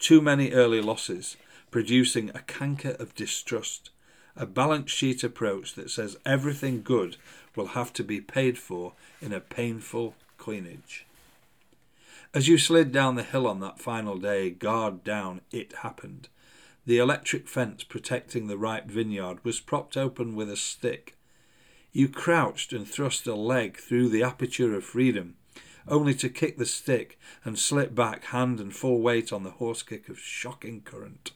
Too 0.00 0.20
many 0.20 0.50
early 0.50 0.80
losses, 0.80 1.36
producing 1.70 2.30
a 2.30 2.40
canker 2.40 2.96
of 2.98 3.14
distrust, 3.14 3.90
a 4.34 4.44
balance 4.44 4.90
sheet 4.90 5.22
approach 5.22 5.74
that 5.74 5.88
says 5.88 6.16
everything 6.26 6.82
good 6.82 7.16
will 7.54 7.68
have 7.68 7.92
to 7.92 8.02
be 8.02 8.20
paid 8.20 8.58
for 8.58 8.94
in 9.20 9.32
a 9.32 9.40
painful 9.40 10.16
coinage. 10.36 11.06
As 12.34 12.48
you 12.48 12.58
slid 12.58 12.90
down 12.90 13.14
the 13.14 13.22
hill 13.22 13.46
on 13.46 13.60
that 13.60 13.78
final 13.78 14.18
day, 14.18 14.50
guard 14.50 15.04
down, 15.04 15.42
it 15.52 15.74
happened. 15.82 16.28
The 16.88 16.96
electric 16.96 17.48
fence 17.48 17.84
protecting 17.84 18.46
the 18.46 18.56
ripe 18.56 18.86
vineyard 18.86 19.44
was 19.44 19.60
propped 19.60 19.94
open 19.94 20.34
with 20.34 20.50
a 20.50 20.56
stick. 20.56 21.18
You 21.92 22.08
crouched 22.08 22.72
and 22.72 22.88
thrust 22.88 23.26
a 23.26 23.34
leg 23.34 23.76
through 23.76 24.08
the 24.08 24.22
aperture 24.22 24.74
of 24.74 24.84
freedom, 24.84 25.34
only 25.86 26.14
to 26.14 26.30
kick 26.30 26.56
the 26.56 26.64
stick 26.64 27.18
and 27.44 27.58
slip 27.58 27.94
back 27.94 28.24
hand 28.24 28.58
and 28.58 28.74
full 28.74 29.02
weight 29.02 29.34
on 29.34 29.42
the 29.42 29.50
horse 29.50 29.82
kick 29.82 30.08
of 30.08 30.18
shocking 30.18 30.80
current. 30.80 31.32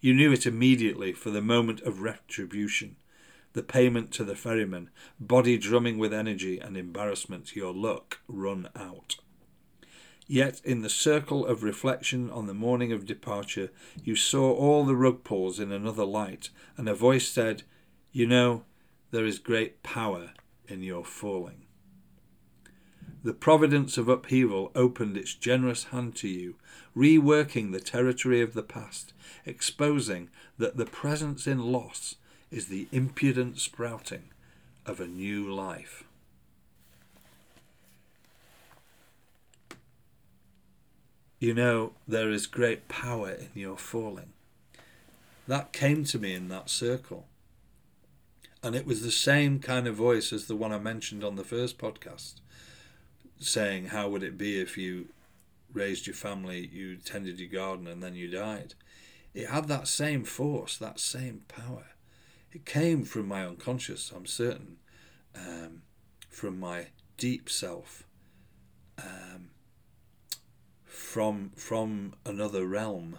You 0.00 0.12
knew 0.12 0.32
it 0.32 0.44
immediately 0.44 1.12
for 1.12 1.30
the 1.30 1.40
moment 1.40 1.80
of 1.82 2.00
retribution, 2.00 2.96
the 3.52 3.62
payment 3.62 4.10
to 4.14 4.24
the 4.24 4.34
ferryman, 4.34 4.90
body 5.20 5.56
drumming 5.56 5.98
with 5.98 6.12
energy 6.12 6.58
and 6.58 6.76
embarrassment, 6.76 7.54
your 7.54 7.72
luck 7.72 8.18
run 8.26 8.68
out. 8.74 9.18
Yet 10.26 10.60
in 10.64 10.80
the 10.80 10.88
circle 10.88 11.44
of 11.44 11.62
reflection 11.62 12.30
on 12.30 12.46
the 12.46 12.54
morning 12.54 12.92
of 12.92 13.04
departure, 13.04 13.70
you 14.02 14.16
saw 14.16 14.52
all 14.52 14.84
the 14.84 14.96
rug 14.96 15.22
pulls 15.22 15.60
in 15.60 15.70
another 15.70 16.04
light, 16.04 16.48
and 16.76 16.88
a 16.88 16.94
voice 16.94 17.28
said, 17.28 17.62
You 18.10 18.26
know, 18.26 18.64
there 19.10 19.26
is 19.26 19.38
great 19.38 19.82
power 19.82 20.30
in 20.66 20.82
your 20.82 21.04
falling. 21.04 21.66
The 23.22 23.34
providence 23.34 23.96
of 23.96 24.08
upheaval 24.08 24.70
opened 24.74 25.16
its 25.16 25.34
generous 25.34 25.84
hand 25.84 26.14
to 26.16 26.28
you, 26.28 26.56
reworking 26.96 27.72
the 27.72 27.80
territory 27.80 28.40
of 28.40 28.54
the 28.54 28.62
past, 28.62 29.12
exposing 29.46 30.30
that 30.58 30.76
the 30.76 30.86
presence 30.86 31.46
in 31.46 31.72
loss 31.72 32.16
is 32.50 32.68
the 32.68 32.86
impudent 32.92 33.58
sprouting 33.58 34.30
of 34.86 35.00
a 35.00 35.06
new 35.06 35.52
life. 35.52 36.03
You 41.38 41.54
know, 41.54 41.92
there 42.06 42.30
is 42.30 42.46
great 42.46 42.88
power 42.88 43.30
in 43.30 43.48
your 43.54 43.76
falling. 43.76 44.32
That 45.46 45.72
came 45.72 46.04
to 46.04 46.18
me 46.18 46.34
in 46.34 46.48
that 46.48 46.70
circle. 46.70 47.26
And 48.62 48.74
it 48.74 48.86
was 48.86 49.02
the 49.02 49.10
same 49.10 49.58
kind 49.58 49.86
of 49.86 49.94
voice 49.94 50.32
as 50.32 50.46
the 50.46 50.56
one 50.56 50.72
I 50.72 50.78
mentioned 50.78 51.22
on 51.22 51.36
the 51.36 51.44
first 51.44 51.76
podcast 51.76 52.34
saying, 53.38 53.86
How 53.86 54.08
would 54.08 54.22
it 54.22 54.38
be 54.38 54.60
if 54.60 54.78
you 54.78 55.08
raised 55.72 56.06
your 56.06 56.14
family, 56.14 56.70
you 56.72 56.96
tended 56.96 57.38
your 57.38 57.50
garden, 57.50 57.86
and 57.86 58.02
then 58.02 58.14
you 58.14 58.30
died? 58.30 58.74
It 59.34 59.48
had 59.48 59.68
that 59.68 59.88
same 59.88 60.24
force, 60.24 60.78
that 60.78 61.00
same 61.00 61.42
power. 61.48 61.88
It 62.52 62.64
came 62.64 63.04
from 63.04 63.26
my 63.26 63.44
unconscious, 63.44 64.12
I'm 64.14 64.26
certain, 64.26 64.76
um, 65.34 65.82
from 66.30 66.58
my 66.58 66.86
deep 67.18 67.50
self, 67.50 68.04
um, 68.96 69.50
from 71.04 71.50
from 71.54 72.14
another 72.24 72.66
realm. 72.66 73.18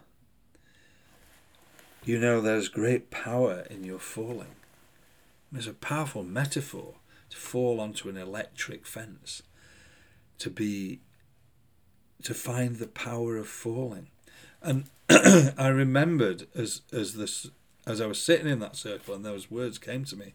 You 2.03 2.19
know, 2.19 2.41
there's 2.41 2.67
great 2.67 3.09
power 3.09 3.65
in 3.69 3.83
your 3.83 3.99
falling. 3.99 4.55
There's 5.51 5.67
a 5.67 5.73
powerful 5.73 6.23
metaphor 6.23 6.95
to 7.29 7.37
fall 7.37 7.79
onto 7.79 8.09
an 8.09 8.17
electric 8.17 8.85
fence 8.85 9.41
to 10.39 10.49
be 10.49 10.99
to 12.23 12.33
find 12.33 12.77
the 12.77 12.87
power 12.87 13.37
of 13.37 13.47
falling. 13.47 14.07
And 14.61 14.89
I 15.09 15.67
remembered 15.67 16.47
as 16.55 16.81
as 16.91 17.13
this 17.13 17.49
as 17.87 18.01
I 18.01 18.07
was 18.07 18.21
sitting 18.21 18.47
in 18.47 18.59
that 18.59 18.75
circle 18.75 19.13
and 19.13 19.23
those 19.23 19.49
words 19.49 19.77
came 19.77 20.03
to 20.05 20.15
me. 20.15 20.33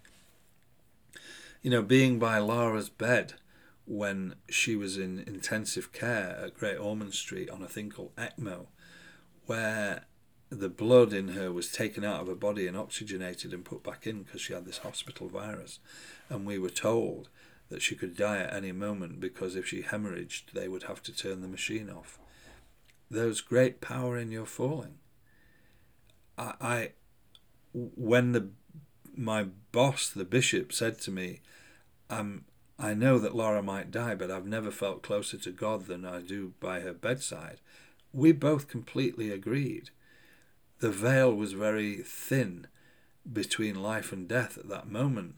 You 1.62 1.70
know, 1.70 1.82
being 1.82 2.18
by 2.18 2.38
Lara's 2.38 2.88
bed 2.88 3.34
when 3.86 4.34
she 4.48 4.76
was 4.76 4.96
in 4.96 5.20
intensive 5.26 5.92
care 5.92 6.38
at 6.42 6.56
Great 6.56 6.76
Ormond 6.76 7.14
Street 7.14 7.50
on 7.50 7.62
a 7.62 7.68
thing 7.68 7.90
called 7.90 8.14
ECMO, 8.16 8.66
where 9.46 10.04
the 10.50 10.68
blood 10.68 11.12
in 11.12 11.28
her 11.28 11.52
was 11.52 11.70
taken 11.70 12.04
out 12.04 12.20
of 12.20 12.26
her 12.26 12.34
body 12.34 12.66
and 12.66 12.76
oxygenated 12.76 13.52
and 13.52 13.64
put 13.64 13.82
back 13.82 14.06
in 14.06 14.22
because 14.22 14.40
she 14.40 14.52
had 14.52 14.64
this 14.64 14.78
hospital 14.78 15.28
virus. 15.28 15.78
And 16.28 16.44
we 16.44 16.58
were 16.58 16.70
told 16.70 17.28
that 17.68 17.82
she 17.82 17.94
could 17.94 18.16
die 18.16 18.38
at 18.38 18.52
any 18.52 18.72
moment 18.72 19.20
because 19.20 19.54
if 19.54 19.68
she 19.68 19.82
hemorrhaged, 19.82 20.52
they 20.52 20.66
would 20.66 20.84
have 20.84 21.02
to 21.04 21.16
turn 21.16 21.40
the 21.40 21.48
machine 21.48 21.88
off. 21.88 22.18
There's 23.08 23.40
great 23.40 23.80
power 23.80 24.18
in 24.18 24.32
your 24.32 24.46
falling. 24.46 24.98
I, 26.36 26.54
I 26.60 26.90
when 27.72 28.32
the 28.32 28.50
my 29.16 29.44
boss, 29.72 30.08
the 30.08 30.24
bishop, 30.24 30.72
said 30.72 31.00
to 31.00 31.10
me, 31.10 31.40
"Um, 32.08 32.44
I 32.80 32.94
know 32.94 33.18
that 33.18 33.34
Laura 33.34 33.62
might 33.62 33.90
die, 33.90 34.14
but 34.14 34.30
I've 34.30 34.46
never 34.46 34.70
felt 34.70 35.02
closer 35.02 35.36
to 35.36 35.50
God 35.52 35.84
than 35.84 36.06
I 36.06 36.22
do 36.22 36.54
by 36.60 36.80
her 36.80 36.94
bedside." 36.94 37.60
We 38.12 38.32
both 38.32 38.68
completely 38.68 39.30
agreed. 39.30 39.90
The 40.78 40.90
veil 40.90 41.32
was 41.34 41.52
very 41.52 42.02
thin 42.02 42.66
between 43.30 43.82
life 43.82 44.12
and 44.12 44.26
death 44.26 44.56
at 44.56 44.68
that 44.70 44.90
moment, 44.90 45.36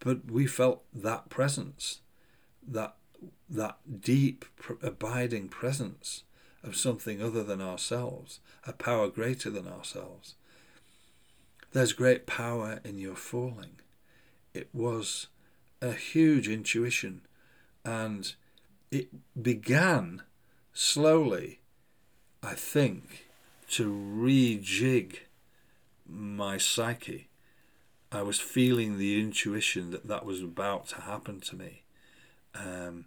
but 0.00 0.30
we 0.30 0.46
felt 0.46 0.84
that 0.92 1.30
presence, 1.30 2.00
that 2.62 2.96
that 3.48 3.78
deep, 4.00 4.44
abiding 4.82 5.48
presence 5.48 6.24
of 6.62 6.76
something 6.76 7.22
other 7.22 7.42
than 7.42 7.60
ourselves, 7.60 8.40
a 8.66 8.72
power 8.72 9.08
greater 9.08 9.50
than 9.50 9.66
ourselves. 9.66 10.34
There's 11.72 11.92
great 11.92 12.26
power 12.26 12.80
in 12.84 12.98
your 12.98 13.16
falling. 13.16 13.80
It 14.52 14.68
was 14.74 15.28
a 15.82 15.92
huge 15.92 16.48
intuition, 16.48 17.22
and 17.84 18.34
it 18.90 19.08
began 19.40 20.22
slowly, 20.72 21.60
I 22.42 22.54
think, 22.54 23.26
to 23.70 23.90
rejig 23.90 25.20
my 26.06 26.58
psyche. 26.58 27.28
I 28.12 28.22
was 28.22 28.40
feeling 28.40 28.98
the 28.98 29.20
intuition 29.20 29.90
that 29.92 30.08
that 30.08 30.24
was 30.24 30.42
about 30.42 30.88
to 30.88 31.02
happen 31.02 31.40
to 31.40 31.56
me. 31.56 31.82
Um, 32.54 33.06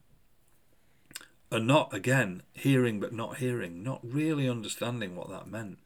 and 1.51 1.67
not, 1.67 1.93
again, 1.93 2.43
hearing 2.53 2.99
but 2.99 3.13
not 3.13 3.38
hearing, 3.38 3.84
not 3.84 3.99
really 4.03 4.49
understanding 4.49 5.15
what 5.15 5.30
that 5.30 5.47
meant. 5.47 5.80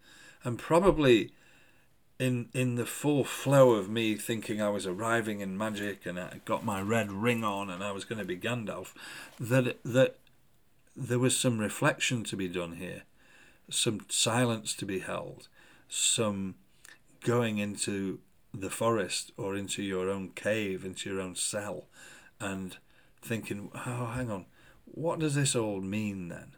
And 0.43 0.59
probably 0.59 1.31
in 2.19 2.49
in 2.53 2.75
the 2.75 2.85
full 2.85 3.23
flow 3.23 3.71
of 3.71 3.89
me 3.89 4.15
thinking 4.15 4.61
I 4.61 4.69
was 4.69 4.87
arriving 4.87 5.41
in 5.41 5.57
magic 5.57 6.05
and 6.05 6.19
I 6.19 6.41
got 6.45 6.65
my 6.65 6.81
red 6.81 7.11
ring 7.11 7.43
on 7.43 7.69
and 7.69 7.83
I 7.83 7.91
was 7.91 8.05
going 8.05 8.19
to 8.19 8.25
be 8.25 8.37
Gandalf, 8.37 8.93
that 9.39 9.77
that 9.83 10.17
there 10.95 11.19
was 11.19 11.37
some 11.37 11.59
reflection 11.59 12.23
to 12.25 12.35
be 12.35 12.47
done 12.47 12.73
here, 12.73 13.03
some 13.69 14.05
silence 14.09 14.73
to 14.75 14.85
be 14.85 14.99
held, 14.99 15.47
some 15.87 16.55
going 17.21 17.59
into 17.59 18.19
the 18.53 18.69
forest 18.69 19.31
or 19.37 19.55
into 19.55 19.83
your 19.83 20.09
own 20.09 20.29
cave, 20.29 20.83
into 20.83 21.09
your 21.09 21.21
own 21.21 21.35
cell, 21.35 21.85
and 22.39 22.77
thinking, 23.21 23.69
oh, 23.75 24.11
hang 24.15 24.31
on, 24.31 24.45
what 24.85 25.19
does 25.19 25.35
this 25.35 25.55
all 25.55 25.81
mean 25.81 26.29
then? 26.29 26.53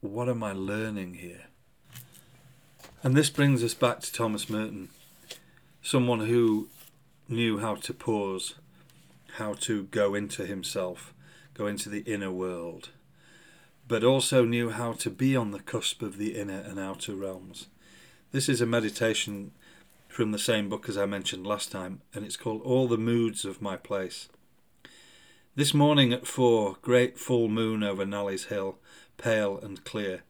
What 0.00 0.28
am 0.28 0.44
I 0.44 0.52
learning 0.52 1.14
here? 1.14 1.46
And 3.06 3.16
this 3.16 3.30
brings 3.30 3.62
us 3.62 3.72
back 3.72 4.00
to 4.00 4.12
Thomas 4.12 4.50
Merton, 4.50 4.88
someone 5.80 6.26
who 6.26 6.66
knew 7.28 7.60
how 7.60 7.76
to 7.76 7.94
pause, 7.94 8.56
how 9.34 9.52
to 9.60 9.84
go 9.84 10.16
into 10.16 10.44
himself, 10.44 11.14
go 11.54 11.68
into 11.68 11.88
the 11.88 12.00
inner 12.00 12.32
world, 12.32 12.88
but 13.86 14.02
also 14.02 14.44
knew 14.44 14.70
how 14.70 14.92
to 14.94 15.08
be 15.08 15.36
on 15.36 15.52
the 15.52 15.60
cusp 15.60 16.02
of 16.02 16.18
the 16.18 16.36
inner 16.36 16.58
and 16.58 16.80
outer 16.80 17.14
realms. 17.14 17.68
This 18.32 18.48
is 18.48 18.60
a 18.60 18.66
meditation 18.66 19.52
from 20.08 20.32
the 20.32 20.36
same 20.36 20.68
book 20.68 20.88
as 20.88 20.98
I 20.98 21.06
mentioned 21.06 21.46
last 21.46 21.70
time, 21.70 22.00
and 22.12 22.24
it's 22.24 22.36
called 22.36 22.62
All 22.62 22.88
the 22.88 22.98
Moods 22.98 23.44
of 23.44 23.62
My 23.62 23.76
Place. 23.76 24.28
This 25.54 25.72
morning 25.72 26.12
at 26.12 26.26
four, 26.26 26.78
great 26.82 27.20
full 27.20 27.46
moon 27.46 27.84
over 27.84 28.04
Nally's 28.04 28.46
Hill, 28.46 28.78
pale 29.16 29.60
and 29.60 29.84
clear, 29.84 30.24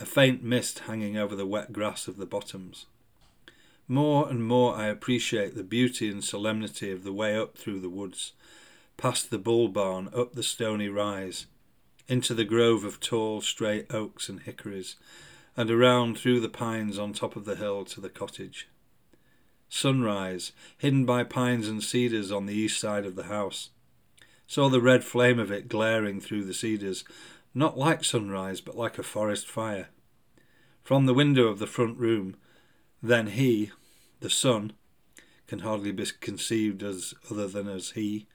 a 0.00 0.06
faint 0.06 0.42
mist 0.42 0.80
hanging 0.80 1.18
over 1.18 1.36
the 1.36 1.46
wet 1.46 1.72
grass 1.72 2.08
of 2.08 2.16
the 2.16 2.26
bottoms. 2.26 2.86
More 3.86 4.28
and 4.28 4.42
more 4.42 4.74
I 4.74 4.86
appreciate 4.86 5.54
the 5.54 5.62
beauty 5.62 6.08
and 6.08 6.24
solemnity 6.24 6.90
of 6.90 7.04
the 7.04 7.12
way 7.12 7.36
up 7.36 7.58
through 7.58 7.80
the 7.80 7.90
woods, 7.90 8.32
past 8.96 9.30
the 9.30 9.38
bull 9.38 9.68
barn, 9.68 10.08
up 10.14 10.32
the 10.32 10.42
stony 10.42 10.88
rise, 10.88 11.46
into 12.08 12.32
the 12.32 12.44
grove 12.44 12.82
of 12.82 12.98
tall, 12.98 13.42
straight 13.42 13.92
oaks 13.92 14.28
and 14.28 14.40
hickories, 14.40 14.96
and 15.56 15.70
around 15.70 16.18
through 16.18 16.40
the 16.40 16.48
pines 16.48 16.98
on 16.98 17.12
top 17.12 17.36
of 17.36 17.44
the 17.44 17.56
hill 17.56 17.84
to 17.84 18.00
the 18.00 18.08
cottage. 18.08 18.68
Sunrise, 19.68 20.52
hidden 20.78 21.04
by 21.04 21.24
pines 21.24 21.68
and 21.68 21.82
cedars 21.82 22.32
on 22.32 22.46
the 22.46 22.54
east 22.54 22.80
side 22.80 23.04
of 23.04 23.16
the 23.16 23.24
house 23.24 23.68
saw 24.50 24.68
the 24.68 24.80
red 24.80 25.04
flame 25.04 25.38
of 25.38 25.52
it 25.52 25.68
glaring 25.68 26.20
through 26.20 26.42
the 26.42 26.52
cedars, 26.52 27.04
not 27.54 27.78
like 27.78 28.04
sunrise, 28.04 28.60
but 28.60 28.76
like 28.76 28.98
a 28.98 29.02
forest 29.02 29.46
fire. 29.46 29.88
From 30.82 31.06
the 31.06 31.14
window 31.14 31.46
of 31.48 31.58
the 31.58 31.66
front 31.66 31.98
room, 31.98 32.36
then 33.02 33.28
he, 33.28 33.70
the 34.20 34.30
sun, 34.30 34.72
can 35.46 35.60
hardly 35.60 35.92
be 35.92 36.06
conceived 36.20 36.82
as 36.82 37.14
other 37.30 37.48
than 37.48 37.68
as 37.68 37.90
he, 37.90 38.26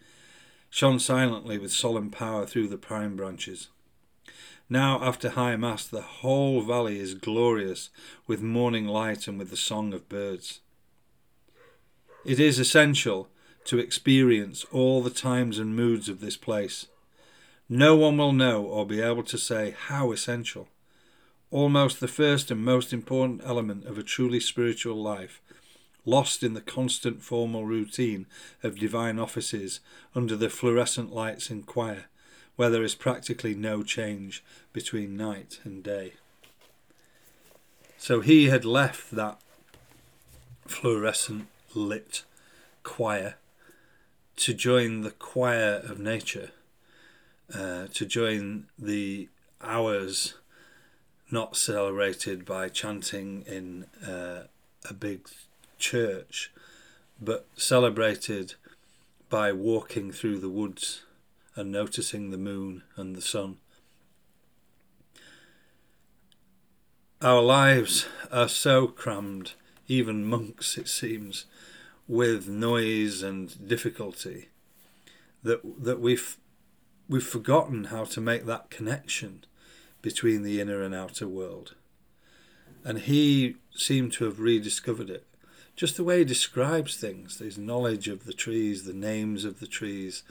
shone 0.70 0.99
silently 0.99 1.57
with 1.57 1.72
solemn 1.72 2.09
power 2.11 2.45
through 2.45 2.68
the 2.68 2.78
pine 2.78 3.16
branches. 3.16 3.70
Now, 4.70 5.01
after 5.03 5.30
high 5.30 5.55
mass, 5.55 5.88
the 5.88 6.01
whole 6.01 6.61
valley 6.61 6.99
is 6.99 7.13
glorious 7.13 7.89
with 8.26 8.41
morning 8.41 8.86
light 8.88 9.28
and 9.28 9.38
with 9.38 9.51
the 9.51 9.57
song 9.57 9.93
of 9.93 10.09
birds. 10.09 10.59
It 12.26 12.39
is 12.39 12.57
essential 12.57 13.30
to 13.66 13.78
experience 13.78 14.66
all 14.72 15.01
the 15.01 15.11
times 15.11 15.59
and 15.59 15.76
moods 15.76 16.09
of 16.09 16.20
this 16.20 16.36
place. 16.36 16.88
No 17.68 17.95
one 17.95 18.18
will 18.18 18.34
know 18.34 18.63
or 18.63 18.86
be 18.86 19.01
able 19.01 19.24
to 19.24 19.38
say 19.38 19.76
how 19.88 20.11
essential. 20.11 20.68
Almost 21.49 21.99
the 21.99 22.07
first 22.07 22.51
and 22.51 22.63
most 22.63 22.93
important 22.93 23.41
element 23.43 23.86
of 23.86 23.97
a 23.97 24.03
truly 24.03 24.39
spiritual 24.39 25.01
life, 25.01 25.41
lost 26.05 26.43
in 26.43 26.53
the 26.53 26.61
constant 26.61 27.24
formal 27.24 27.66
routine 27.66 28.28
of 28.61 28.78
divine 28.78 29.18
offices 29.18 29.80
under 30.13 30.36
the 30.36 30.49
fluorescent 30.49 31.13
lights 31.13 31.49
in 31.49 31.63
choir, 31.63 32.05
where 32.55 32.70
there 32.70 32.84
is 32.84 32.93
practically 32.95 33.55
no 33.55 33.82
change 33.82 34.43
between 34.72 35.18
night 35.18 35.59
and 35.63 35.84
day. 35.84 36.13
So 37.97 38.22
he 38.22 38.49
had 38.49 38.66
left 38.66 39.11
that 39.11 39.39
fluorescent 40.68 41.47
lit 41.74 42.24
choir 42.84 43.36
to 44.38 44.53
join 44.53 45.01
the 45.01 45.11
choir 45.11 45.82
of 45.84 45.99
nature, 45.99 46.51
uh, 47.53 47.87
to 47.93 48.05
join 48.05 48.67
the 48.77 49.29
hours 49.61 50.35
not 51.31 51.55
celebrated 51.55 52.45
by 52.45 52.69
chanting 52.69 53.43
in 53.47 53.85
uh, 54.07 54.43
a 54.89 54.93
big 54.93 55.27
church, 55.77 56.51
but 57.19 57.47
celebrated 57.55 58.55
by 59.29 59.51
walking 59.51 60.11
through 60.11 60.39
the 60.39 60.49
woods 60.49 61.03
and 61.55 61.71
noticing 61.71 62.29
the 62.29 62.37
moon 62.37 62.83
and 62.95 63.15
the 63.15 63.21
sun. 63.21 63.57
Our 67.21 67.41
lives 67.41 68.05
are 68.31 68.49
so 68.49 68.87
crammed, 68.87 69.53
even 69.87 70.25
monks, 70.25 70.77
it 70.77 70.87
seems, 70.87 71.45
with 72.07 72.47
noise 72.47 73.23
and 73.23 73.67
difficulty 73.67 74.49
that 75.41 75.61
that 75.83 75.99
we've 75.99 76.37
we've 77.07 77.23
forgotten 77.23 77.85
how 77.85 78.05
to 78.05 78.21
make 78.21 78.45
that 78.45 78.69
connection 78.69 79.43
between 80.01 80.43
the 80.43 80.61
inner 80.61 80.81
and 80.81 80.93
outer 80.93 81.27
world. 81.27 81.75
And 82.83 82.99
he 82.99 83.55
seemed 83.75 84.13
to 84.13 84.25
have 84.25 84.39
rediscovered 84.39 85.09
it. 85.09 85.25
Just 85.75 85.97
the 85.97 86.03
way 86.03 86.19
he 86.19 86.25
describes 86.25 86.95
things, 86.95 87.39
his 87.39 87.57
knowledge 87.57 88.07
of 88.07 88.25
the 88.25 88.33
trees, 88.33 88.83
the 88.83 88.93
names 88.93 89.43
of 89.43 89.59
the 89.59 89.67
trees, 89.67 90.23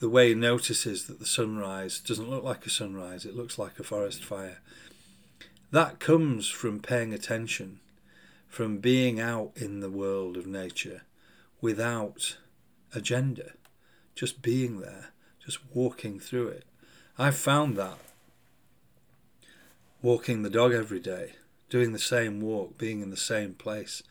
the 0.00 0.08
way 0.08 0.28
he 0.28 0.34
notices 0.34 1.06
that 1.06 1.18
the 1.18 1.26
sunrise 1.26 2.00
doesn't 2.00 2.28
look 2.28 2.44
like 2.44 2.66
a 2.66 2.70
sunrise, 2.70 3.24
it 3.24 3.36
looks 3.36 3.58
like 3.58 3.78
a 3.78 3.84
forest 3.84 4.22
fire. 4.22 4.58
That 5.70 5.98
comes 5.98 6.48
from 6.48 6.80
paying 6.80 7.14
attention 7.14 7.80
from 8.48 8.78
being 8.78 9.20
out 9.20 9.52
in 9.56 9.80
the 9.80 9.90
world 9.90 10.36
of 10.36 10.46
nature 10.46 11.02
without 11.60 12.38
agenda, 12.94 13.52
just 14.14 14.40
being 14.40 14.80
there, 14.80 15.10
just 15.46 15.60
walking 15.72 16.18
through 16.20 16.48
it. 16.48 16.64
I 17.16 17.30
found 17.30 17.76
that 17.76 17.98
walking 20.02 20.42
the 20.42 20.50
dog 20.50 20.72
every 20.72 21.00
day, 21.00 21.32
doing 21.70 21.92
the 21.92 21.98
same 21.98 22.40
walk, 22.40 22.76
being 22.76 23.00
in 23.00 23.10
the 23.10 23.16
same 23.16 23.54
place, 23.54 24.02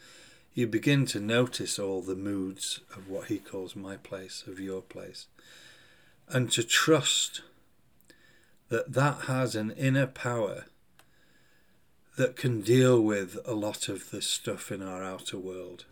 you 0.53 0.65
begin 0.65 1.05
to 1.07 1.19
notice 1.19 1.77
all 1.77 2.01
the 2.01 2.15
moods 2.15 2.79
of 2.95 3.09
what 3.09 3.27
he 3.27 3.37
calls 3.37 3.75
my 3.75 3.97
place, 3.97 4.43
of 4.47 4.59
your 4.59 4.81
place, 4.81 5.27
and 6.29 6.49
to 6.53 6.63
trust 6.63 7.41
that 8.69 8.93
that 8.93 9.25
has 9.25 9.55
an 9.55 9.71
inner 9.71 10.07
power 10.07 10.65
that 12.17 12.37
can 12.37 12.61
deal 12.61 13.01
with 13.01 13.37
a 13.45 13.53
lot 13.53 13.89
of 13.89 14.09
the 14.09 14.21
stuff 14.21 14.71
in 14.71 14.81
our 14.81 15.03
outer 15.03 15.37
world. 15.37 15.83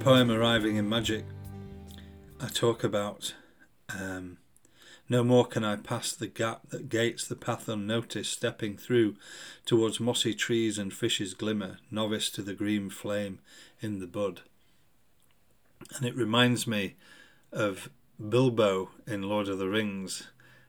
Poem 0.00 0.30
Arriving 0.30 0.76
in 0.76 0.88
Magic, 0.88 1.26
I 2.40 2.46
talk 2.46 2.82
about 2.82 3.34
um, 3.94 4.38
no 5.10 5.22
more 5.22 5.44
can 5.44 5.62
I 5.62 5.76
pass 5.76 6.12
the 6.12 6.26
gap 6.26 6.70
that 6.70 6.88
gates 6.88 7.28
the 7.28 7.36
path 7.36 7.68
unnoticed, 7.68 8.32
stepping 8.32 8.78
through 8.78 9.16
towards 9.66 10.00
mossy 10.00 10.32
trees 10.32 10.78
and 10.78 10.90
fishes 10.90 11.34
glimmer, 11.34 11.80
novice 11.90 12.30
to 12.30 12.40
the 12.40 12.54
green 12.54 12.88
flame 12.88 13.40
in 13.82 13.98
the 13.98 14.06
bud. 14.06 14.40
And 15.94 16.06
it 16.06 16.16
reminds 16.16 16.66
me 16.66 16.96
of 17.52 17.90
Bilbo 18.26 18.92
in 19.06 19.24
Lord 19.24 19.48
of 19.48 19.58
the 19.58 19.68
Rings, 19.68 20.28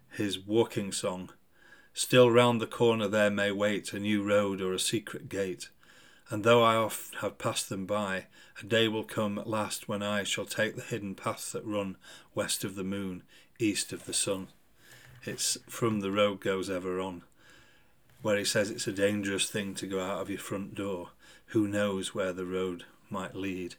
his 0.09 0.39
walking 0.39 0.91
song. 0.91 1.31
Still 1.93 2.29
round 2.29 2.59
the 2.59 2.67
corner 2.67 3.07
there 3.07 3.31
may 3.31 3.53
wait 3.53 3.93
a 3.93 3.99
new 3.99 4.23
road 4.23 4.59
or 4.59 4.73
a 4.73 4.79
secret 4.79 5.29
gate. 5.29 5.69
And 6.31 6.45
though 6.45 6.63
I 6.63 6.75
oft 6.75 7.15
have 7.15 7.37
passed 7.37 7.67
them 7.67 7.85
by, 7.85 8.27
a 8.61 8.65
day 8.65 8.87
will 8.87 9.03
come 9.03 9.37
at 9.37 9.49
last 9.49 9.89
when 9.89 10.01
I 10.01 10.23
shall 10.23 10.45
take 10.45 10.77
the 10.77 10.81
hidden 10.81 11.13
paths 11.13 11.51
that 11.51 11.65
run 11.65 11.97
west 12.33 12.63
of 12.63 12.75
the 12.75 12.85
moon, 12.85 13.23
east 13.59 13.91
of 13.91 14.05
the 14.05 14.13
sun. 14.13 14.47
It's 15.25 15.57
from 15.67 15.99
the 15.99 16.09
road 16.09 16.39
goes 16.39 16.69
ever 16.69 17.01
on, 17.01 17.23
where 18.21 18.37
he 18.37 18.45
says 18.45 18.71
it's 18.71 18.87
a 18.87 18.93
dangerous 18.93 19.49
thing 19.49 19.75
to 19.75 19.85
go 19.85 19.99
out 19.99 20.21
of 20.21 20.29
your 20.29 20.39
front 20.39 20.73
door. 20.73 21.09
Who 21.47 21.67
knows 21.67 22.15
where 22.15 22.31
the 22.31 22.45
road 22.45 22.85
might 23.09 23.35
lead? 23.35 23.75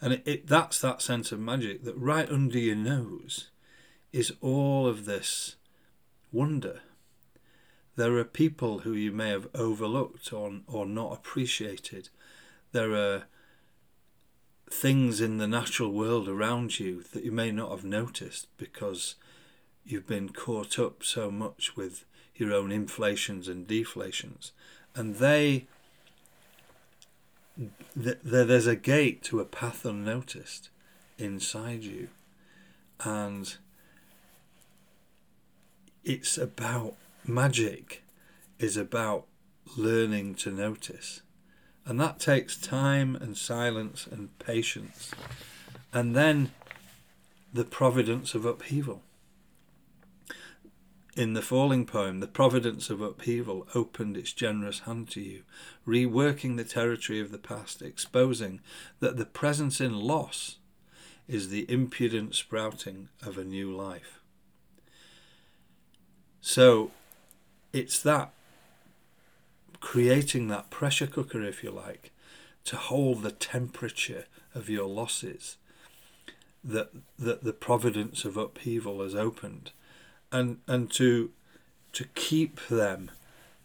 And 0.00 0.12
it, 0.12 0.22
it 0.24 0.46
that's 0.46 0.80
that 0.80 1.02
sense 1.02 1.32
of 1.32 1.40
magic 1.40 1.82
that 1.82 1.96
right 1.96 2.30
under 2.30 2.58
your 2.58 2.76
nose 2.76 3.48
is 4.12 4.32
all 4.40 4.86
of 4.86 5.06
this 5.06 5.56
wonder. 6.30 6.82
There 8.00 8.16
are 8.16 8.24
people 8.24 8.78
who 8.78 8.94
you 8.94 9.12
may 9.12 9.28
have 9.28 9.48
overlooked 9.54 10.32
or, 10.32 10.60
or 10.66 10.86
not 10.86 11.12
appreciated. 11.12 12.08
There 12.72 12.94
are 12.94 13.24
things 14.70 15.20
in 15.20 15.36
the 15.36 15.46
natural 15.46 15.92
world 15.92 16.26
around 16.26 16.80
you 16.80 17.02
that 17.12 17.24
you 17.24 17.30
may 17.30 17.52
not 17.52 17.70
have 17.70 17.84
noticed 17.84 18.46
because 18.56 19.16
you've 19.84 20.06
been 20.06 20.30
caught 20.30 20.78
up 20.78 21.04
so 21.04 21.30
much 21.30 21.76
with 21.76 22.06
your 22.34 22.54
own 22.54 22.72
inflations 22.72 23.48
and 23.48 23.66
deflations. 23.66 24.52
And 24.94 25.16
they, 25.16 25.66
th- 28.02 28.20
there's 28.24 28.66
a 28.66 28.76
gate 28.76 29.22
to 29.24 29.40
a 29.40 29.44
path 29.44 29.84
unnoticed 29.84 30.70
inside 31.18 31.82
you. 31.82 32.08
And 33.04 33.56
it's 36.02 36.38
about 36.38 36.94
magic, 37.26 38.02
is 38.58 38.76
about 38.76 39.26
learning 39.76 40.34
to 40.36 40.50
notice. 40.50 41.22
And 41.86 42.00
that 42.00 42.18
takes 42.20 42.56
time 42.56 43.16
and 43.16 43.36
silence 43.36 44.06
and 44.10 44.38
patience. 44.38 45.12
And 45.92 46.14
then 46.14 46.52
the 47.52 47.64
providence 47.64 48.34
of 48.34 48.44
upheaval. 48.44 49.02
In 51.16 51.32
the 51.34 51.42
falling 51.42 51.86
poem, 51.86 52.20
the 52.20 52.28
providence 52.28 52.88
of 52.88 53.00
upheaval 53.00 53.66
opened 53.74 54.16
its 54.16 54.32
generous 54.32 54.80
hand 54.80 55.10
to 55.10 55.20
you, 55.20 55.42
reworking 55.86 56.56
the 56.56 56.64
territory 56.64 57.20
of 57.20 57.32
the 57.32 57.38
past, 57.38 57.82
exposing 57.82 58.60
that 59.00 59.16
the 59.16 59.26
presence 59.26 59.80
in 59.80 59.92
loss 59.92 60.58
is 61.26 61.48
the 61.48 61.70
impudent 61.70 62.34
sprouting 62.34 63.08
of 63.22 63.36
a 63.36 63.44
new 63.44 63.74
life. 63.74 64.20
So 66.40 66.92
it's 67.72 68.00
that 68.02 68.32
creating 69.80 70.48
that 70.48 70.70
pressure 70.70 71.06
cooker, 71.06 71.42
if 71.42 71.64
you 71.64 71.70
like, 71.70 72.12
to 72.64 72.76
hold 72.76 73.22
the 73.22 73.30
temperature 73.30 74.24
of 74.54 74.68
your 74.68 74.86
losses 74.86 75.56
that 76.62 76.90
that 77.18 77.42
the 77.42 77.54
providence 77.54 78.24
of 78.24 78.36
upheaval 78.36 79.02
has 79.02 79.14
opened. 79.14 79.72
And 80.30 80.58
and 80.66 80.90
to 80.92 81.30
to 81.92 82.04
keep 82.14 82.60
them 82.68 83.10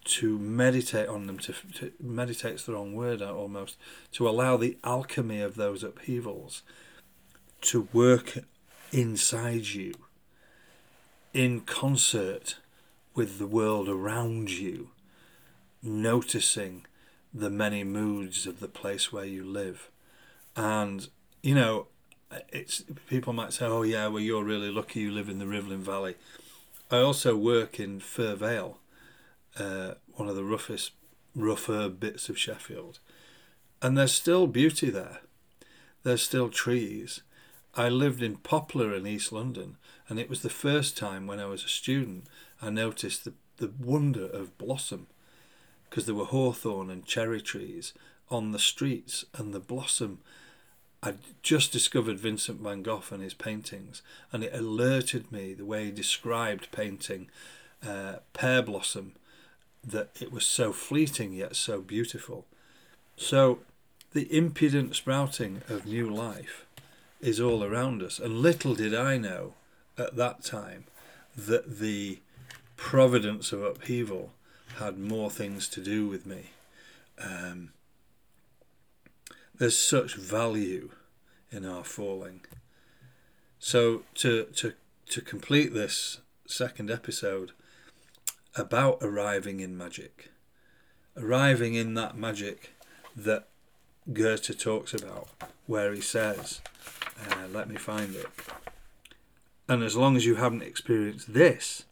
to 0.05 0.37
meditate 0.37 1.09
on 1.09 1.25
them 1.27 1.39
to, 1.39 1.53
to 1.73 1.91
meditate's 1.99 2.63
the 2.65 2.73
wrong 2.73 2.93
word 2.93 3.21
almost 3.21 3.77
to 4.11 4.29
allow 4.29 4.55
the 4.55 4.77
alchemy 4.83 5.41
of 5.41 5.55
those 5.55 5.83
upheavals 5.83 6.61
to 7.61 7.87
work 7.91 8.37
inside 8.91 9.65
you 9.65 9.93
in 11.33 11.59
concert 11.61 12.57
with 13.15 13.39
the 13.39 13.47
world 13.47 13.87
around 13.87 14.51
you 14.51 14.89
noticing 15.81 16.85
the 17.33 17.49
many 17.49 17.83
moods 17.83 18.45
of 18.45 18.59
the 18.59 18.67
place 18.67 19.11
where 19.11 19.25
you 19.25 19.43
live. 19.43 19.89
And, 20.55 21.07
you 21.41 21.55
know, 21.55 21.87
it's 22.49 22.83
people 23.07 23.33
might 23.33 23.53
say, 23.53 23.65
oh, 23.65 23.83
yeah, 23.83 24.07
well, 24.07 24.21
you're 24.21 24.43
really 24.43 24.71
lucky 24.71 25.01
you 25.01 25.11
live 25.11 25.29
in 25.29 25.39
the 25.39 25.45
Rivelin 25.45 25.79
Valley. 25.79 26.15
I 26.91 26.97
also 26.97 27.35
work 27.35 27.79
in 27.79 27.99
Fir 27.99 28.35
Vale, 28.35 28.77
uh, 29.57 29.95
one 30.13 30.29
of 30.29 30.35
the 30.35 30.43
roughest, 30.43 30.91
rougher 31.35 31.89
bits 31.89 32.29
of 32.29 32.37
Sheffield. 32.37 32.99
And 33.81 33.97
there's 33.97 34.13
still 34.13 34.47
beauty 34.47 34.89
there. 34.89 35.21
There's 36.03 36.21
still 36.21 36.49
trees. 36.49 37.21
I 37.75 37.89
lived 37.89 38.21
in 38.21 38.37
Poplar 38.37 38.93
in 38.93 39.05
East 39.05 39.31
London, 39.31 39.77
and 40.09 40.19
it 40.19 40.29
was 40.29 40.41
the 40.41 40.49
first 40.49 40.97
time 40.97 41.27
when 41.27 41.39
I 41.39 41.45
was 41.45 41.63
a 41.63 41.69
student 41.69 42.27
I 42.61 42.69
noticed 42.69 43.25
the, 43.25 43.33
the 43.57 43.71
wonder 43.79 44.25
of 44.25 44.57
blossom 44.57 45.07
because 45.89 46.05
there 46.05 46.15
were 46.15 46.25
hawthorn 46.25 46.89
and 46.89 47.05
cherry 47.05 47.41
trees 47.41 47.93
on 48.29 48.51
the 48.51 48.59
streets 48.59 49.25
and 49.33 49.53
the 49.53 49.59
blossom. 49.59 50.19
I'd 51.01 51.19
just 51.43 51.71
discovered 51.71 52.19
Vincent 52.19 52.59
van 52.61 52.81
Gogh 52.81 53.03
and 53.11 53.21
his 53.21 53.33
paintings, 53.33 54.01
and 54.31 54.43
it 54.43 54.53
alerted 54.53 55.31
me 55.31 55.53
the 55.53 55.65
way 55.65 55.85
he 55.85 55.91
described 55.91 56.71
painting 56.71 57.29
uh, 57.87 58.15
pear 58.33 58.61
blossom 58.61 59.13
that 59.83 60.09
it 60.19 60.31
was 60.31 60.45
so 60.45 60.73
fleeting 60.73 61.33
yet 61.33 61.55
so 61.55 61.79
beautiful. 61.79 62.45
So, 63.17 63.59
the 64.13 64.35
impudent 64.35 64.95
sprouting 64.95 65.61
of 65.69 65.85
new 65.85 66.09
life 66.09 66.65
is 67.21 67.39
all 67.39 67.63
around 67.63 68.01
us, 68.01 68.17
and 68.17 68.39
little 68.39 68.73
did 68.73 68.93
I 68.93 69.17
know 69.17 69.53
at 69.97 70.15
that 70.15 70.43
time 70.43 70.85
that 71.35 71.79
the 71.79 72.19
providence 72.77 73.51
of 73.51 73.61
upheaval 73.61 74.31
had 74.77 74.97
more 74.97 75.29
things 75.29 75.67
to 75.69 75.81
do 75.81 76.07
with 76.07 76.25
me. 76.25 76.51
Um, 77.19 77.71
there's 79.57 79.77
such 79.77 80.15
value 80.15 80.91
in 81.51 81.65
our 81.65 81.83
falling. 81.83 82.41
So 83.59 84.03
to 84.15 84.45
to 84.55 84.73
to 85.09 85.21
complete 85.21 85.73
this 85.73 86.19
second 86.45 86.91
episode 86.91 87.51
about 88.55 88.97
arriving 89.01 89.59
in 89.59 89.77
magic, 89.77 90.29
arriving 91.17 91.73
in 91.73 91.93
that 91.93 92.17
magic 92.17 92.75
that 93.15 93.47
Goethe 94.11 94.59
talks 94.59 94.93
about, 94.93 95.29
where 95.65 95.93
he 95.93 96.01
says, 96.01 96.61
uh, 97.29 97.47
"Let 97.47 97.69
me 97.69 97.75
find 97.75 98.15
it." 98.15 98.27
And 99.67 99.83
as 99.83 99.95
long 99.95 100.15
as 100.15 100.25
you 100.25 100.35
haven't 100.35 100.63
experienced 100.63 101.33
this, 101.33 101.85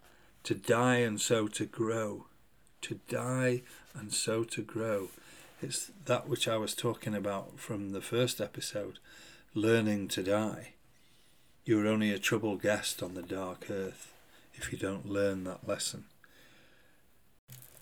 to 0.43 0.53
die 0.53 0.97
and 0.97 1.19
so 1.19 1.47
to 1.47 1.65
grow 1.65 2.25
to 2.83 2.99
die 3.09 3.63
and 3.95 4.13
so 4.13 4.43
to 4.43 4.61
grow. 4.61 5.09
It's 5.61 5.91
that 6.05 6.29
which 6.29 6.47
I 6.47 6.57
was 6.57 6.75
talking 6.75 7.15
about 7.15 7.59
from 7.59 7.91
the 7.91 8.01
first 8.01 8.39
episode 8.39 8.99
learning 9.55 10.09
to 10.09 10.23
die. 10.23 10.73
You're 11.65 11.87
only 11.87 12.11
a 12.11 12.19
troubled 12.19 12.61
guest 12.61 13.01
on 13.01 13.15
the 13.15 13.21
dark 13.21 13.67
earth 13.69 14.13
if 14.53 14.71
you 14.71 14.77
don't 14.77 15.09
learn 15.09 15.45
that 15.45 15.67
lesson. 15.67 16.05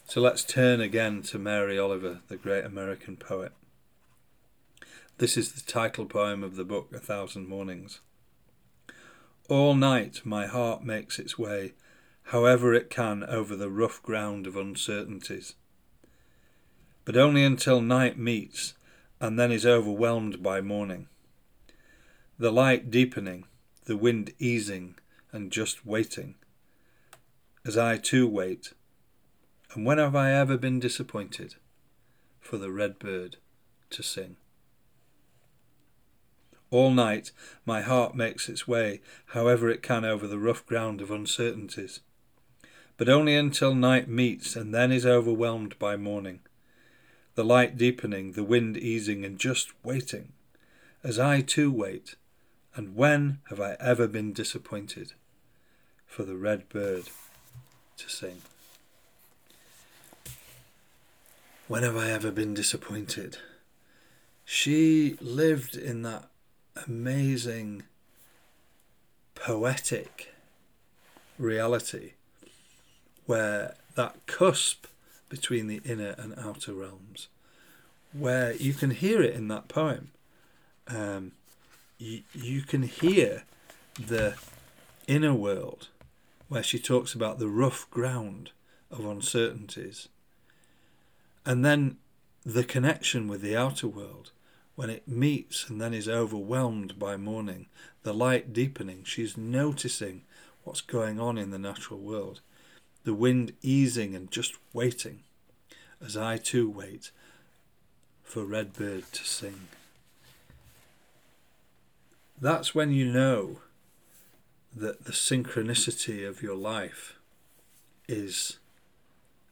So 0.08 0.22
let's 0.22 0.44
turn 0.44 0.82
again 0.82 1.24
to 1.24 1.40
Mary 1.40 1.80
Oliver, 1.80 2.20
the 2.28 2.38
great 2.38 2.66
American 2.66 3.18
poet. 3.18 3.54
This 5.18 5.38
is 5.38 5.54
the 5.54 5.62
title 5.62 6.06
poem 6.06 6.44
of 6.44 6.56
the 6.56 6.64
book 6.64 6.90
A 6.94 7.00
Thousand 7.00 7.48
Mornings. 7.48 8.00
All 9.52 9.76
night 9.76 10.22
my 10.24 10.48
heart 10.48 10.82
makes 10.82 11.20
its 11.20 11.38
way 11.38 11.74
however 12.24 12.74
it 12.74 12.90
can, 12.90 13.22
over 13.26 13.54
the 13.54 13.70
rough 13.70 14.02
ground 14.02 14.48
of 14.48 14.56
uncertainties. 14.56 15.56
But 17.04 17.18
only 17.18 17.44
until 17.44 17.82
night 17.82 18.18
meets 18.18 18.76
and 19.20 19.38
then 19.38 19.52
is 19.52 19.66
overwhelmed 19.66 20.42
by 20.42 20.62
morning. 20.62 21.10
The 22.40 22.50
light 22.50 22.90
deepening, 22.90 23.44
the 23.84 23.98
wind 23.98 24.32
easing, 24.40 24.96
and 25.34 25.52
just 25.52 25.86
waiting. 25.86 26.36
As 27.66 27.78
I 27.78 27.98
too 27.98 28.30
wait. 28.30 28.72
And 29.74 29.86
when 29.86 29.98
have 29.98 30.16
I 30.16 30.32
ever 30.32 30.58
been 30.58 30.80
disappointed? 30.80 31.56
For 32.40 32.58
the 32.58 32.72
red 32.72 33.00
bird 33.00 33.36
to 33.90 34.02
sing. 34.02 34.38
All 36.72 36.90
night 36.90 37.32
my 37.66 37.82
heart 37.82 38.16
makes 38.16 38.50
its 38.50 38.68
way, 38.68 39.02
however 39.28 39.70
it 39.70 39.84
can, 39.84 40.04
over 40.04 40.26
the 40.26 40.40
rough 40.40 40.66
ground 40.66 41.02
of 41.02 41.12
uncertainties 41.12 42.00
but 43.02 43.10
only 43.10 43.36
until 43.36 43.74
night 43.74 44.08
meets 44.08 44.56
and 44.56 44.76
then 44.76 44.92
is 44.92 45.08
overwhelmed 45.08 45.74
by 45.80 45.98
morning. 45.98 46.40
The 47.34 47.44
light 47.44 47.76
deepening, 47.76 48.34
the 48.34 48.44
wind 48.44 48.78
easing, 48.78 49.26
and 49.26 49.40
just 49.40 49.72
waiting. 49.84 50.34
as 51.04 51.18
I 51.18 51.42
too 51.42 51.72
wait, 51.72 52.14
and 52.76 52.96
when 52.96 53.40
have 53.50 53.60
I 53.60 53.76
ever 53.80 54.08
been 54.08 54.34
disappointed 54.34 55.14
for 56.06 56.22
the 56.22 56.36
red 56.36 56.70
bird 56.70 57.06
to 57.98 58.08
sing? 58.08 58.44
When 61.68 61.82
have 61.82 61.98
I 61.98 62.12
ever 62.12 62.30
been 62.30 62.54
disappointed? 62.54 63.40
She 64.46 65.18
lived 65.20 65.76
in 65.76 66.04
that 66.04 66.30
amazing, 66.88 67.84
poetic 69.36 70.34
reality 71.38 72.12
where 73.26 73.76
that 73.96 74.26
cusp 74.26 74.88
between 75.30 75.68
the 75.68 75.82
inner 75.86 76.16
and 76.18 76.38
outer 76.38 76.74
realms, 76.74 77.28
where 78.12 78.54
you 78.54 78.74
can 78.74 78.92
hear 78.92 79.22
it 79.22 79.34
in 79.34 79.48
that 79.48 79.68
poem. 79.68 80.12
Um, 80.88 81.32
you, 81.98 82.22
you 82.34 82.62
can 82.62 82.84
hear 82.84 83.44
the 83.96 84.36
inner 85.08 85.34
world 85.34 85.88
where 86.50 86.64
she 86.64 86.80
talks 86.80 87.14
about 87.14 87.40
the 87.40 87.48
rough 87.48 87.90
ground 87.90 88.52
of 88.90 89.06
uncertainties. 89.06 90.10
And 91.46 91.64
then 91.64 91.98
the 92.46 92.64
connection 92.64 93.28
with 93.28 93.42
the 93.42 93.56
outer 93.56 93.88
world, 93.88 94.32
when 94.82 94.90
it 94.90 95.08
meets 95.08 95.70
and 95.70 95.80
then 95.80 95.94
is 95.94 96.10
overwhelmed 96.10 96.98
by 96.98 97.16
morning, 97.16 97.68
the 98.02 98.16
light 98.16 98.52
deepening, 98.52 99.04
she's 99.04 99.38
noticing 99.38 100.24
what's 100.64 100.82
going 100.82 101.20
on 101.20 101.38
in 101.38 101.52
the 101.52 101.60
natural 101.60 102.00
world, 102.00 102.42
the 103.04 103.14
wind 103.14 103.54
easing 103.62 104.16
and 104.16 104.32
just 104.32 104.56
waiting, 104.74 105.20
as 106.04 106.18
I 106.18 106.38
too 106.38 106.68
wait 106.68 107.12
for 108.24 108.44
Redbird 108.44 109.12
to 109.12 109.24
sing. 109.24 109.68
That's 112.42 112.74
when 112.74 112.92
you 112.92 113.06
know 113.06 113.60
that 114.76 115.06
the 115.06 115.12
synchronicity 115.12 116.28
of 116.28 116.42
your 116.42 116.56
life 116.56 117.20
is 118.08 118.58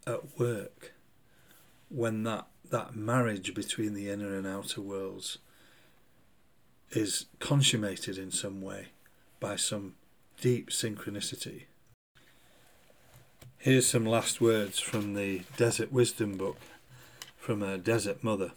at 0.08 0.40
work 0.40 0.94
when 1.88 2.24
that 2.24 2.48
that 2.70 2.96
marriage 2.96 3.54
between 3.54 3.94
the 3.94 4.10
inner 4.10 4.36
and 4.36 4.46
outer 4.46 4.82
worlds 4.82 5.38
is 6.92 7.26
consummated 7.40 8.18
in 8.18 8.32
some 8.32 8.62
way 8.62 8.88
by 9.40 9.56
some 9.56 9.96
deep 10.42 10.70
synchronicity. 10.70 11.64
Here's 13.58 13.88
some 13.88 14.06
last 14.06 14.40
words 14.40 14.80
from 14.80 15.16
the 15.16 15.42
Desert 15.58 15.92
Wisdom 15.92 16.38
book 16.38 16.58
from 17.38 17.62
a 17.62 17.78
desert 17.78 18.24
mother. 18.24 18.52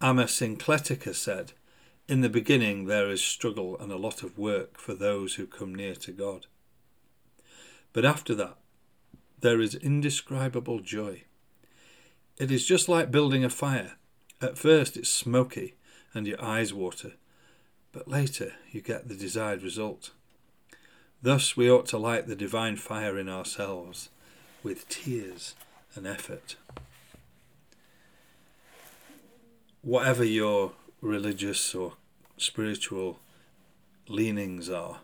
Amma 0.00 0.24
Syncletica 0.24 1.14
said, 1.14 1.52
In 2.06 2.20
the 2.20 2.28
beginning 2.28 2.84
there 2.84 3.08
is 3.08 3.22
struggle 3.22 3.78
and 3.78 3.90
a 3.90 3.96
lot 3.96 4.22
of 4.22 4.38
work 4.38 4.78
for 4.78 4.94
those 4.94 5.34
who 5.34 5.46
come 5.46 5.74
near 5.74 5.94
to 5.94 6.12
God. 6.12 6.46
But 7.92 8.04
after 8.04 8.34
that, 8.34 8.56
there 9.40 9.60
is 9.60 9.74
indescribable 9.74 10.80
joy. 10.80 11.22
It 12.38 12.52
is 12.52 12.64
just 12.64 12.88
like 12.88 13.10
building 13.10 13.44
a 13.44 13.50
fire. 13.50 13.92
At 14.40 14.56
first 14.56 14.96
it's 14.96 15.08
smoky 15.08 15.74
and 16.14 16.26
your 16.26 16.42
eyes 16.42 16.72
water, 16.72 17.14
but 17.92 18.06
later 18.06 18.52
you 18.70 18.80
get 18.80 19.08
the 19.08 19.16
desired 19.16 19.62
result. 19.62 20.12
Thus 21.20 21.56
we 21.56 21.68
ought 21.68 21.86
to 21.86 21.98
light 21.98 22.28
the 22.28 22.36
divine 22.36 22.76
fire 22.76 23.18
in 23.18 23.28
ourselves 23.28 24.08
with 24.62 24.88
tears 24.88 25.56
and 25.96 26.06
effort. 26.06 26.54
Whatever 29.82 30.22
your 30.22 30.72
religious 31.00 31.74
or 31.74 31.94
spiritual 32.36 33.18
leanings 34.06 34.70
are, 34.70 34.98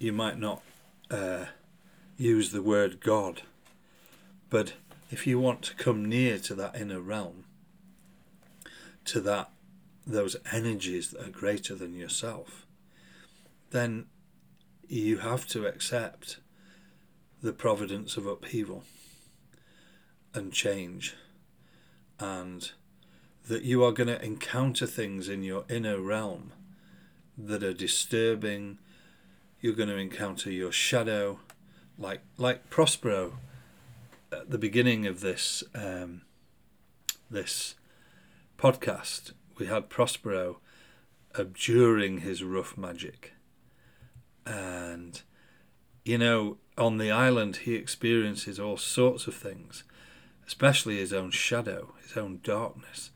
you 0.00 0.12
might 0.12 0.38
not 0.38 0.60
uh, 1.08 1.46
use 2.16 2.50
the 2.50 2.62
word 2.62 3.00
God, 3.00 3.42
but 4.50 4.72
if 5.10 5.26
you 5.26 5.38
want 5.38 5.62
to 5.62 5.74
come 5.74 6.04
near 6.04 6.38
to 6.38 6.54
that 6.54 6.76
inner 6.76 7.00
realm, 7.00 7.44
to 9.06 9.20
that 9.20 9.50
those 10.06 10.36
energies 10.52 11.10
that 11.10 11.26
are 11.26 11.30
greater 11.30 11.74
than 11.74 11.94
yourself, 11.94 12.66
then 13.70 14.06
you 14.88 15.18
have 15.18 15.46
to 15.46 15.66
accept 15.66 16.38
the 17.42 17.52
providence 17.52 18.16
of 18.16 18.26
upheaval 18.26 18.84
and 20.34 20.52
change, 20.52 21.14
and 22.18 22.72
that 23.48 23.62
you 23.62 23.82
are 23.84 23.92
going 23.92 24.08
to 24.08 24.22
encounter 24.24 24.86
things 24.86 25.28
in 25.28 25.42
your 25.42 25.64
inner 25.68 26.00
realm 26.00 26.52
that 27.36 27.62
are 27.62 27.72
disturbing. 27.72 28.78
You're 29.60 29.74
going 29.74 29.88
to 29.88 29.96
encounter 29.96 30.50
your 30.50 30.72
shadow, 30.72 31.40
like 31.98 32.20
like 32.36 32.70
Prospero 32.70 33.38
at 34.32 34.50
the 34.50 34.58
beginning 34.58 35.06
of 35.06 35.20
this 35.20 35.64
um, 35.74 36.22
this 37.30 37.74
podcast, 38.58 39.32
we 39.58 39.66
had 39.66 39.88
Prospero 39.88 40.60
abjuring 41.38 42.18
his 42.18 42.42
rough 42.42 42.76
magic, 42.76 43.32
and 44.46 45.22
you 46.04 46.18
know, 46.18 46.58
on 46.76 46.98
the 46.98 47.10
island 47.10 47.56
he 47.56 47.74
experiences 47.74 48.58
all 48.58 48.76
sorts 48.76 49.26
of 49.26 49.34
things, 49.34 49.84
especially 50.46 50.96
his 50.96 51.12
own 51.12 51.30
shadow, 51.30 51.94
his 52.02 52.16
own 52.16 52.40
darkness. 52.42 53.10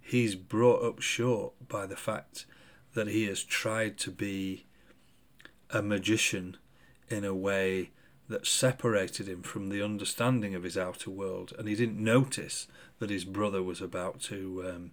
He's 0.00 0.34
brought 0.34 0.82
up 0.82 1.00
short 1.00 1.52
by 1.68 1.84
the 1.84 1.96
fact 1.96 2.46
that 2.94 3.08
he 3.08 3.26
has 3.26 3.44
tried 3.44 3.98
to 3.98 4.10
be 4.10 4.64
a 5.70 5.82
magician 5.82 6.56
in 7.10 7.24
a 7.24 7.34
way 7.34 7.90
that 8.28 8.46
separated 8.46 9.28
him 9.28 9.42
from 9.42 9.68
the 9.68 9.82
understanding 9.82 10.54
of 10.54 10.62
his 10.62 10.76
outer 10.76 11.10
world, 11.10 11.52
and 11.58 11.66
he 11.66 11.74
didn't 11.74 12.02
notice 12.02 12.66
that 12.98 13.10
his 13.10 13.24
brother 13.24 13.62
was 13.62 13.80
about 13.80 14.20
to 14.20 14.64
um, 14.68 14.90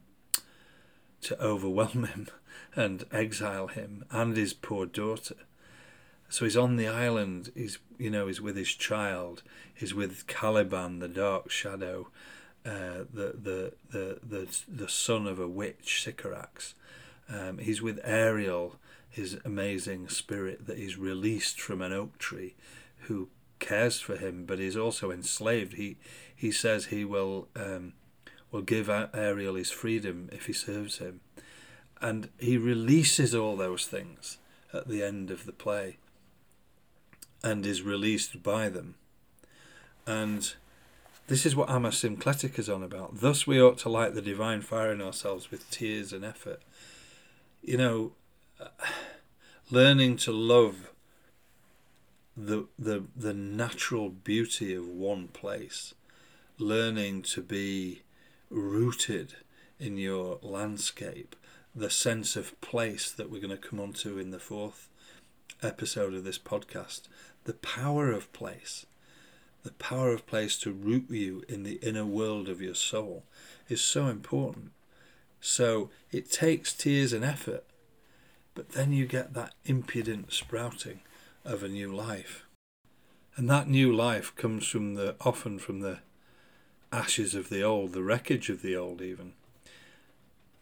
to 1.22 1.42
overwhelm 1.42 2.06
him 2.06 2.28
and 2.76 3.06
exile 3.12 3.68
him 3.68 4.06
and 4.12 4.38
his 4.38 4.54
poor 4.54 4.86
daughter. 4.86 5.36
So 6.30 6.46
he's 6.46 6.58
on 6.58 6.76
the 6.78 6.88
island. 6.88 7.52
He's 7.56 7.80
you 7.98 8.10
know 8.10 8.28
he's 8.28 8.42
with 8.42 8.56
his 8.56 8.70
child. 8.70 9.44
He's 9.74 9.94
with 9.94 10.28
Caliban, 10.28 11.00
the 11.00 11.08
dark 11.08 11.52
shadow, 11.52 12.08
uh, 12.66 13.04
the, 13.14 13.36
the 13.42 13.74
the 13.92 14.20
the 14.24 14.48
the 14.68 14.90
son 14.90 15.28
of 15.28 15.40
a 15.40 15.48
witch, 15.48 16.04
Sycorax. 16.04 16.74
Um, 17.28 17.58
he's 17.58 17.82
with 17.82 18.00
Ariel, 18.04 18.76
his 19.10 19.38
amazing 19.44 20.10
spirit 20.10 20.68
that 20.68 20.78
he's 20.78 20.98
released 20.98 21.60
from 21.60 21.82
an 21.82 21.92
oak 21.92 22.18
tree 22.18 22.56
who 23.08 23.30
cares 23.60 24.00
for 24.00 24.16
him, 24.16 24.46
but 24.46 24.60
he's 24.60 24.78
also 24.78 25.12
enslaved. 25.12 25.74
He 25.74 25.98
he 26.36 26.52
says 26.52 26.86
he 26.86 27.06
will 27.06 27.48
um, 27.56 27.94
will 28.52 28.62
give 28.62 28.90
Ariel 28.90 29.56
his 29.56 29.72
freedom 29.72 30.30
if 30.32 30.46
he 30.46 30.54
serves 30.54 30.98
him, 30.98 31.22
and 32.02 32.30
he 32.38 32.58
releases 32.58 33.34
all 33.34 33.56
those 33.56 33.86
things 33.86 34.38
at 34.74 34.88
the 34.88 35.04
end 35.04 35.32
of 35.32 35.46
the 35.46 35.52
play, 35.52 35.98
and 37.44 37.66
is 37.66 37.82
released 37.82 38.44
by 38.44 38.70
them, 38.70 38.96
and. 40.06 40.56
This 41.28 41.44
is 41.44 41.56
what 41.56 41.72
Amma 41.72 41.90
Syncletica 41.90 42.60
is 42.60 42.70
on 42.70 42.84
about. 42.84 43.20
Thus, 43.20 43.48
we 43.48 43.60
ought 43.60 43.80
to 43.80 43.90
light 43.90 44.14
the 44.14 44.22
divine 44.22 44.62
fire 44.62 44.92
in 44.92 45.02
ourselves 45.02 45.50
with 45.50 45.68
tears 45.72 46.14
and 46.14 46.24
effort. 46.24 46.62
You 47.64 47.78
know, 47.78 48.12
learning 49.72 50.18
to 50.18 50.32
love 50.32 50.92
the 52.36 52.68
the 52.78 53.04
the 53.16 53.34
natural 53.34 54.10
beauty 54.10 54.76
of 54.76 54.88
one 54.88 55.28
place, 55.30 55.94
learning 56.58 57.22
to 57.22 57.42
be 57.42 58.02
rooted 58.50 59.36
in 59.80 59.98
your 59.98 60.40
landscape, 60.42 61.36
the 61.74 61.90
sense 61.90 62.36
of 62.36 62.60
place 62.62 63.12
that 63.12 63.30
we're 63.30 63.42
going 63.42 63.50
to 63.50 63.70
come 63.70 63.80
on 63.80 63.94
to 63.94 64.20
in 64.20 64.32
the 64.32 64.40
fourth 64.40 64.90
episode 65.62 66.14
of 66.14 66.24
this 66.24 66.40
podcast, 66.40 67.04
the 67.46 67.54
power 67.54 68.12
of 68.12 68.32
place, 68.34 68.86
the 69.64 69.72
power 69.74 70.12
of 70.12 70.28
place 70.28 70.58
to 70.60 70.72
root 70.72 71.10
you 71.10 71.44
in 71.48 71.64
the 71.64 71.80
inner 71.82 72.06
world 72.06 72.50
of 72.50 72.62
your 72.62 72.76
soul 72.76 73.24
is 73.70 73.82
so 73.82 74.08
important. 74.08 74.72
So 75.40 75.90
it 76.12 76.32
takes 76.32 76.74
tears 76.74 77.14
and 77.14 77.24
effort, 77.24 77.64
but 78.54 78.70
then 78.70 78.94
you 78.94 79.06
get 79.06 79.34
that 79.34 79.54
impudent 79.66 80.34
sprouting 80.34 81.02
of 81.46 81.64
a 81.64 81.70
new 81.70 81.94
life. 81.94 82.46
And 83.38 83.50
that 83.50 83.68
new 83.68 83.94
life 83.94 84.36
comes 84.36 84.68
from 84.68 84.96
the 84.96 85.16
often 85.22 85.60
from 85.60 85.82
the 85.82 86.00
ashes 86.92 87.36
of 87.36 87.50
the 87.50 87.62
old, 87.62 87.94
the 87.94 88.04
wreckage 88.04 88.50
of 88.50 88.62
the 88.62 88.76
old 88.76 89.02
even. 89.02 89.34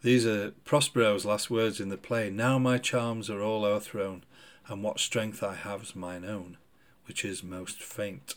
These 0.02 0.26
are 0.26 0.52
Prospero's 0.66 1.26
last 1.26 1.50
words 1.50 1.80
in 1.80 1.90
the 1.90 1.98
play. 1.98 2.30
Now 2.30 2.60
my 2.60 2.78
charms 2.78 3.30
are 3.30 3.42
all 3.42 3.64
o'erthrown, 3.64 4.24
and 4.68 4.84
what 4.84 5.00
strength 5.00 5.42
I 5.42 5.56
have's 5.56 5.96
mine 5.96 6.26
own, 6.26 6.58
which 7.06 7.24
is 7.24 7.44
most 7.44 7.82
faint. 7.82 8.36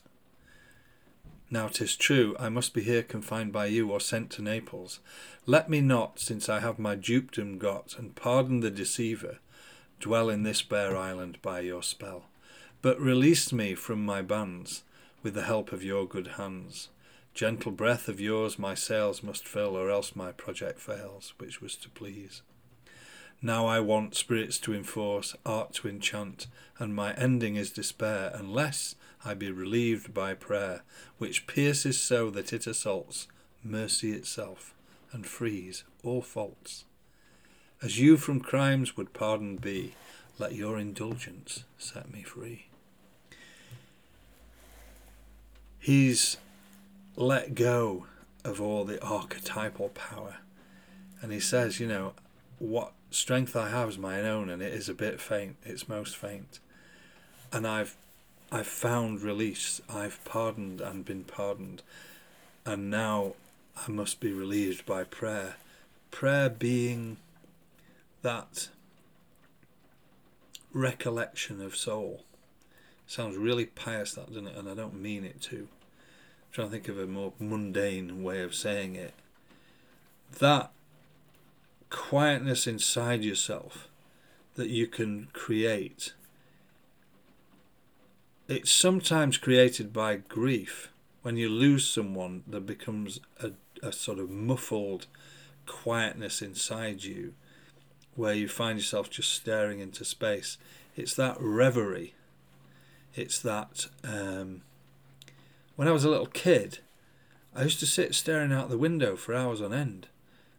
Now 1.50 1.68
'tis 1.68 1.96
true, 1.96 2.36
I 2.38 2.48
must 2.48 2.74
be 2.74 2.82
here 2.82 3.02
confined 3.02 3.52
by 3.52 3.66
you, 3.66 3.90
or 3.90 4.00
sent 4.00 4.30
to 4.32 4.42
Naples. 4.42 5.00
Let 5.46 5.70
me 5.70 5.80
not, 5.80 6.20
since 6.20 6.48
I 6.48 6.60
have 6.60 6.78
my 6.78 6.94
dukedom 6.94 7.58
got, 7.58 7.96
and 7.98 8.14
pardon 8.14 8.60
the 8.60 8.70
deceiver, 8.70 9.38
dwell 10.00 10.28
in 10.28 10.42
this 10.42 10.62
bare 10.62 10.96
island 10.96 11.38
by 11.42 11.60
your 11.60 11.82
spell. 11.82 12.24
But 12.82 13.00
release 13.00 13.52
me 13.52 13.74
from 13.74 14.04
my 14.04 14.22
bands, 14.22 14.82
with 15.22 15.34
the 15.34 15.44
help 15.44 15.72
of 15.72 15.82
your 15.82 16.06
good 16.06 16.26
hands. 16.38 16.88
Gentle 17.34 17.72
breath 17.72 18.08
of 18.08 18.20
yours 18.20 18.58
my 18.58 18.74
sails 18.74 19.22
must 19.22 19.46
fill, 19.46 19.76
or 19.76 19.90
else 19.90 20.16
my 20.16 20.32
project 20.32 20.78
fails, 20.78 21.34
which 21.38 21.60
was 21.60 21.76
to 21.76 21.88
please. 21.88 22.42
Now 23.42 23.66
I 23.66 23.80
want 23.80 24.14
spirits 24.14 24.58
to 24.60 24.72
enforce, 24.72 25.36
art 25.44 25.74
to 25.74 25.88
enchant, 25.88 26.46
and 26.78 26.94
my 26.94 27.12
ending 27.14 27.56
is 27.56 27.70
despair, 27.70 28.30
unless 28.34 28.94
I 29.24 29.34
be 29.34 29.50
relieved 29.50 30.14
by 30.14 30.34
prayer, 30.34 30.82
which 31.18 31.46
pierces 31.46 32.00
so 32.00 32.30
that 32.30 32.52
it 32.52 32.66
assaults 32.66 33.28
mercy 33.62 34.12
itself, 34.12 34.74
and 35.12 35.26
frees 35.26 35.84
all 36.02 36.22
faults. 36.22 36.84
As 37.82 38.00
you 38.00 38.16
from 38.16 38.40
crimes 38.40 38.96
would 38.96 39.12
pardoned 39.12 39.60
be, 39.60 39.94
let 40.38 40.54
your 40.54 40.78
indulgence 40.78 41.64
set 41.78 42.12
me 42.12 42.22
free. 42.22 42.66
He's 45.78 46.36
let 47.16 47.54
go 47.54 48.06
of 48.44 48.60
all 48.60 48.84
the 48.84 49.02
archetypal 49.02 49.90
power. 49.90 50.36
And 51.22 51.32
he 51.32 51.40
says, 51.40 51.80
you 51.80 51.86
know, 51.86 52.12
what 52.58 52.92
strength 53.10 53.56
I 53.56 53.70
have 53.70 53.90
is 53.90 53.98
mine 53.98 54.24
own, 54.24 54.50
and 54.50 54.62
it 54.62 54.72
is 54.72 54.88
a 54.88 54.94
bit 54.94 55.20
faint. 55.20 55.56
It's 55.64 55.88
most 55.88 56.16
faint, 56.16 56.58
and 57.52 57.66
I've 57.66 57.96
I've 58.52 58.66
found 58.66 59.22
release. 59.22 59.80
I've 59.88 60.24
pardoned 60.24 60.80
and 60.80 61.04
been 61.04 61.24
pardoned, 61.24 61.82
and 62.64 62.90
now 62.90 63.34
I 63.76 63.90
must 63.90 64.20
be 64.20 64.32
relieved 64.32 64.86
by 64.86 65.04
prayer. 65.04 65.56
Prayer 66.10 66.48
being 66.48 67.16
that 68.22 68.68
recollection 70.76 71.62
of 71.62 71.74
soul. 71.74 72.22
Sounds 73.06 73.36
really 73.36 73.64
pious, 73.64 74.14
that 74.14 74.28
doesn't 74.28 74.48
it? 74.48 74.56
And 74.56 74.68
I 74.68 74.74
don't 74.74 75.00
mean 75.00 75.24
it 75.24 75.40
to. 75.42 75.56
I'm 75.56 76.52
trying 76.52 76.68
to 76.68 76.72
think 76.72 76.88
of 76.88 76.98
a 76.98 77.06
more 77.06 77.32
mundane 77.38 78.22
way 78.22 78.42
of 78.42 78.54
saying 78.54 78.94
it. 78.94 79.14
That 80.38 80.70
quietness 81.88 82.66
inside 82.66 83.24
yourself 83.24 83.88
that 84.56 84.68
you 84.68 84.86
can 84.86 85.28
create. 85.32 86.12
It's 88.48 88.72
sometimes 88.72 89.38
created 89.38 89.92
by 89.92 90.16
grief. 90.16 90.90
When 91.22 91.36
you 91.36 91.48
lose 91.48 91.88
someone, 91.88 92.42
there 92.46 92.60
becomes 92.60 93.20
a, 93.42 93.52
a 93.82 93.92
sort 93.92 94.18
of 94.18 94.30
muffled 94.30 95.06
quietness 95.64 96.42
inside 96.42 97.02
you 97.02 97.34
where 98.16 98.34
you 98.34 98.48
find 98.48 98.78
yourself 98.78 99.10
just 99.10 99.32
staring 99.32 99.80
into 99.80 100.04
space. 100.04 100.58
It's 100.96 101.14
that 101.14 101.36
reverie. 101.38 102.14
It's 103.14 103.38
that. 103.40 103.86
Um, 104.02 104.62
when 105.76 105.88
I 105.88 105.92
was 105.92 106.04
a 106.04 106.10
little 106.10 106.26
kid, 106.26 106.78
I 107.54 107.62
used 107.62 107.80
to 107.80 107.86
sit 107.86 108.14
staring 108.14 108.52
out 108.52 108.70
the 108.70 108.78
window 108.78 109.16
for 109.16 109.34
hours 109.34 109.60
on 109.60 109.72
end 109.72 110.08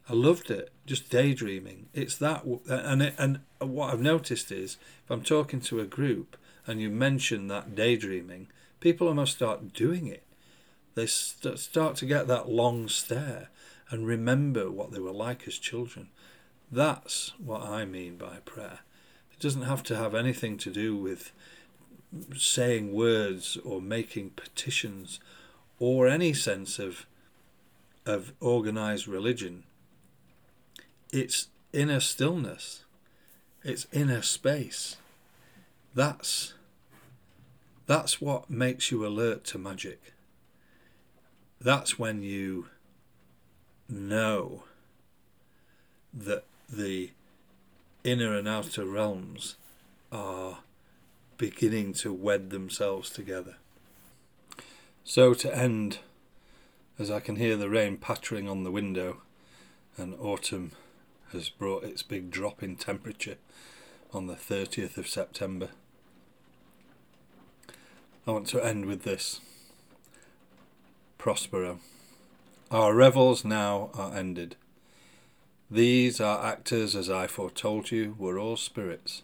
I 0.10 0.14
loved 0.14 0.50
it. 0.50 0.72
Just 0.86 1.10
daydreaming. 1.10 1.88
It's 1.94 2.16
that, 2.18 2.46
and 2.68 3.02
it, 3.02 3.16
and 3.18 3.40
what 3.60 3.94
I've 3.94 4.02
noticed 4.02 4.52
is 4.52 4.78
if 5.04 5.12
I'm 5.12 5.22
talking 5.22 5.60
to 5.62 5.82
a 5.82 5.86
group 5.86 6.38
and 6.66 6.82
you 6.82 6.90
mention 6.90 7.48
that 7.48 7.76
daydreaming, 7.76 8.48
people 8.80 9.08
almost 9.08 9.36
start 9.36 9.74
doing 9.74 10.08
it. 10.08 10.24
They 10.96 11.08
st- 11.08 11.60
start 11.60 11.96
to 11.98 12.06
get 12.06 12.28
that 12.28 12.50
long 12.50 12.88
stare 12.88 13.50
and 13.90 14.08
remember 14.08 14.72
what 14.72 14.92
they 14.92 15.00
were 15.00 15.12
like 15.12 15.48
as 15.48 15.58
children. 15.58 16.08
That's 16.72 17.34
what 17.38 17.62
I 17.64 17.86
mean 17.86 18.18
by 18.18 18.38
prayer. 18.46 18.80
It 19.32 19.40
doesn't 19.40 19.64
have 19.64 19.84
to 19.84 19.96
have 19.96 20.14
anything 20.16 20.58
to 20.58 20.72
do 20.72 20.96
with 20.96 21.32
saying 22.36 22.94
words 22.94 23.58
or 23.64 23.82
making 23.82 24.32
petitions 24.32 25.20
or 25.80 26.08
any 26.08 26.34
sense 26.34 26.80
of 26.80 27.06
of 28.06 28.32
organized 28.40 29.06
religion 29.06 29.64
it's 31.12 31.48
inner 31.72 32.00
stillness, 32.00 32.84
it's 33.64 33.88
inner 33.92 34.22
space. 34.22 34.98
That's 35.96 36.54
that's 37.86 38.20
what 38.20 38.50
makes 38.50 38.92
you 38.92 39.06
alert 39.06 39.46
to 39.46 39.58
magic. 39.58 40.14
That's 41.62 41.98
when 41.98 42.22
you 42.22 42.68
know 43.88 44.64
that 46.14 46.44
the 46.70 47.12
inner 48.04 48.36
and 48.36 48.48
outer 48.48 48.86
realms 48.86 49.56
are 50.12 50.60
beginning 51.38 51.94
to 51.94 52.14
wed 52.14 52.50
themselves 52.50 53.10
together. 53.10 53.56
So, 55.04 55.34
to 55.36 55.56
end, 55.56 56.00
as 57.00 57.12
I 57.12 57.20
can 57.20 57.36
hear 57.36 57.56
the 57.56 57.70
rain 57.70 57.98
pattering 57.98 58.50
on 58.50 58.64
the 58.64 58.72
window 58.72 59.22
and 59.98 60.16
autumn 60.20 60.72
has 61.32 61.50
brought 61.50 61.84
its 61.84 62.04
big 62.04 62.32
drop 62.32 62.64
in 62.64 62.76
temperature 62.76 63.38
on 64.14 64.28
the 64.28 64.36
30th 64.36 64.98
of 64.98 65.08
September. 65.08 65.70
I 68.26 68.32
want 68.32 68.48
to 68.48 68.64
end 68.64 68.86
with 68.86 69.04
this 69.04 69.42
Prospero. 71.18 71.80
Our 72.70 72.94
revels 72.94 73.44
now 73.44 73.90
are 73.94 74.16
ended. 74.16 74.56
These, 75.70 76.22
our 76.22 76.46
actors, 76.46 76.96
as 76.96 77.10
I 77.10 77.28
foretold 77.28 77.92
you, 77.92 78.16
were 78.18 78.40
all 78.40 78.56
spirits, 78.56 79.24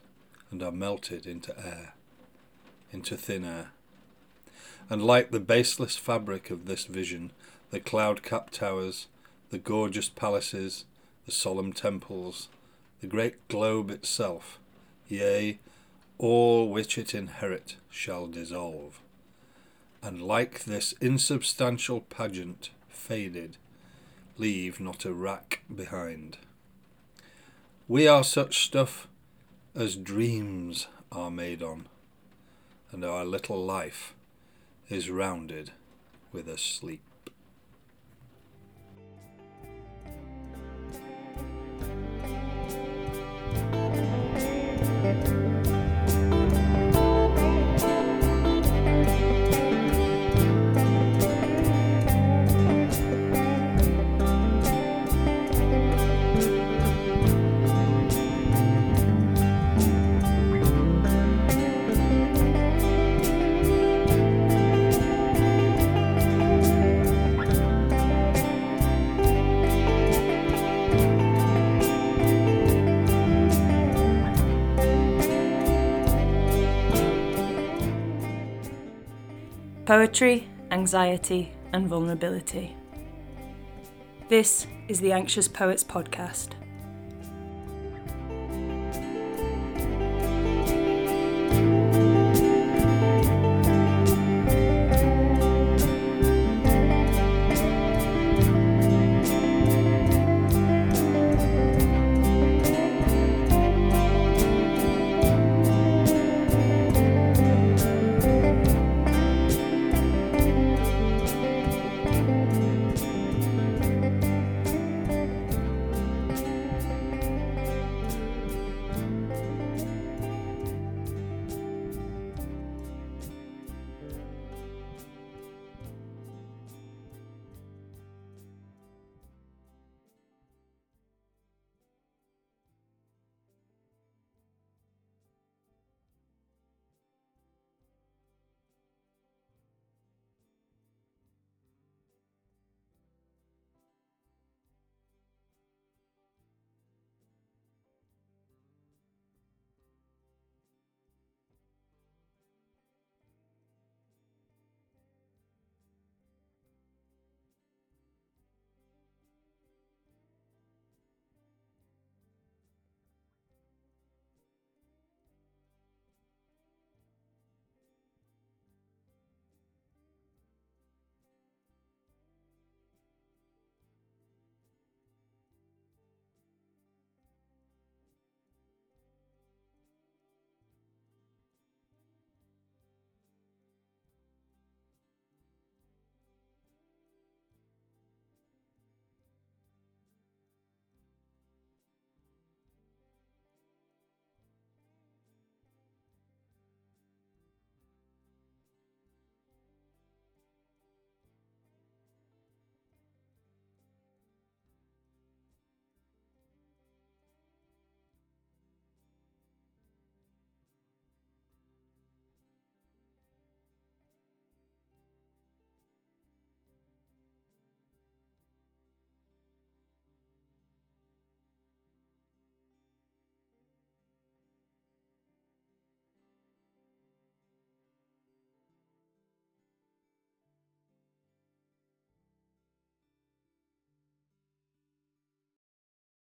and 0.52 0.62
are 0.62 0.74
melted 0.74 1.26
into 1.26 1.58
air, 1.58 1.94
into 2.92 3.16
thin 3.16 3.46
air. 3.46 3.72
And 4.90 5.02
like 5.02 5.32
the 5.32 5.40
baseless 5.40 5.96
fabric 5.96 6.52
of 6.52 6.66
this 6.66 6.84
vision, 6.84 7.32
the 7.72 7.80
cloud 7.80 8.24
capped 8.24 8.54
towers, 8.54 9.08
the 9.52 9.58
gorgeous 9.58 10.10
palaces, 10.10 10.84
the 11.26 11.32
solemn 11.32 11.72
temples, 11.72 12.50
the 13.00 13.08
great 13.08 13.48
globe 13.48 13.90
itself, 13.90 14.60
yea, 15.08 15.60
all 16.18 16.70
which 16.70 16.98
it 16.98 17.16
inherit 17.16 17.78
shall 17.90 18.28
dissolve, 18.28 19.00
and 20.02 20.22
like 20.22 20.66
this 20.66 20.94
insubstantial 21.00 22.02
pageant 22.02 22.70
faded, 22.90 23.56
leave 24.38 24.80
not 24.80 25.06
a 25.06 25.14
rack 25.14 25.64
behind. 25.74 26.38
We 27.88 28.08
are 28.08 28.24
such 28.24 28.64
stuff 28.66 29.08
as 29.76 29.96
dreams 29.96 30.88
are 31.12 31.32
made 31.32 31.62
on, 31.62 31.88
and 32.92 33.04
our 33.04 33.26
little 33.26 33.64
life 33.64 34.14
is 34.90 35.10
rounded 35.10 35.72
with 36.32 36.48
a 36.48 36.58
sleep. 36.58 37.02
Poetry, 79.94 80.48
anxiety, 80.72 81.52
and 81.72 81.88
vulnerability. 81.88 82.76
This 84.28 84.66
is 84.88 85.00
the 85.00 85.12
Anxious 85.12 85.48
Poets 85.48 85.84
Podcast. 85.84 86.54